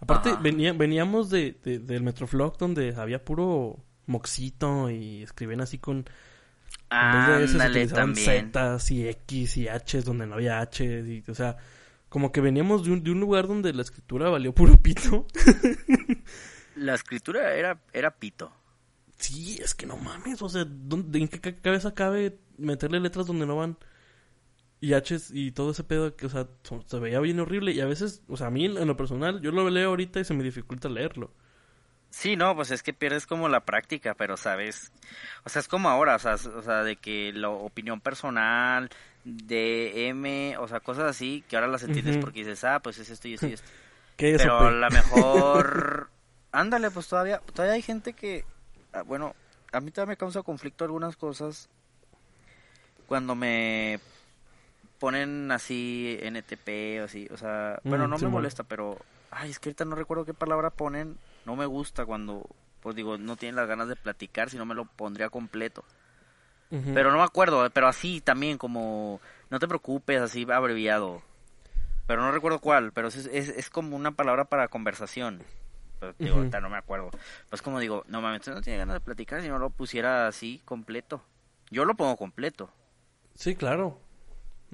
Aparte, 0.00 0.34
venía, 0.42 0.72
veníamos 0.72 1.30
de, 1.30 1.56
de, 1.62 1.78
del 1.78 2.02
Metroflog 2.02 2.58
donde 2.58 2.94
había 2.96 3.24
puro 3.24 3.78
moxito 4.06 4.90
y 4.90 5.22
escribían 5.22 5.60
así 5.60 5.78
con... 5.78 6.04
Ah, 6.90 7.40
también. 7.92 8.52
Z 8.52 8.78
y 8.90 9.08
X 9.08 9.56
y 9.56 9.68
H 9.68 10.02
donde 10.02 10.26
no 10.26 10.34
había 10.34 10.60
H. 10.60 10.84
Y, 10.84 11.24
o 11.28 11.34
sea, 11.34 11.56
como 12.08 12.30
que 12.30 12.40
veníamos 12.40 12.84
de 12.84 12.92
un, 12.92 13.02
de 13.02 13.10
un 13.10 13.20
lugar 13.20 13.48
donde 13.48 13.72
la 13.72 13.82
escritura 13.82 14.28
valió 14.28 14.54
puro 14.54 14.80
pito. 14.82 15.26
la 16.76 16.94
escritura 16.94 17.54
era, 17.54 17.80
era 17.92 18.10
pito. 18.10 18.52
Sí, 19.16 19.58
es 19.62 19.74
que 19.74 19.86
no 19.86 19.96
mames, 19.96 20.42
o 20.42 20.48
sea, 20.48 20.62
¿en 20.62 21.28
qué 21.28 21.56
cabeza 21.56 21.94
cabe 21.94 22.38
meterle 22.58 23.00
letras 23.00 23.26
donde 23.26 23.46
no 23.46 23.56
van? 23.56 23.78
Y 24.80 24.92
H 24.92 25.16
y 25.30 25.52
todo 25.52 25.70
ese 25.70 25.84
pedo 25.84 26.14
que, 26.14 26.26
o 26.26 26.28
sea, 26.28 26.46
se 26.86 26.98
veía 26.98 27.20
bien 27.20 27.40
horrible 27.40 27.72
y 27.72 27.80
a 27.80 27.86
veces, 27.86 28.22
o 28.28 28.36
sea, 28.36 28.48
a 28.48 28.50
mí 28.50 28.66
en 28.66 28.86
lo 28.86 28.96
personal, 28.96 29.40
yo 29.40 29.50
lo 29.50 29.68
leo 29.70 29.90
ahorita 29.90 30.20
y 30.20 30.24
se 30.24 30.34
me 30.34 30.44
dificulta 30.44 30.88
leerlo. 30.88 31.32
Sí, 32.14 32.36
no, 32.36 32.54
pues 32.54 32.70
es 32.70 32.84
que 32.84 32.92
pierdes 32.92 33.26
como 33.26 33.48
la 33.48 33.64
práctica, 33.64 34.14
pero 34.14 34.36
sabes, 34.36 34.92
o 35.44 35.48
sea, 35.48 35.58
es 35.58 35.66
como 35.66 35.88
ahora, 35.88 36.14
o 36.14 36.18
sea, 36.20 36.34
o 36.34 36.62
sea 36.62 36.84
de 36.84 36.94
que 36.94 37.32
la 37.32 37.48
opinión 37.48 38.00
personal, 38.00 38.88
de 39.24 40.08
M, 40.08 40.56
o 40.58 40.68
sea, 40.68 40.78
cosas 40.78 41.06
así, 41.06 41.42
que 41.48 41.56
ahora 41.56 41.66
las 41.66 41.82
entiendes 41.82 42.18
porque 42.18 42.40
dices, 42.40 42.62
ah, 42.62 42.78
pues 42.80 42.98
es 42.98 43.10
esto 43.10 43.26
y 43.26 43.34
esto 43.34 43.48
y 43.48 43.52
esto. 43.54 43.68
pero 44.16 44.58
a 44.58 44.70
lo 44.70 44.90
mejor, 44.90 46.10
ándale, 46.52 46.90
pues 46.92 47.08
todavía, 47.08 47.38
todavía 47.52 47.74
hay 47.74 47.82
gente 47.82 48.12
que, 48.12 48.44
ah, 48.92 49.02
bueno, 49.02 49.34
a 49.72 49.80
mí 49.80 49.90
todavía 49.90 50.12
me 50.12 50.16
causa 50.16 50.42
conflicto 50.42 50.84
algunas 50.84 51.16
cosas 51.16 51.68
cuando 53.06 53.34
me 53.34 53.98
ponen 55.04 55.52
así 55.52 56.18
NTP 56.22 57.02
o 57.02 57.04
así, 57.04 57.28
o 57.30 57.36
sea, 57.36 57.78
bueno, 57.84 58.08
mm, 58.08 58.10
no 58.10 58.18
me 58.18 58.28
molesta, 58.28 58.64
pero, 58.64 58.96
ay, 59.30 59.50
es 59.50 59.58
que 59.58 59.68
ahorita 59.68 59.84
no 59.84 59.96
recuerdo 59.96 60.24
qué 60.24 60.32
palabra 60.32 60.70
ponen, 60.70 61.18
no 61.44 61.56
me 61.56 61.66
gusta 61.66 62.06
cuando, 62.06 62.48
pues 62.80 62.96
digo, 62.96 63.18
no 63.18 63.36
tienen 63.36 63.56
las 63.56 63.68
ganas 63.68 63.86
de 63.88 63.96
platicar, 63.96 64.48
si 64.48 64.56
no 64.56 64.64
me 64.64 64.74
lo 64.74 64.86
pondría 64.86 65.28
completo. 65.28 65.84
Pero 66.70 67.12
no 67.12 67.18
me 67.18 67.22
acuerdo, 67.22 67.68
pero 67.70 67.86
así 67.86 68.22
también 68.22 68.56
como, 68.56 69.20
no 69.50 69.58
te 69.58 69.68
preocupes, 69.68 70.22
así 70.22 70.46
abreviado. 70.50 71.20
Pero 72.06 72.22
no 72.22 72.32
recuerdo 72.32 72.58
cuál, 72.58 72.90
pero 72.92 73.08
es, 73.08 73.16
es, 73.26 73.50
es 73.50 73.68
como 73.68 73.96
una 73.96 74.12
palabra 74.12 74.46
para 74.46 74.68
conversación. 74.68 75.42
Pero, 76.00 76.14
digo, 76.18 76.36
ahorita 76.38 76.62
no 76.62 76.70
me 76.70 76.78
acuerdo. 76.78 77.10
Pues 77.50 77.60
como 77.60 77.78
digo, 77.78 78.04
no 78.08 78.22
mames, 78.22 78.48
no 78.48 78.62
tiene 78.62 78.78
ganas 78.78 78.94
de 78.94 79.00
platicar 79.00 79.42
si 79.42 79.48
no 79.48 79.58
lo 79.58 79.68
pusiera 79.68 80.26
así 80.26 80.62
completo. 80.64 81.22
Yo 81.70 81.84
lo 81.84 81.94
pongo 81.94 82.16
completo. 82.16 82.70
Sí, 83.34 83.54
claro. 83.54 84.00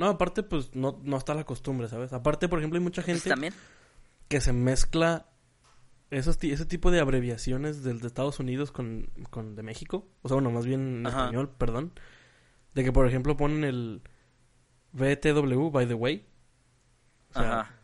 No, 0.01 0.07
aparte, 0.07 0.43
pues 0.43 0.75
no, 0.75 0.99
no 1.05 1.19
está 1.19 1.35
la 1.35 1.45
costumbre, 1.45 1.87
¿sabes? 1.87 2.15
Aparte, 2.15 2.49
por 2.49 2.59
ejemplo, 2.59 2.79
hay 2.79 2.83
mucha 2.83 3.03
gente 3.03 3.29
¿También? 3.29 3.53
que 4.29 4.41
se 4.41 4.55
mezcla 4.55 5.27
esos, 6.11 6.43
ese 6.43 6.65
tipo 6.65 6.91
de 6.91 7.01
abreviaciones 7.01 7.85
del 7.85 8.01
de 8.01 8.07
Estados 8.07 8.41
Unidos 8.41 8.73
con, 8.73 9.11
con 9.29 9.55
de 9.57 9.63
México. 9.63 10.09
O 10.23 10.29
sea, 10.29 10.37
bueno, 10.37 10.51
más 10.51 10.65
bien 10.65 11.01
en 11.01 11.07
español, 11.07 11.51
perdón. 11.51 11.93
De 12.73 12.83
que, 12.83 12.93
por 12.93 13.07
ejemplo, 13.07 13.37
ponen 13.37 13.63
el 13.63 14.01
BTW, 14.93 15.69
by 15.71 15.87
the 15.87 15.93
way. 15.93 16.27
O 17.29 17.33
sea, 17.35 17.61
Ajá. 17.61 17.75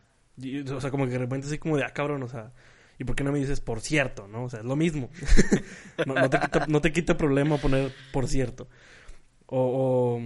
o 0.74 0.80
sea, 0.80 0.90
como 0.90 1.04
que 1.04 1.10
de 1.10 1.18
repente 1.18 1.48
así 1.48 1.58
como 1.58 1.76
de, 1.76 1.84
ah, 1.84 1.92
cabrón, 1.92 2.22
o 2.22 2.28
sea... 2.28 2.54
¿Y 2.98 3.04
por 3.04 3.14
qué 3.14 3.24
no 3.24 3.30
me 3.32 3.40
dices 3.40 3.60
por 3.60 3.82
cierto, 3.82 4.26
no? 4.26 4.44
O 4.44 4.48
sea, 4.48 4.60
es 4.60 4.64
lo 4.64 4.74
mismo. 4.74 5.10
no, 6.06 6.14
no, 6.14 6.30
te 6.30 6.40
quita, 6.40 6.66
no 6.66 6.80
te 6.80 6.92
quita 6.94 7.18
problema 7.18 7.58
poner 7.58 7.92
por 8.10 8.26
cierto. 8.26 8.68
O, 9.44 10.16
o, 10.18 10.22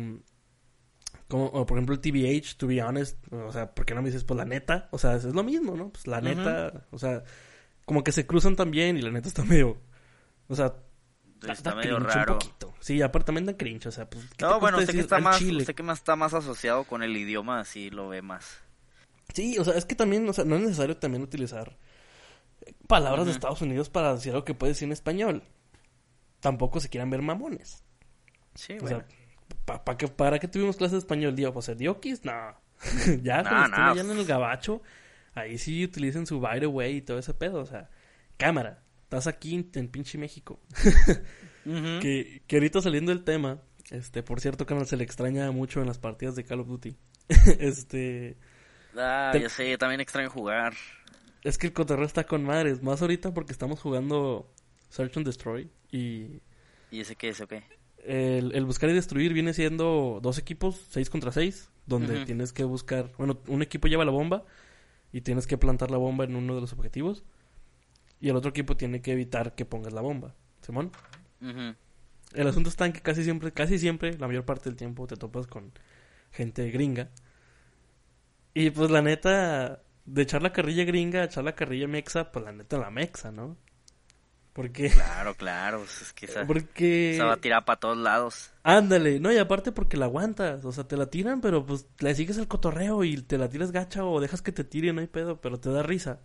como, 1.31 1.65
por 1.65 1.79
ejemplo 1.79 1.95
el 1.95 2.01
TBH, 2.01 2.57
to 2.59 2.67
be 2.67 2.83
honest, 2.83 3.17
o 3.33 3.53
sea, 3.53 3.73
¿por 3.75 3.87
qué 3.87 3.95
no 3.95 4.03
me 4.03 4.09
dices 4.09 4.25
pues 4.25 4.37
la 4.37 4.45
neta? 4.45 4.89
O 4.91 4.99
sea, 4.99 5.15
es 5.15 5.25
lo 5.25 5.43
mismo, 5.43 5.77
¿no? 5.77 5.91
Pues 5.91 6.07
la 6.07 6.21
neta, 6.21 6.87
o 6.91 6.99
sea, 6.99 7.23
como 7.87 8.05
que 8.05 8.13
se 8.13 8.27
cruzan 8.27 8.57
también 8.57 8.99
y 8.99 9.03
la 9.03 9.11
neta 9.11 9.29
está 9.29 9.45
medio, 9.47 9.79
o 10.49 10.55
sea, 10.55 10.75
está 11.49 11.75
medio 11.75 11.99
raro. 12.01 12.39
Sí, 12.81 13.01
aparte 13.01 13.27
también 13.27 13.47
da 13.47 13.57
cringe, 13.57 13.87
o 13.87 13.93
sea, 13.93 14.11
pues 14.11 14.27
No, 14.41 14.59
bueno, 14.59 14.81
sé 14.81 14.93
que 14.93 15.01
está 15.01 15.21
más, 15.21 15.39
sé 15.39 15.75
que 15.75 15.83
más 15.83 15.99
está 15.99 16.17
más 16.17 16.35
asociado 16.35 16.85
con 16.85 17.03
el 17.03 17.17
idioma, 17.17 17.61
así 17.61 17.91
lo 17.91 18.09
ve 18.09 18.23
más. 18.23 18.59
Sí, 19.33 19.57
o 19.59 19.65
sea, 19.65 19.75
es 19.75 19.85
que 19.85 19.95
también, 19.95 20.29
o 20.29 20.33
sea, 20.33 20.45
no 20.45 20.57
es 20.57 20.63
necesario 20.63 20.97
también 20.97 21.23
utilizar 21.23 21.79
palabras 22.89 23.27
de 23.27 23.33
Estados 23.33 23.63
Unidos 23.63 23.89
para 23.89 24.15
decir 24.15 24.33
algo 24.33 24.45
que 24.45 24.55
puede 24.55 24.73
decir 24.73 24.87
en 24.87 24.93
español. 24.93 25.45
Tampoco 26.41 26.81
se 26.81 26.89
quieran 26.89 27.11
ver 27.11 27.23
mamones. 27.23 27.85
Sí, 28.55 28.77
bueno. 28.81 29.05
¿Para 29.65 29.97
qué, 29.97 30.09
¿Para 30.09 30.39
qué 30.39 30.49
tuvimos 30.49 30.77
clases 30.77 30.93
de 30.93 30.99
español? 30.99 31.35
Digo, 31.35 31.53
pues 31.53 31.77
diokis, 31.77 32.25
no. 32.25 32.33
ya 33.23 33.43
no, 33.43 33.49
cuando 33.49 34.05
no. 34.05 34.13
en 34.13 34.19
el 34.19 34.27
gabacho, 34.27 34.83
ahí 35.35 35.59
sí 35.59 35.85
utilicen 35.85 36.27
su 36.27 36.41
by 36.41 36.61
the 36.61 36.67
way 36.67 36.97
y 36.97 37.03
todo 37.03 37.19
ese 37.19 37.35
pedo. 37.35 37.61
O 37.61 37.67
sea, 37.67 37.91
cámara, 38.37 38.83
estás 39.03 39.27
aquí 39.27 39.55
en, 39.55 39.89
pinche 39.89 40.19
México. 40.19 40.61
que, 41.65 42.43
que 42.47 42.57
ahorita 42.57 42.81
saliendo 42.81 43.13
del 43.13 43.25
tema, 43.25 43.61
este, 43.91 44.23
por 44.23 44.41
cierto, 44.41 44.67
canal 44.67 44.87
se 44.87 44.97
le 44.97 45.05
extraña 45.05 45.51
mucho 45.51 45.81
en 45.81 45.87
las 45.87 45.99
partidas 45.99 46.37
de 46.37 46.45
Call 46.45 46.61
of 46.61 46.69
Duty. 46.69 46.97
este. 47.59 48.37
Ah, 48.97 49.33
ya 49.41 49.49
sé, 49.49 49.77
también 49.79 50.01
extraño 50.01 50.31
jugar. 50.31 50.75
Es 51.43 51.59
que 51.59 51.69
el 51.69 51.73
cotorreo 51.73 52.07
está 52.07 52.25
con 52.25 52.45
madres, 52.45 52.83
más 52.83 53.01
ahorita 53.01 53.33
porque 53.33 53.53
estamos 53.53 53.81
jugando 53.81 54.53
Search 54.91 55.17
and 55.17 55.27
Destroy 55.27 55.71
y... 55.91 56.43
¿Y 56.91 57.01
ese 57.01 57.17
qué 57.17 57.31
es 57.31 57.41
o 57.41 57.49
qué? 57.49 57.63
El, 58.05 58.65
buscar 58.65 58.91
y 58.91 58.95
destruir 58.95 59.33
viene 59.33 59.55
siendo 59.55 60.21
dos 60.23 60.39
equipos, 60.39 60.87
seis 60.91 61.11
contra 61.11 61.33
seis, 61.33 61.71
donde 61.87 62.25
tienes 62.25 62.53
que 62.53 62.65
buscar, 62.65 63.11
bueno, 63.19 63.41
un 63.49 63.63
equipo 63.63 63.89
lleva 63.89 64.05
la 64.05 64.11
bomba 64.11 64.45
y 65.13 65.23
tienes 65.23 65.47
que 65.47 65.59
plantar 65.59 65.91
la 65.91 65.99
bomba 65.99 66.25
en 66.25 66.37
uno 66.37 66.55
de 66.55 66.61
los 66.61 66.73
objetivos 66.73 67.25
y 68.21 68.29
el 68.29 68.37
otro 68.37 68.51
equipo 68.51 68.77
tiene 68.77 69.01
que 69.01 69.13
evitar 69.13 69.55
que 69.55 69.65
pongas 69.65 69.93
la 69.93 70.03
bomba, 70.03 70.35
Simón. 70.61 70.93
El 71.41 72.47
asunto 72.47 72.69
está 72.69 72.87
en 72.87 72.93
que 72.93 73.01
casi 73.01 73.25
siempre, 73.25 73.53
casi 73.53 73.79
siempre, 73.79 74.17
la 74.19 74.29
mayor 74.29 74.45
parte 74.45 74.69
del 74.69 74.77
tiempo 74.77 75.07
te 75.07 75.17
topas 75.17 75.47
con 75.47 75.73
gente 76.31 76.71
gringa. 76.71 77.09
Y 78.55 78.71
pues 78.71 78.91
la 78.91 79.03
neta, 79.03 79.83
de 80.05 80.23
echar 80.23 80.43
la 80.43 80.53
carrilla 80.53 80.85
gringa 80.85 81.23
a 81.23 81.25
echar 81.25 81.45
la 81.45 81.55
carrilla 81.55 81.89
mexa, 81.89 82.31
pues 82.31 82.45
la 82.45 82.53
neta 82.53 82.79
la 82.79 82.91
mexa, 82.91 83.33
¿no? 83.33 83.57
Porque... 84.61 84.91
Claro, 84.91 85.35
claro, 85.37 85.83
es 85.85 86.13
que 86.13 86.27
esa, 86.27 86.47
porque... 86.47 87.15
se 87.17 87.23
va 87.23 87.33
a 87.33 87.37
tirar 87.39 87.65
para 87.65 87.81
todos 87.81 87.97
lados. 87.97 88.51
Ándale, 88.63 89.19
no, 89.19 89.33
y 89.33 89.39
aparte 89.39 89.73
porque 89.73 89.97
la 89.97 90.05
aguantas, 90.05 90.63
o 90.67 90.71
sea, 90.71 90.85
te 90.85 90.99
la 90.99 91.07
tiran, 91.07 91.41
pero 91.41 91.65
pues 91.65 91.87
le 91.99 92.15
sigues 92.15 92.37
el 92.37 92.47
cotorreo 92.47 93.03
y 93.03 93.17
te 93.23 93.39
la 93.39 93.49
tiras 93.49 93.73
gacha 93.73 94.05
o 94.05 94.21
dejas 94.21 94.43
que 94.43 94.53
te 94.53 94.63
tire, 94.63 94.93
no 94.93 95.01
hay 95.01 95.07
pedo, 95.07 95.41
pero 95.41 95.59
te 95.59 95.71
da 95.71 95.83
risa. 95.83 96.21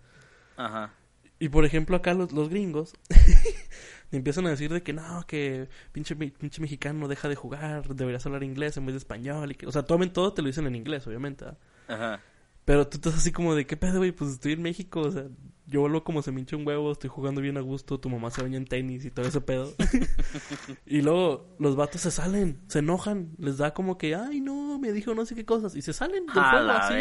Ajá. 0.58 0.91
Y 1.39 1.48
por 1.48 1.63
ejemplo 1.63 1.95
acá 1.95 2.13
los, 2.13 2.34
los 2.34 2.50
gringos 2.50 2.93
empiezan 4.12 4.48
a 4.48 4.50
decir 4.50 4.74
de 4.74 4.84
que 4.84 4.91
no, 4.91 5.24
que 5.26 5.69
pinche, 5.93 6.17
pinche 6.17 6.60
mexicano 6.60 7.08
deja 7.08 7.30
de 7.30 7.36
jugar, 7.36 7.88
deberías 7.95 8.26
hablar 8.26 8.43
inglés 8.43 8.76
en 8.76 8.86
vez 8.86 8.95
de 8.95 9.00
español, 9.00 9.54
y 9.54 9.56
que, 9.56 9.65
o 9.65 9.71
sea, 9.71 9.84
tomen 9.84 10.12
todo, 10.12 10.34
te 10.34 10.41
lo 10.41 10.48
dicen 10.48 10.67
en 10.67 10.76
inglés, 10.76 11.08
obviamente. 11.08 11.45
Ajá. 11.88 12.19
Pero 12.65 12.88
tú 12.88 12.97
estás 12.97 13.15
así 13.15 13.32
como 13.32 13.54
de, 13.54 13.65
¿qué 13.67 13.78
pedo, 13.78 13.99
güey? 13.99 14.12
Pues 14.12 14.32
estoy 14.32 14.54
en 14.54 14.63
México, 14.63 15.01
o 15.01 15.12
sea, 15.12 15.25
yo 15.67 15.82
vuelvo 15.82 16.04
como 16.04 16.23
se 16.23 16.32
me 16.32 16.39
hincha 16.39 16.56
un 16.56 16.65
huevo, 16.67 16.91
estoy 16.91 17.10
jugando 17.10 17.41
bien 17.41 17.58
a 17.58 17.62
gusto, 17.62 17.99
tu 17.99 18.10
mamá 18.10 18.32
se 18.32 18.41
baña 18.41 18.58
en 18.58 18.65
tenis 18.65 19.06
y 19.06 19.12
todo 19.12 19.28
ese 19.28 19.39
pedo. 19.39 19.71
y 20.86 21.01
luego 21.01 21.56
los 21.60 21.75
vatos 21.75 22.01
se 22.01 22.12
salen, 22.12 22.62
se 22.67 22.80
enojan, 22.80 23.36
les 23.38 23.58
da 23.58 23.73
como 23.73 23.99
que, 23.99 24.15
ay, 24.15 24.41
no, 24.41 24.80
me 24.80 24.91
dijo 24.91 25.13
no 25.13 25.25
sé 25.25 25.36
qué 25.36 25.45
cosas, 25.45 25.75
y 25.75 25.84
se 25.84 25.93
salen 25.93 26.25
del 26.25 26.43
juego 26.43 26.69
así. 26.71 26.95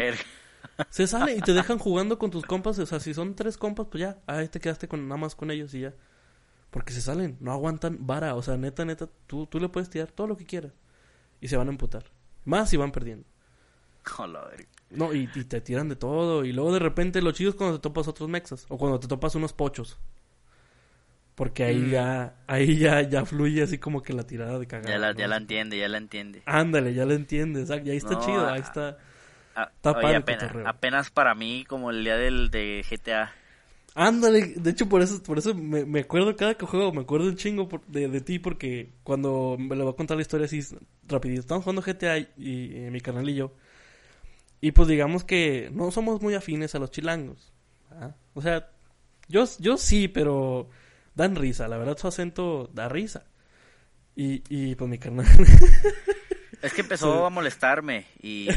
Se 0.90 1.07
salen 1.07 1.38
y 1.38 1.40
te 1.40 1.53
dejan 1.53 1.79
jugando 1.79 2.18
con 2.18 2.31
tus 2.31 2.44
compas, 2.44 2.79
o 2.79 2.87
sea, 2.87 3.00
si 3.00 3.14
son 3.14 3.35
tres 3.35 3.57
compas, 3.57 3.87
pues 3.90 4.00
ya, 4.03 4.18
ahí 4.27 4.48
te 4.48 4.61
quedaste 4.61 4.87
con 4.87 5.09
nada 5.09 5.18
más 5.18 5.35
con 5.35 5.50
ellos 5.50 5.72
y 5.74 5.81
ya. 5.81 5.94
Porque 6.70 6.92
se 6.92 7.00
salen, 7.00 7.37
no 7.40 7.53
aguantan 7.53 7.98
vara, 8.00 8.35
o 8.35 8.42
sea, 8.42 8.57
neta, 8.57 8.85
neta, 8.85 9.09
tú, 9.27 9.46
tú 9.46 9.61
le 9.61 9.68
puedes 9.68 9.88
tirar 9.88 10.11
todo 10.11 10.27
lo 10.27 10.37
que 10.37 10.44
quieras. 10.44 10.72
Y 11.40 11.48
se 11.48 11.57
van 11.57 11.68
a 11.68 11.70
emputar. 11.70 12.11
Más 12.44 12.70
si 12.70 12.77
van 12.77 12.90
perdiendo. 12.90 13.27
No, 14.94 15.12
y, 15.12 15.26
te 15.26 15.61
tiran 15.61 15.88
de 15.88 15.96
todo. 15.96 16.44
Y 16.44 16.52
luego 16.52 16.72
de 16.72 16.78
repente 16.78 17.22
lo 17.22 17.33
chido 17.33 17.50
es 17.50 17.57
cuando 17.57 17.78
te 17.78 17.83
topas 17.83 18.09
otros 18.09 18.28
mexas. 18.28 18.66
O 18.68 18.78
cuando 18.78 18.98
te 19.00 19.09
topas 19.09 19.35
unos 19.35 19.52
pochos. 19.52 19.98
Porque 21.35 21.64
ahí 21.64 21.78
mm. 21.80 21.90
ya, 21.90 22.35
ahí 22.46 22.78
ya, 22.78 23.02
ya 23.02 23.24
fluye 23.24 23.62
así 23.62 23.78
como 23.78 24.02
que 24.02 24.12
la 24.12 24.24
tirada 24.24 24.59
de 24.59 24.66
cagada. 24.66 24.90
Ya 24.90 24.98
la, 24.98 25.14
ya 25.14 25.26
la 25.26 25.37
entiende, 25.37 25.78
ya 25.78 25.88
la 25.88 25.98
entiende. 25.98 26.42
Ándale, 26.46 26.94
ya 26.94 27.04
la 27.04 27.14
entiende, 27.14 27.61
exacto. 27.61 27.88
Y 27.88 27.90
ahí 27.90 27.96
está 27.96 28.19
chido, 28.21 28.48
ahí 28.48 28.60
está. 28.60 28.98
apenas, 29.83 30.52
apenas, 30.64 31.10
para 31.10 31.35
mí 31.35 31.64
como 31.64 31.90
el 31.90 32.04
día 32.04 32.16
del 32.16 32.50
de 32.50 32.85
GTA. 32.88 33.33
Ándale, 33.96 34.54
de 34.56 34.71
hecho 34.71 34.88
por 34.88 35.02
eso, 35.02 35.23
por 35.23 35.38
eso 35.38 35.54
me, 35.54 35.85
me 35.85 36.00
acuerdo 36.00 36.35
cada 36.35 36.54
que 36.54 36.66
juego, 36.66 36.92
me 36.92 37.02
acuerdo 37.02 37.29
un 37.29 37.37
chingo 37.37 37.69
de, 37.87 38.08
de, 38.08 38.21
ti 38.21 38.40
porque 38.40 38.90
cuando 39.04 39.56
me 39.56 39.77
lo 39.77 39.85
voy 39.85 39.92
a 39.92 39.96
contar 39.96 40.16
la 40.16 40.23
historia 40.23 40.46
así 40.46 40.60
rapidito. 41.06 41.40
Estamos 41.40 41.62
jugando 41.62 41.83
GTA 41.83 42.19
y, 42.19 42.29
y, 42.37 42.90
mi 42.90 43.00
canal 43.00 43.29
y 43.29 43.37
yo. 43.37 43.52
Y 44.61 44.73
pues 44.73 44.88
digamos 44.88 45.25
que 45.25 45.71
no 45.73 45.90
somos 45.90 46.23
muy 46.23 46.35
afines 46.35 46.75
a 46.75 46.79
los 46.79 46.90
chilangos. 46.90 47.52
O 48.35 48.42
sea, 48.42 48.71
yo, 49.29 49.44
yo 49.59 49.77
sí, 49.77 50.09
pero 50.09 50.69
dan 51.15 51.37
risa. 51.37 51.69
La 51.69 51.77
verdad 51.77 51.98
su 51.98 52.09
acento 52.09 52.71
da 52.73 52.88
risa. 52.88 53.25
Y, 54.17 54.42
y 54.48 54.75
pues 54.75 54.88
mi 54.88 54.98
carnal... 54.98 55.27
Es 56.63 56.73
que 56.73 56.81
empezó 56.81 57.27
a 57.27 57.31
molestarme 57.31 58.07
y 58.23 58.48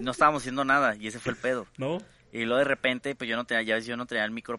no 0.00 0.12
estábamos 0.12 0.42
haciendo 0.42 0.64
nada 0.64 0.96
y 0.96 1.08
ese 1.08 1.20
fue 1.20 1.32
el 1.32 1.36
pedo. 1.36 1.66
¿No? 1.76 2.00
Y 2.32 2.46
luego 2.46 2.58
de 2.58 2.64
repente, 2.64 3.14
pues 3.14 3.28
yo 3.28 3.36
no 3.36 3.44
tenía, 3.44 3.62
ya 3.62 3.74
ves, 3.74 3.84
yo 3.84 3.98
no 3.98 4.06
tenía 4.06 4.24
el 4.24 4.30
micro 4.30 4.58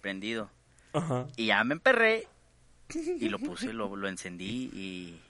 prendido. 0.00 0.50
Ajá. 0.94 1.26
Y 1.36 1.46
ya 1.46 1.62
me 1.62 1.74
emperré 1.74 2.26
y 2.94 3.28
lo 3.28 3.38
puse, 3.38 3.74
lo, 3.74 3.96
lo 3.96 4.08
encendí 4.08 4.70
y 4.72 5.20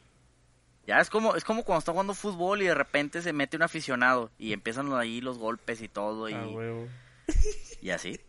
ya 0.86 1.00
es 1.00 1.10
como 1.10 1.34
es 1.36 1.44
como 1.44 1.64
cuando 1.64 1.80
está 1.80 1.92
jugando 1.92 2.14
fútbol 2.14 2.62
y 2.62 2.66
de 2.66 2.74
repente 2.74 3.22
se 3.22 3.32
mete 3.32 3.56
un 3.56 3.62
aficionado 3.62 4.30
y 4.38 4.52
empiezan 4.52 4.92
ahí 4.92 5.20
los 5.20 5.38
golpes 5.38 5.82
y 5.82 5.88
todo 5.88 6.28
y, 6.28 6.36
y 7.80 7.90
así. 7.90 8.20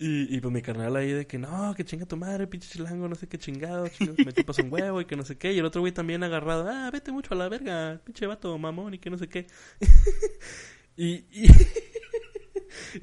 Y, 0.00 0.36
y 0.36 0.40
pues 0.40 0.54
mi 0.54 0.62
carnal 0.62 0.94
ahí 0.94 1.10
de 1.10 1.26
que 1.26 1.38
no, 1.38 1.74
que 1.74 1.84
chinga 1.84 2.06
tu 2.06 2.16
madre, 2.16 2.46
pinche 2.46 2.68
chilango, 2.68 3.08
no 3.08 3.16
sé 3.16 3.26
qué 3.26 3.36
chingado, 3.36 3.88
me 4.24 4.32
chupas 4.32 4.60
un 4.60 4.72
huevo 4.72 5.00
y 5.00 5.06
que 5.06 5.16
no 5.16 5.24
sé 5.24 5.36
qué. 5.36 5.52
Y 5.52 5.58
el 5.58 5.64
otro 5.64 5.80
güey 5.80 5.92
también 5.92 6.22
agarrado, 6.22 6.68
ah, 6.68 6.88
vete 6.92 7.10
mucho 7.10 7.34
a 7.34 7.36
la 7.36 7.48
verga, 7.48 8.00
pinche 8.04 8.26
vato, 8.26 8.56
mamón 8.56 8.94
y 8.94 8.98
que 8.98 9.10
no 9.10 9.18
sé 9.18 9.28
qué. 9.28 9.48
y, 10.96 11.24
y, 11.32 11.48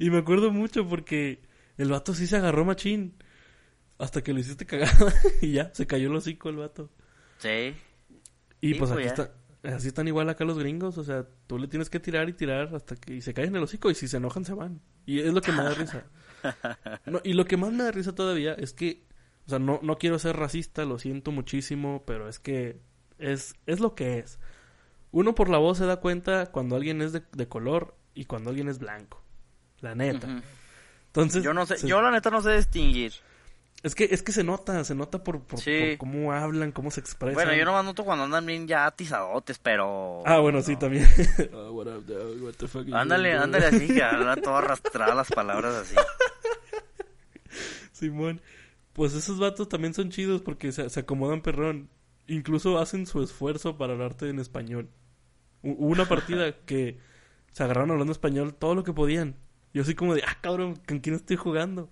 y 0.00 0.10
me 0.10 0.18
acuerdo 0.18 0.50
mucho 0.50 0.88
porque 0.88 1.42
el 1.76 1.90
vato 1.90 2.14
sí 2.14 2.26
se 2.26 2.36
agarró 2.36 2.64
machín. 2.64 3.14
Hasta 3.98 4.22
que 4.22 4.34
le 4.34 4.40
hiciste 4.40 4.66
cagada 4.66 5.12
y 5.40 5.52
ya, 5.52 5.72
se 5.74 5.86
cayó 5.86 6.08
el 6.08 6.16
hocico 6.16 6.48
el 6.48 6.56
vato. 6.56 6.90
Sí. 7.38 7.74
Y 8.60 8.74
pues, 8.74 8.90
aquí 8.90 9.02
está, 9.02 9.32
así 9.62 9.88
están 9.88 10.08
igual 10.08 10.28
acá 10.28 10.44
los 10.44 10.58
gringos, 10.58 10.98
o 10.98 11.04
sea, 11.04 11.26
tú 11.46 11.58
le 11.58 11.68
tienes 11.68 11.90
que 11.90 12.00
tirar 12.00 12.28
y 12.28 12.32
tirar 12.32 12.74
hasta 12.74 12.96
que 12.96 13.14
y 13.14 13.20
se 13.20 13.34
caen 13.34 13.48
en 13.48 13.56
el 13.56 13.62
hocico 13.64 13.90
y 13.90 13.94
si 13.94 14.08
se 14.08 14.16
enojan 14.16 14.44
se 14.44 14.54
van. 14.54 14.80
Y 15.04 15.20
es 15.20 15.32
lo 15.32 15.40
que 15.40 15.52
me 15.52 15.62
da 15.62 15.74
risa. 15.74 16.04
y 17.24 17.32
lo 17.34 17.44
que 17.44 17.56
más 17.56 17.72
me 17.72 17.84
da 17.84 17.92
risa 17.92 18.14
todavía 18.14 18.54
es 18.54 18.72
que, 18.72 19.04
o 19.46 19.50
sea, 19.50 19.58
no, 19.58 19.80
no 19.82 19.98
quiero 19.98 20.18
ser 20.18 20.36
racista, 20.36 20.84
lo 20.84 20.98
siento 20.98 21.32
muchísimo, 21.32 22.04
pero 22.06 22.28
es 22.28 22.38
que 22.38 22.80
es, 23.18 23.54
es 23.66 23.80
lo 23.80 23.94
que 23.94 24.18
es. 24.18 24.38
Uno 25.12 25.34
por 25.34 25.48
la 25.48 25.58
voz 25.58 25.78
se 25.78 25.86
da 25.86 25.96
cuenta 26.00 26.46
cuando 26.46 26.76
alguien 26.76 27.00
es 27.00 27.12
de, 27.12 27.48
color 27.48 27.96
y 28.14 28.24
cuando 28.24 28.50
alguien 28.50 28.68
es 28.68 28.78
blanco. 28.78 29.22
La 29.80 29.94
neta. 29.94 30.42
Entonces, 31.06 31.42
yo 31.42 31.54
no 31.54 31.64
sé, 31.64 31.86
yo 31.86 32.02
la 32.02 32.10
neta 32.10 32.30
no 32.30 32.42
sé 32.42 32.56
distinguir. 32.56 33.12
Es 33.86 33.94
que, 33.94 34.08
es 34.10 34.24
que 34.24 34.32
se 34.32 34.42
nota, 34.42 34.82
se 34.82 34.96
nota 34.96 35.22
por, 35.22 35.42
por, 35.42 35.60
cómo 35.96 36.32
hablan, 36.32 36.72
cómo 36.72 36.90
se 36.90 36.98
expresan. 36.98 37.36
Bueno, 37.36 37.54
yo 37.54 37.64
nomás 37.64 37.84
noto 37.84 38.04
cuando 38.04 38.24
andan 38.24 38.44
bien 38.44 38.66
ya 38.66 38.84
atizadotes, 38.84 39.60
pero... 39.60 40.24
Ah, 40.26 40.40
bueno, 40.40 40.60
sí, 40.60 40.74
también. 40.74 41.06
Oh, 41.52 41.84
ándale, 42.94 43.34
ándale 43.34 43.66
así, 43.66 43.86
que 43.86 44.02
habla 44.02 44.34
todo 44.42 44.56
arrastrada 44.56 45.14
las 45.14 45.28
palabras 45.28 45.72
así. 45.72 45.94
Simón, 47.92 48.40
pues 48.92 49.14
esos 49.14 49.38
vatos 49.38 49.68
también 49.68 49.94
son 49.94 50.10
chidos 50.10 50.42
porque 50.42 50.72
se, 50.72 50.90
se 50.90 50.98
acomodan 50.98 51.40
perrón. 51.40 51.88
Incluso 52.26 52.80
hacen 52.80 53.06
su 53.06 53.22
esfuerzo 53.22 53.78
para 53.78 53.92
hablarte 53.92 54.28
en 54.28 54.40
español. 54.40 54.90
Hubo 55.62 55.86
una 55.86 56.06
partida 56.06 56.56
que 56.66 56.98
se 57.52 57.62
agarraron 57.62 57.92
hablando 57.92 58.12
español 58.12 58.52
todo 58.52 58.74
lo 58.74 58.82
que 58.82 58.92
podían. 58.92 59.36
Yo 59.72 59.82
así 59.82 59.94
como 59.94 60.16
de, 60.16 60.24
ah, 60.26 60.38
cabrón, 60.40 60.74
¿con 60.88 60.98
quién 60.98 61.14
estoy 61.14 61.36
jugando? 61.36 61.88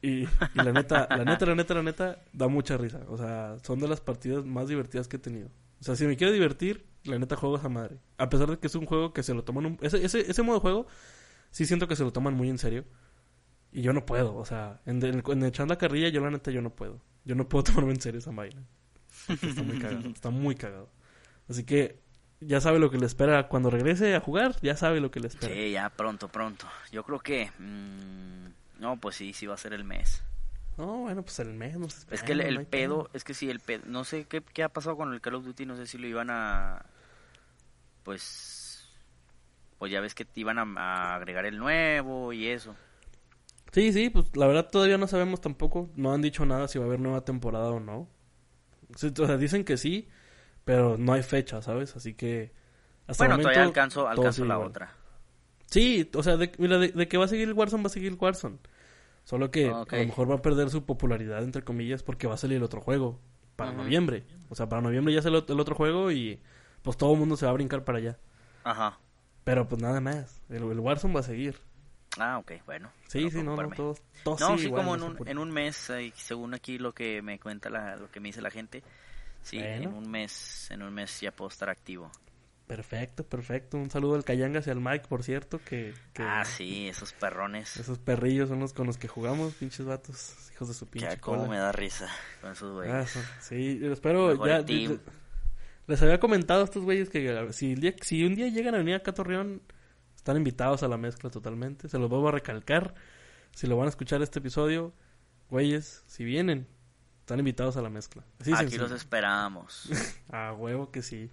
Y, 0.00 0.28
la 0.54 0.72
neta, 0.72 1.08
la 1.10 1.24
neta, 1.24 1.46
la 1.46 1.54
neta, 1.54 1.74
la 1.74 1.82
neta, 1.82 2.22
da 2.32 2.48
mucha 2.48 2.76
risa. 2.76 3.00
O 3.08 3.16
sea, 3.16 3.56
son 3.62 3.80
de 3.80 3.88
las 3.88 4.00
partidas 4.00 4.44
más 4.44 4.68
divertidas 4.68 5.08
que 5.08 5.16
he 5.16 5.20
tenido. 5.20 5.48
O 5.80 5.84
sea, 5.84 5.96
si 5.96 6.06
me 6.06 6.16
quiero 6.16 6.32
divertir, 6.32 6.86
la 7.04 7.18
neta 7.18 7.36
juego 7.36 7.56
esa 7.56 7.68
madre. 7.68 7.98
A 8.16 8.28
pesar 8.28 8.48
de 8.48 8.58
que 8.58 8.68
es 8.68 8.74
un 8.74 8.86
juego 8.86 9.12
que 9.12 9.22
se 9.22 9.34
lo 9.34 9.44
toman... 9.44 9.66
Un... 9.66 9.78
Ese, 9.80 10.04
ese, 10.04 10.30
ese 10.30 10.42
modo 10.42 10.56
de 10.56 10.60
juego, 10.60 10.86
sí 11.50 11.66
siento 11.66 11.88
que 11.88 11.96
se 11.96 12.04
lo 12.04 12.12
toman 12.12 12.34
muy 12.34 12.48
en 12.48 12.58
serio. 12.58 12.84
Y 13.72 13.82
yo 13.82 13.92
no 13.92 14.06
puedo, 14.06 14.34
o 14.36 14.44
sea, 14.44 14.80
en, 14.86 15.02
en, 15.04 15.44
echando 15.44 15.74
la 15.74 15.78
carrilla, 15.78 16.08
yo 16.08 16.20
la 16.20 16.30
neta, 16.30 16.50
yo 16.50 16.62
no 16.62 16.70
puedo. 16.70 17.00
Yo 17.24 17.34
no 17.34 17.48
puedo 17.48 17.64
tomarme 17.64 17.92
en 17.92 18.00
serio 18.00 18.18
esa 18.18 18.30
vaina. 18.30 18.62
Está 19.28 19.62
muy 19.62 19.78
cagado, 19.78 20.08
está 20.08 20.30
muy 20.30 20.54
cagado. 20.54 20.90
Así 21.48 21.64
que 21.64 22.00
ya 22.40 22.60
sabe 22.60 22.78
lo 22.78 22.90
que 22.90 22.98
le 22.98 23.06
espera 23.06 23.48
cuando 23.48 23.68
regrese 23.68 24.14
a 24.14 24.20
jugar, 24.20 24.56
ya 24.62 24.76
sabe 24.76 25.00
lo 25.00 25.10
que 25.10 25.20
le 25.20 25.26
espera. 25.26 25.52
Sí, 25.52 25.72
ya 25.72 25.90
pronto, 25.90 26.28
pronto. 26.28 26.66
Yo 26.92 27.02
creo 27.02 27.18
que... 27.18 27.50
Mmm 27.58 28.57
no, 28.78 28.98
pues 29.00 29.16
sí, 29.16 29.32
sí 29.32 29.46
va 29.46 29.54
a 29.54 29.58
ser 29.58 29.72
el 29.72 29.84
mes. 29.84 30.22
No, 30.76 30.98
bueno, 30.98 31.22
pues 31.22 31.38
el 31.40 31.52
mes, 31.54 31.76
no 31.76 31.90
sé. 31.90 32.06
Es 32.10 32.22
que 32.22 32.32
el, 32.32 32.66
pedo, 32.66 33.10
es 33.12 33.24
que 33.24 33.34
sí, 33.34 33.50
el 33.50 33.58
pedo, 33.58 33.82
no 33.86 34.04
sé 34.04 34.26
qué, 34.26 34.42
qué 34.42 34.62
ha 34.62 34.68
pasado 34.68 34.96
con 34.96 35.12
el 35.12 35.20
Call 35.20 35.34
of 35.34 35.44
Duty, 35.44 35.66
no 35.66 35.76
sé 35.76 35.86
si 35.86 35.98
lo 35.98 36.06
iban 36.06 36.30
a, 36.30 36.86
pues, 38.04 38.88
pues 39.78 39.90
ya 39.90 40.00
ves 40.00 40.14
que 40.14 40.24
te 40.24 40.40
iban 40.40 40.58
a, 40.58 41.14
agregar 41.16 41.46
el 41.46 41.58
nuevo 41.58 42.32
y 42.32 42.46
eso. 42.46 42.76
Sí, 43.72 43.92
sí, 43.92 44.08
pues 44.08 44.34
la 44.36 44.46
verdad 44.46 44.70
todavía 44.70 44.98
no 44.98 45.08
sabemos 45.08 45.40
tampoco, 45.40 45.90
no 45.96 46.14
han 46.14 46.22
dicho 46.22 46.46
nada 46.46 46.68
si 46.68 46.78
va 46.78 46.84
a 46.84 46.88
haber 46.88 47.00
nueva 47.00 47.24
temporada 47.24 47.70
o 47.70 47.80
no. 47.80 48.08
O 48.94 48.96
sea, 48.96 49.36
dicen 49.36 49.64
que 49.64 49.76
sí, 49.76 50.08
pero 50.64 50.96
no 50.96 51.12
hay 51.12 51.22
fecha, 51.22 51.60
¿sabes? 51.60 51.96
Así 51.96 52.14
que... 52.14 52.52
Hasta 53.08 53.26
bueno, 53.26 53.42
todavía 53.42 53.64
alcanzo, 53.64 54.08
alcanzo 54.08 54.44
la 54.44 54.58
otra. 54.58 54.94
Sí, 55.66 56.10
o 56.14 56.22
sea, 56.22 56.36
de, 56.36 56.52
mira, 56.58 56.78
de, 56.78 57.08
que 57.08 57.18
va 57.18 57.26
a 57.26 57.28
seguir 57.28 57.48
el 57.48 57.54
Warzone, 57.54 57.82
va 57.82 57.88
a 57.88 57.90
seguir 57.90 58.12
el 58.12 58.18
Warzone. 58.18 58.58
Solo 59.28 59.50
que 59.50 59.66
a 59.68 59.84
lo 59.84 60.06
mejor 60.06 60.30
va 60.30 60.36
a 60.36 60.40
perder 60.40 60.70
su 60.70 60.86
popularidad, 60.86 61.44
entre 61.44 61.60
comillas, 61.60 62.02
porque 62.02 62.26
va 62.26 62.32
a 62.32 62.38
salir 62.38 62.56
el 62.56 62.62
otro 62.62 62.80
juego 62.80 63.20
para 63.56 63.72
noviembre. 63.72 64.24
O 64.48 64.54
sea, 64.54 64.70
para 64.70 64.80
noviembre 64.80 65.12
ya 65.12 65.20
sale 65.20 65.44
el 65.46 65.60
otro 65.60 65.74
juego 65.74 66.10
y 66.10 66.40
pues 66.80 66.96
todo 66.96 67.12
el 67.12 67.18
mundo 67.18 67.36
se 67.36 67.44
va 67.44 67.50
a 67.50 67.52
brincar 67.52 67.84
para 67.84 67.98
allá. 67.98 68.18
Ajá. 68.64 68.98
Pero 69.44 69.68
pues 69.68 69.82
nada 69.82 70.00
más, 70.00 70.40
el, 70.48 70.64
Warzone 70.64 71.12
va 71.12 71.20
a 71.20 71.24
seguir. 71.24 71.60
Ah, 72.18 72.38
ok, 72.38 72.52
bueno. 72.64 72.90
Sí, 73.06 73.30
sí, 73.30 73.42
no, 73.42 73.54
no, 73.54 73.68
todos, 73.68 74.00
No, 74.40 74.56
sí, 74.56 74.70
como 74.70 74.94
en 74.94 75.02
un, 75.02 75.28
en 75.28 75.36
un 75.36 75.50
mes, 75.50 75.92
según 76.14 76.54
aquí 76.54 76.78
lo 76.78 76.94
que 76.94 77.20
me 77.20 77.38
cuenta, 77.38 77.68
la, 77.68 77.96
lo 77.96 78.10
que 78.10 78.20
me 78.20 78.30
dice 78.30 78.40
la 78.40 78.50
gente, 78.50 78.82
sí, 79.42 79.58
en 79.58 79.88
un 79.88 80.10
mes, 80.10 80.70
en 80.70 80.80
un 80.80 80.94
mes 80.94 81.20
ya 81.20 81.32
puedo 81.32 81.50
estar 81.50 81.68
activo. 81.68 82.10
Perfecto, 82.68 83.24
perfecto. 83.24 83.78
Un 83.78 83.90
saludo 83.90 84.16
al 84.16 84.24
Cayangas 84.24 84.66
y 84.66 84.70
al 84.70 84.80
Mike, 84.80 85.06
por 85.08 85.22
cierto, 85.22 85.58
que, 85.64 85.94
Ah, 86.18 86.44
sí, 86.44 86.86
esos 86.86 87.14
perrones. 87.14 87.78
Esos 87.78 87.98
perrillos 87.98 88.50
son 88.50 88.60
los 88.60 88.74
con 88.74 88.86
los 88.86 88.98
que 88.98 89.08
jugamos, 89.08 89.54
pinches 89.54 89.86
vatos, 89.86 90.36
hijos 90.52 90.68
de 90.68 90.74
su 90.74 90.86
pinche 90.86 91.08
Ya, 91.08 91.18
cómo 91.18 91.46
me 91.46 91.56
da 91.56 91.72
risa 91.72 92.08
con 92.42 92.52
esos 92.52 92.74
güeyes. 92.74 93.16
Ah, 93.16 93.22
sí, 93.40 93.80
espero 93.84 94.46
ya... 94.46 94.62
Les 95.86 96.02
había 96.02 96.20
comentado 96.20 96.60
a 96.60 96.64
estos 96.64 96.84
güeyes 96.84 97.08
que 97.08 97.48
si, 97.52 97.74
día, 97.74 97.94
si 98.02 98.22
un 98.22 98.34
día 98.34 98.48
llegan 98.48 98.74
a 98.74 98.78
venir 98.78 98.96
acá 98.96 99.12
a 99.12 99.14
Torreón, 99.14 99.62
están 100.14 100.36
invitados 100.36 100.82
a 100.82 100.88
la 100.88 100.98
mezcla 100.98 101.30
totalmente. 101.30 101.88
Se 101.88 101.98
los 101.98 102.10
vuelvo 102.10 102.28
a 102.28 102.32
recalcar. 102.32 102.94
Si 103.52 103.66
lo 103.66 103.78
van 103.78 103.86
a 103.86 103.88
escuchar 103.88 104.20
este 104.20 104.40
episodio, 104.40 104.92
güeyes, 105.48 106.04
si 106.06 106.24
vienen, 106.24 106.66
están 107.20 107.38
invitados 107.38 107.78
a 107.78 107.82
la 107.82 107.88
mezcla. 107.88 108.22
Aquí 108.54 108.76
los 108.76 108.92
esperamos. 108.92 109.88
a 110.30 110.52
huevo 110.52 110.90
que 110.90 111.00
sí. 111.00 111.30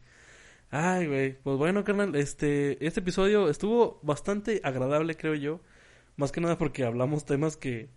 Ay, 0.77 1.07
güey. 1.07 1.41
Pues 1.41 1.57
bueno, 1.57 1.85
carnal, 1.85 2.15
este, 2.15 2.85
este 2.85 2.99
episodio 2.99 3.49
estuvo 3.49 3.97
bastante 4.03 4.59
agradable, 4.61 5.15
creo 5.15 5.33
yo. 5.33 5.61
Más 6.17 6.33
que 6.33 6.41
nada 6.41 6.57
porque 6.57 6.83
hablamos 6.83 7.23
temas 7.23 7.55
que, 7.55 7.89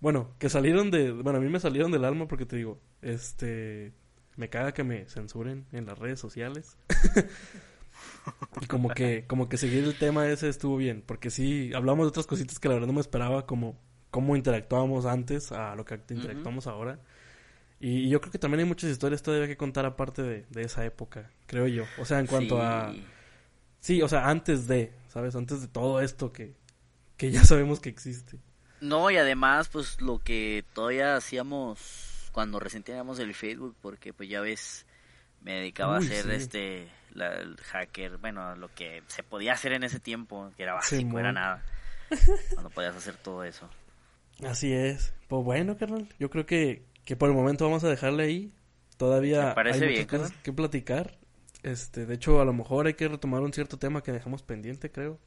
bueno, 0.00 0.34
que 0.38 0.48
salieron 0.48 0.90
de, 0.90 1.12
bueno, 1.12 1.38
a 1.38 1.42
mí 1.42 1.50
me 1.50 1.60
salieron 1.60 1.92
del 1.92 2.06
alma 2.06 2.26
porque 2.26 2.46
te 2.46 2.56
digo, 2.56 2.80
este, 3.02 3.92
me 4.36 4.48
caga 4.48 4.72
que 4.72 4.84
me 4.84 5.06
censuren 5.06 5.66
en 5.70 5.84
las 5.84 5.98
redes 5.98 6.18
sociales. 6.18 6.78
y 8.62 8.66
como 8.66 8.88
que, 8.88 9.26
como 9.26 9.50
que 9.50 9.58
seguir 9.58 9.84
el 9.84 9.98
tema 9.98 10.26
ese 10.28 10.48
estuvo 10.48 10.78
bien, 10.78 11.02
porque 11.04 11.28
sí, 11.28 11.72
hablamos 11.74 12.06
de 12.06 12.08
otras 12.08 12.26
cositas 12.26 12.58
que 12.58 12.68
la 12.68 12.74
verdad 12.74 12.86
no 12.86 12.94
me 12.94 13.02
esperaba, 13.02 13.44
como 13.44 13.78
cómo 14.10 14.34
interactuábamos 14.34 15.04
antes 15.04 15.52
a 15.52 15.76
lo 15.76 15.84
que 15.84 16.00
interactuamos 16.08 16.68
ahora. 16.68 17.00
Y 17.80 18.08
yo 18.08 18.20
creo 18.20 18.32
que 18.32 18.38
también 18.38 18.60
hay 18.60 18.66
muchas 18.66 18.90
historias 18.90 19.22
todavía 19.22 19.46
que 19.46 19.56
contar 19.56 19.86
aparte 19.86 20.22
de, 20.22 20.46
de 20.50 20.62
esa 20.62 20.84
época, 20.84 21.30
creo 21.46 21.68
yo. 21.68 21.84
O 21.98 22.04
sea, 22.04 22.18
en 22.18 22.26
cuanto 22.26 22.60
a... 22.60 22.92
Sí, 23.80 24.02
o 24.02 24.08
sea, 24.08 24.28
antes 24.28 24.66
de, 24.66 24.92
¿sabes? 25.08 25.36
Antes 25.36 25.60
de 25.60 25.68
todo 25.68 26.00
esto 26.00 26.32
que, 26.32 26.54
que 27.16 27.30
ya 27.30 27.44
sabemos 27.44 27.78
que 27.78 27.88
existe. 27.88 28.38
No, 28.80 29.10
y 29.10 29.16
además, 29.16 29.68
pues 29.68 30.00
lo 30.00 30.18
que 30.18 30.64
todavía 30.72 31.16
hacíamos 31.16 32.30
cuando 32.32 32.60
recién 32.60 32.82
teníamos 32.82 33.18
el 33.18 33.34
Facebook, 33.34 33.76
porque 33.80 34.12
pues 34.12 34.28
ya 34.28 34.40
ves, 34.40 34.86
me 35.40 35.54
dedicaba 35.54 35.96
a 35.96 35.98
hacer 35.98 36.30
este, 36.30 36.88
el 37.14 37.56
hacker, 37.56 38.18
bueno, 38.18 38.54
lo 38.56 38.72
que 38.74 39.02
se 39.08 39.22
podía 39.22 39.52
hacer 39.52 39.72
en 39.72 39.84
ese 39.84 40.00
tiempo, 40.00 40.52
que 40.56 40.62
era 40.62 40.74
básico, 40.74 41.18
era 41.18 41.32
nada. 41.32 41.64
cuando 42.54 42.70
podías 42.70 42.96
hacer 42.96 43.16
todo 43.16 43.44
eso. 43.44 43.68
Así 44.44 44.72
es. 44.72 45.12
Pues 45.26 45.44
bueno, 45.44 45.76
carnal, 45.76 46.08
yo 46.18 46.30
creo 46.30 46.46
que 46.46 46.84
que 47.08 47.16
por 47.16 47.30
el 47.30 47.34
momento 47.34 47.64
vamos 47.64 47.82
a 47.84 47.88
dejarle 47.88 48.24
ahí. 48.24 48.52
Todavía 48.98 49.54
hay 49.56 49.80
muchas 49.80 50.06
cosas 50.06 50.32
que 50.42 50.52
platicar. 50.52 51.16
Este, 51.62 52.04
de 52.04 52.14
hecho, 52.14 52.38
a 52.38 52.44
lo 52.44 52.52
mejor 52.52 52.86
hay 52.86 52.92
que 52.92 53.08
retomar 53.08 53.40
un 53.40 53.54
cierto 53.54 53.78
tema 53.78 54.02
que 54.02 54.12
dejamos 54.12 54.42
pendiente, 54.42 54.92
creo. 54.92 55.18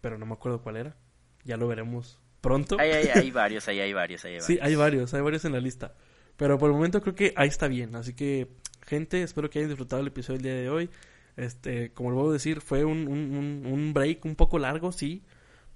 Pero 0.00 0.18
no 0.18 0.26
me 0.26 0.32
acuerdo 0.32 0.62
cuál 0.62 0.76
era. 0.78 0.96
Ya 1.44 1.56
lo 1.56 1.68
veremos 1.68 2.18
pronto. 2.40 2.78
Hay, 2.80 2.90
hay, 3.14 3.30
varios, 3.30 3.68
hay, 3.68 3.78
hay 3.78 3.92
varios, 3.92 4.24
hay 4.24 4.32
varios. 4.32 4.44
Sí, 4.44 4.58
hay 4.60 4.74
varios, 4.74 5.14
hay 5.14 5.20
varios 5.20 5.44
en 5.44 5.52
la 5.52 5.60
lista. 5.60 5.94
Pero 6.36 6.58
por 6.58 6.68
el 6.68 6.74
momento 6.74 7.00
creo 7.00 7.14
que 7.14 7.32
ahí 7.36 7.46
está 7.46 7.68
bien. 7.68 7.94
Así 7.94 8.14
que, 8.14 8.48
gente, 8.84 9.22
espero 9.22 9.48
que 9.48 9.60
hayan 9.60 9.68
disfrutado 9.68 10.02
el 10.02 10.08
episodio 10.08 10.38
del 10.38 10.42
día 10.42 10.62
de 10.62 10.68
hoy. 10.68 10.90
Este, 11.36 11.92
como 11.92 12.10
lo 12.10 12.16
voy 12.16 12.30
a 12.30 12.32
decir, 12.32 12.60
fue 12.60 12.84
un, 12.84 13.06
un, 13.06 13.72
un 13.72 13.94
break 13.94 14.24
un 14.24 14.34
poco 14.34 14.58
largo, 14.58 14.90
sí. 14.90 15.22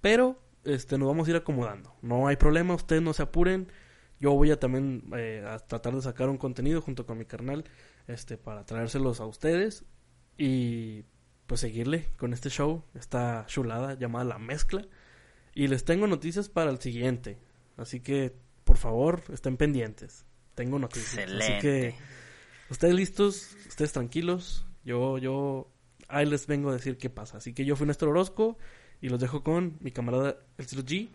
Pero 0.01 0.43
este, 0.65 0.99
nos 0.99 1.07
vamos 1.07 1.29
a 1.29 1.31
ir 1.31 1.37
acomodando. 1.37 1.95
No 2.03 2.27
hay 2.27 2.35
problema, 2.35 2.75
ustedes 2.75 3.03
no 3.03 3.13
se 3.13 3.23
apuren 3.23 3.69
yo 4.21 4.33
voy 4.33 4.51
a 4.51 4.61
también 4.61 5.11
eh, 5.17 5.43
a 5.47 5.59
tratar 5.59 5.95
de 5.95 6.03
sacar 6.03 6.29
un 6.29 6.37
contenido 6.37 6.83
junto 6.83 7.07
con 7.07 7.19
mi 7.19 7.25
carnal 7.25 7.65
este 8.07 8.37
para 8.37 8.65
traérselos 8.65 9.21
a 9.21 9.27
ustedes 9.27 9.85
y 10.37 11.05
pues 11.47 11.63
seguirle 11.63 12.07
con 12.17 12.33
este 12.33 12.49
show, 12.49 12.85
esta 12.95 13.45
chulada 13.47 13.95
llamada 13.95 14.25
La 14.25 14.39
Mezcla. 14.39 14.87
Y 15.53 15.67
les 15.67 15.85
tengo 15.85 16.07
noticias 16.07 16.49
para 16.49 16.71
el 16.71 16.79
siguiente. 16.79 17.39
Así 17.77 17.99
que, 18.01 18.37
por 18.63 18.77
favor, 18.77 19.23
estén 19.33 19.57
pendientes. 19.57 20.27
Tengo 20.55 20.79
noticias. 20.79 21.29
Así 21.29 21.53
que, 21.61 21.97
ustedes 22.71 22.95
listos, 22.95 23.57
ustedes 23.67 23.93
tranquilos. 23.93 24.65
Yo, 24.85 25.19
yo, 25.19 25.73
ahí 26.07 26.25
les 26.25 26.47
vengo 26.47 26.71
a 26.71 26.75
decir 26.75 26.99
qué 26.99 27.11
pasa. 27.11 27.39
Así 27.39 27.53
que 27.53 27.65
yo 27.65 27.75
fui 27.75 27.87
Néstor 27.87 28.11
Orozco 28.11 28.57
y 29.01 29.09
los 29.09 29.19
dejo 29.19 29.43
con 29.43 29.77
mi 29.81 29.91
camarada 29.91 30.37
El 30.57 30.67
G. 30.67 31.09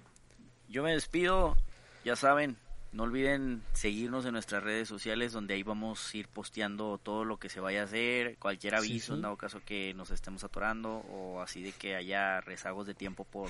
Yo 0.68 0.84
me 0.84 0.92
despido, 0.92 1.56
ya 2.04 2.18
saben, 2.18 2.58
no 2.96 3.04
olviden 3.04 3.62
seguirnos 3.74 4.26
en 4.26 4.32
nuestras 4.32 4.64
redes 4.64 4.88
sociales 4.88 5.34
donde 5.34 5.54
ahí 5.54 5.64
vamos 5.64 6.14
a 6.14 6.18
ir 6.18 6.30
posteando 6.30 6.98
todo 6.98 7.26
lo 7.26 7.38
que 7.38 7.50
se 7.50 7.60
vaya 7.60 7.82
a 7.82 7.84
hacer, 7.84 8.38
cualquier 8.38 8.76
aviso 8.76 9.16
en 9.16 9.22
dado 9.22 9.36
caso 9.36 9.60
que 9.66 9.94
nos 9.94 10.12
estemos 10.12 10.46
atorando 10.46 11.00
o 11.10 11.42
así 11.42 11.62
de 11.62 11.74
que 11.74 11.96
haya 11.96 12.40
rezagos 12.40 12.88
de 12.88 12.94
tiempo 12.94 13.26
por 13.26 13.50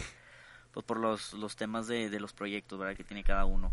pues 0.74 0.84
por 0.84 1.00
los, 1.00 1.34
los 1.34 1.56
temas 1.56 1.88
de, 1.88 2.10
de 2.10 2.20
los 2.20 2.34
proyectos 2.34 2.80
¿verdad? 2.80 2.98
que 2.98 3.04
tiene 3.04 3.24
cada 3.24 3.46
uno. 3.46 3.72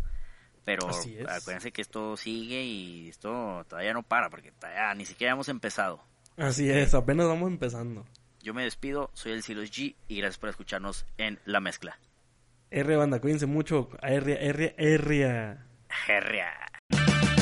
Pero 0.63 0.87
acuérdense 1.27 1.71
que 1.71 1.81
esto 1.81 2.15
sigue 2.15 2.63
y 2.63 3.09
esto 3.09 3.65
todavía 3.67 3.93
no 3.93 4.03
para 4.03 4.29
porque 4.29 4.51
todavía 4.51 4.93
ni 4.93 5.05
siquiera 5.05 5.33
hemos 5.33 5.49
empezado. 5.49 6.01
Así 6.37 6.69
es, 6.69 6.93
apenas 6.93 7.27
vamos 7.27 7.49
empezando. 7.49 8.05
Yo 8.41 8.53
me 8.53 8.63
despido, 8.63 9.09
soy 9.13 9.31
el 9.31 9.43
Silos 9.43 9.71
G 9.71 9.95
y 10.07 10.17
gracias 10.17 10.37
por 10.37 10.49
escucharnos 10.49 11.05
en 11.17 11.39
La 11.45 11.59
Mezcla. 11.59 11.97
R 12.73 12.97
banda, 12.97 13.19
cuídense 13.19 13.45
mucho. 13.45 13.89
R, 14.01 14.47
R, 14.47 14.75
R. 14.77 15.57
R. 16.09 16.43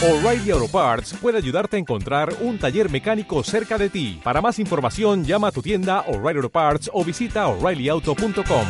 O'Reilly 0.04 0.52
Auto 0.52 0.68
Parts 0.68 1.14
puede 1.22 1.38
ayudarte 1.38 1.78
a 1.78 1.80
encontrar 1.80 2.34
un 2.42 2.58
taller 2.58 2.90
mecánico 2.90 3.44
cerca 3.44 3.78
de 3.78 3.90
ti. 3.90 4.20
Para 4.24 4.42
más 4.42 4.60
información, 4.60 5.24
llama 5.24 5.48
a 5.48 5.52
tu 5.52 5.62
tienda 5.62 6.02
O'Reilly 6.02 6.38
Auto 6.38 6.50
Parts 6.50 6.90
o 6.92 7.06
visita 7.06 7.48
oreillyauto.com. 7.48 8.66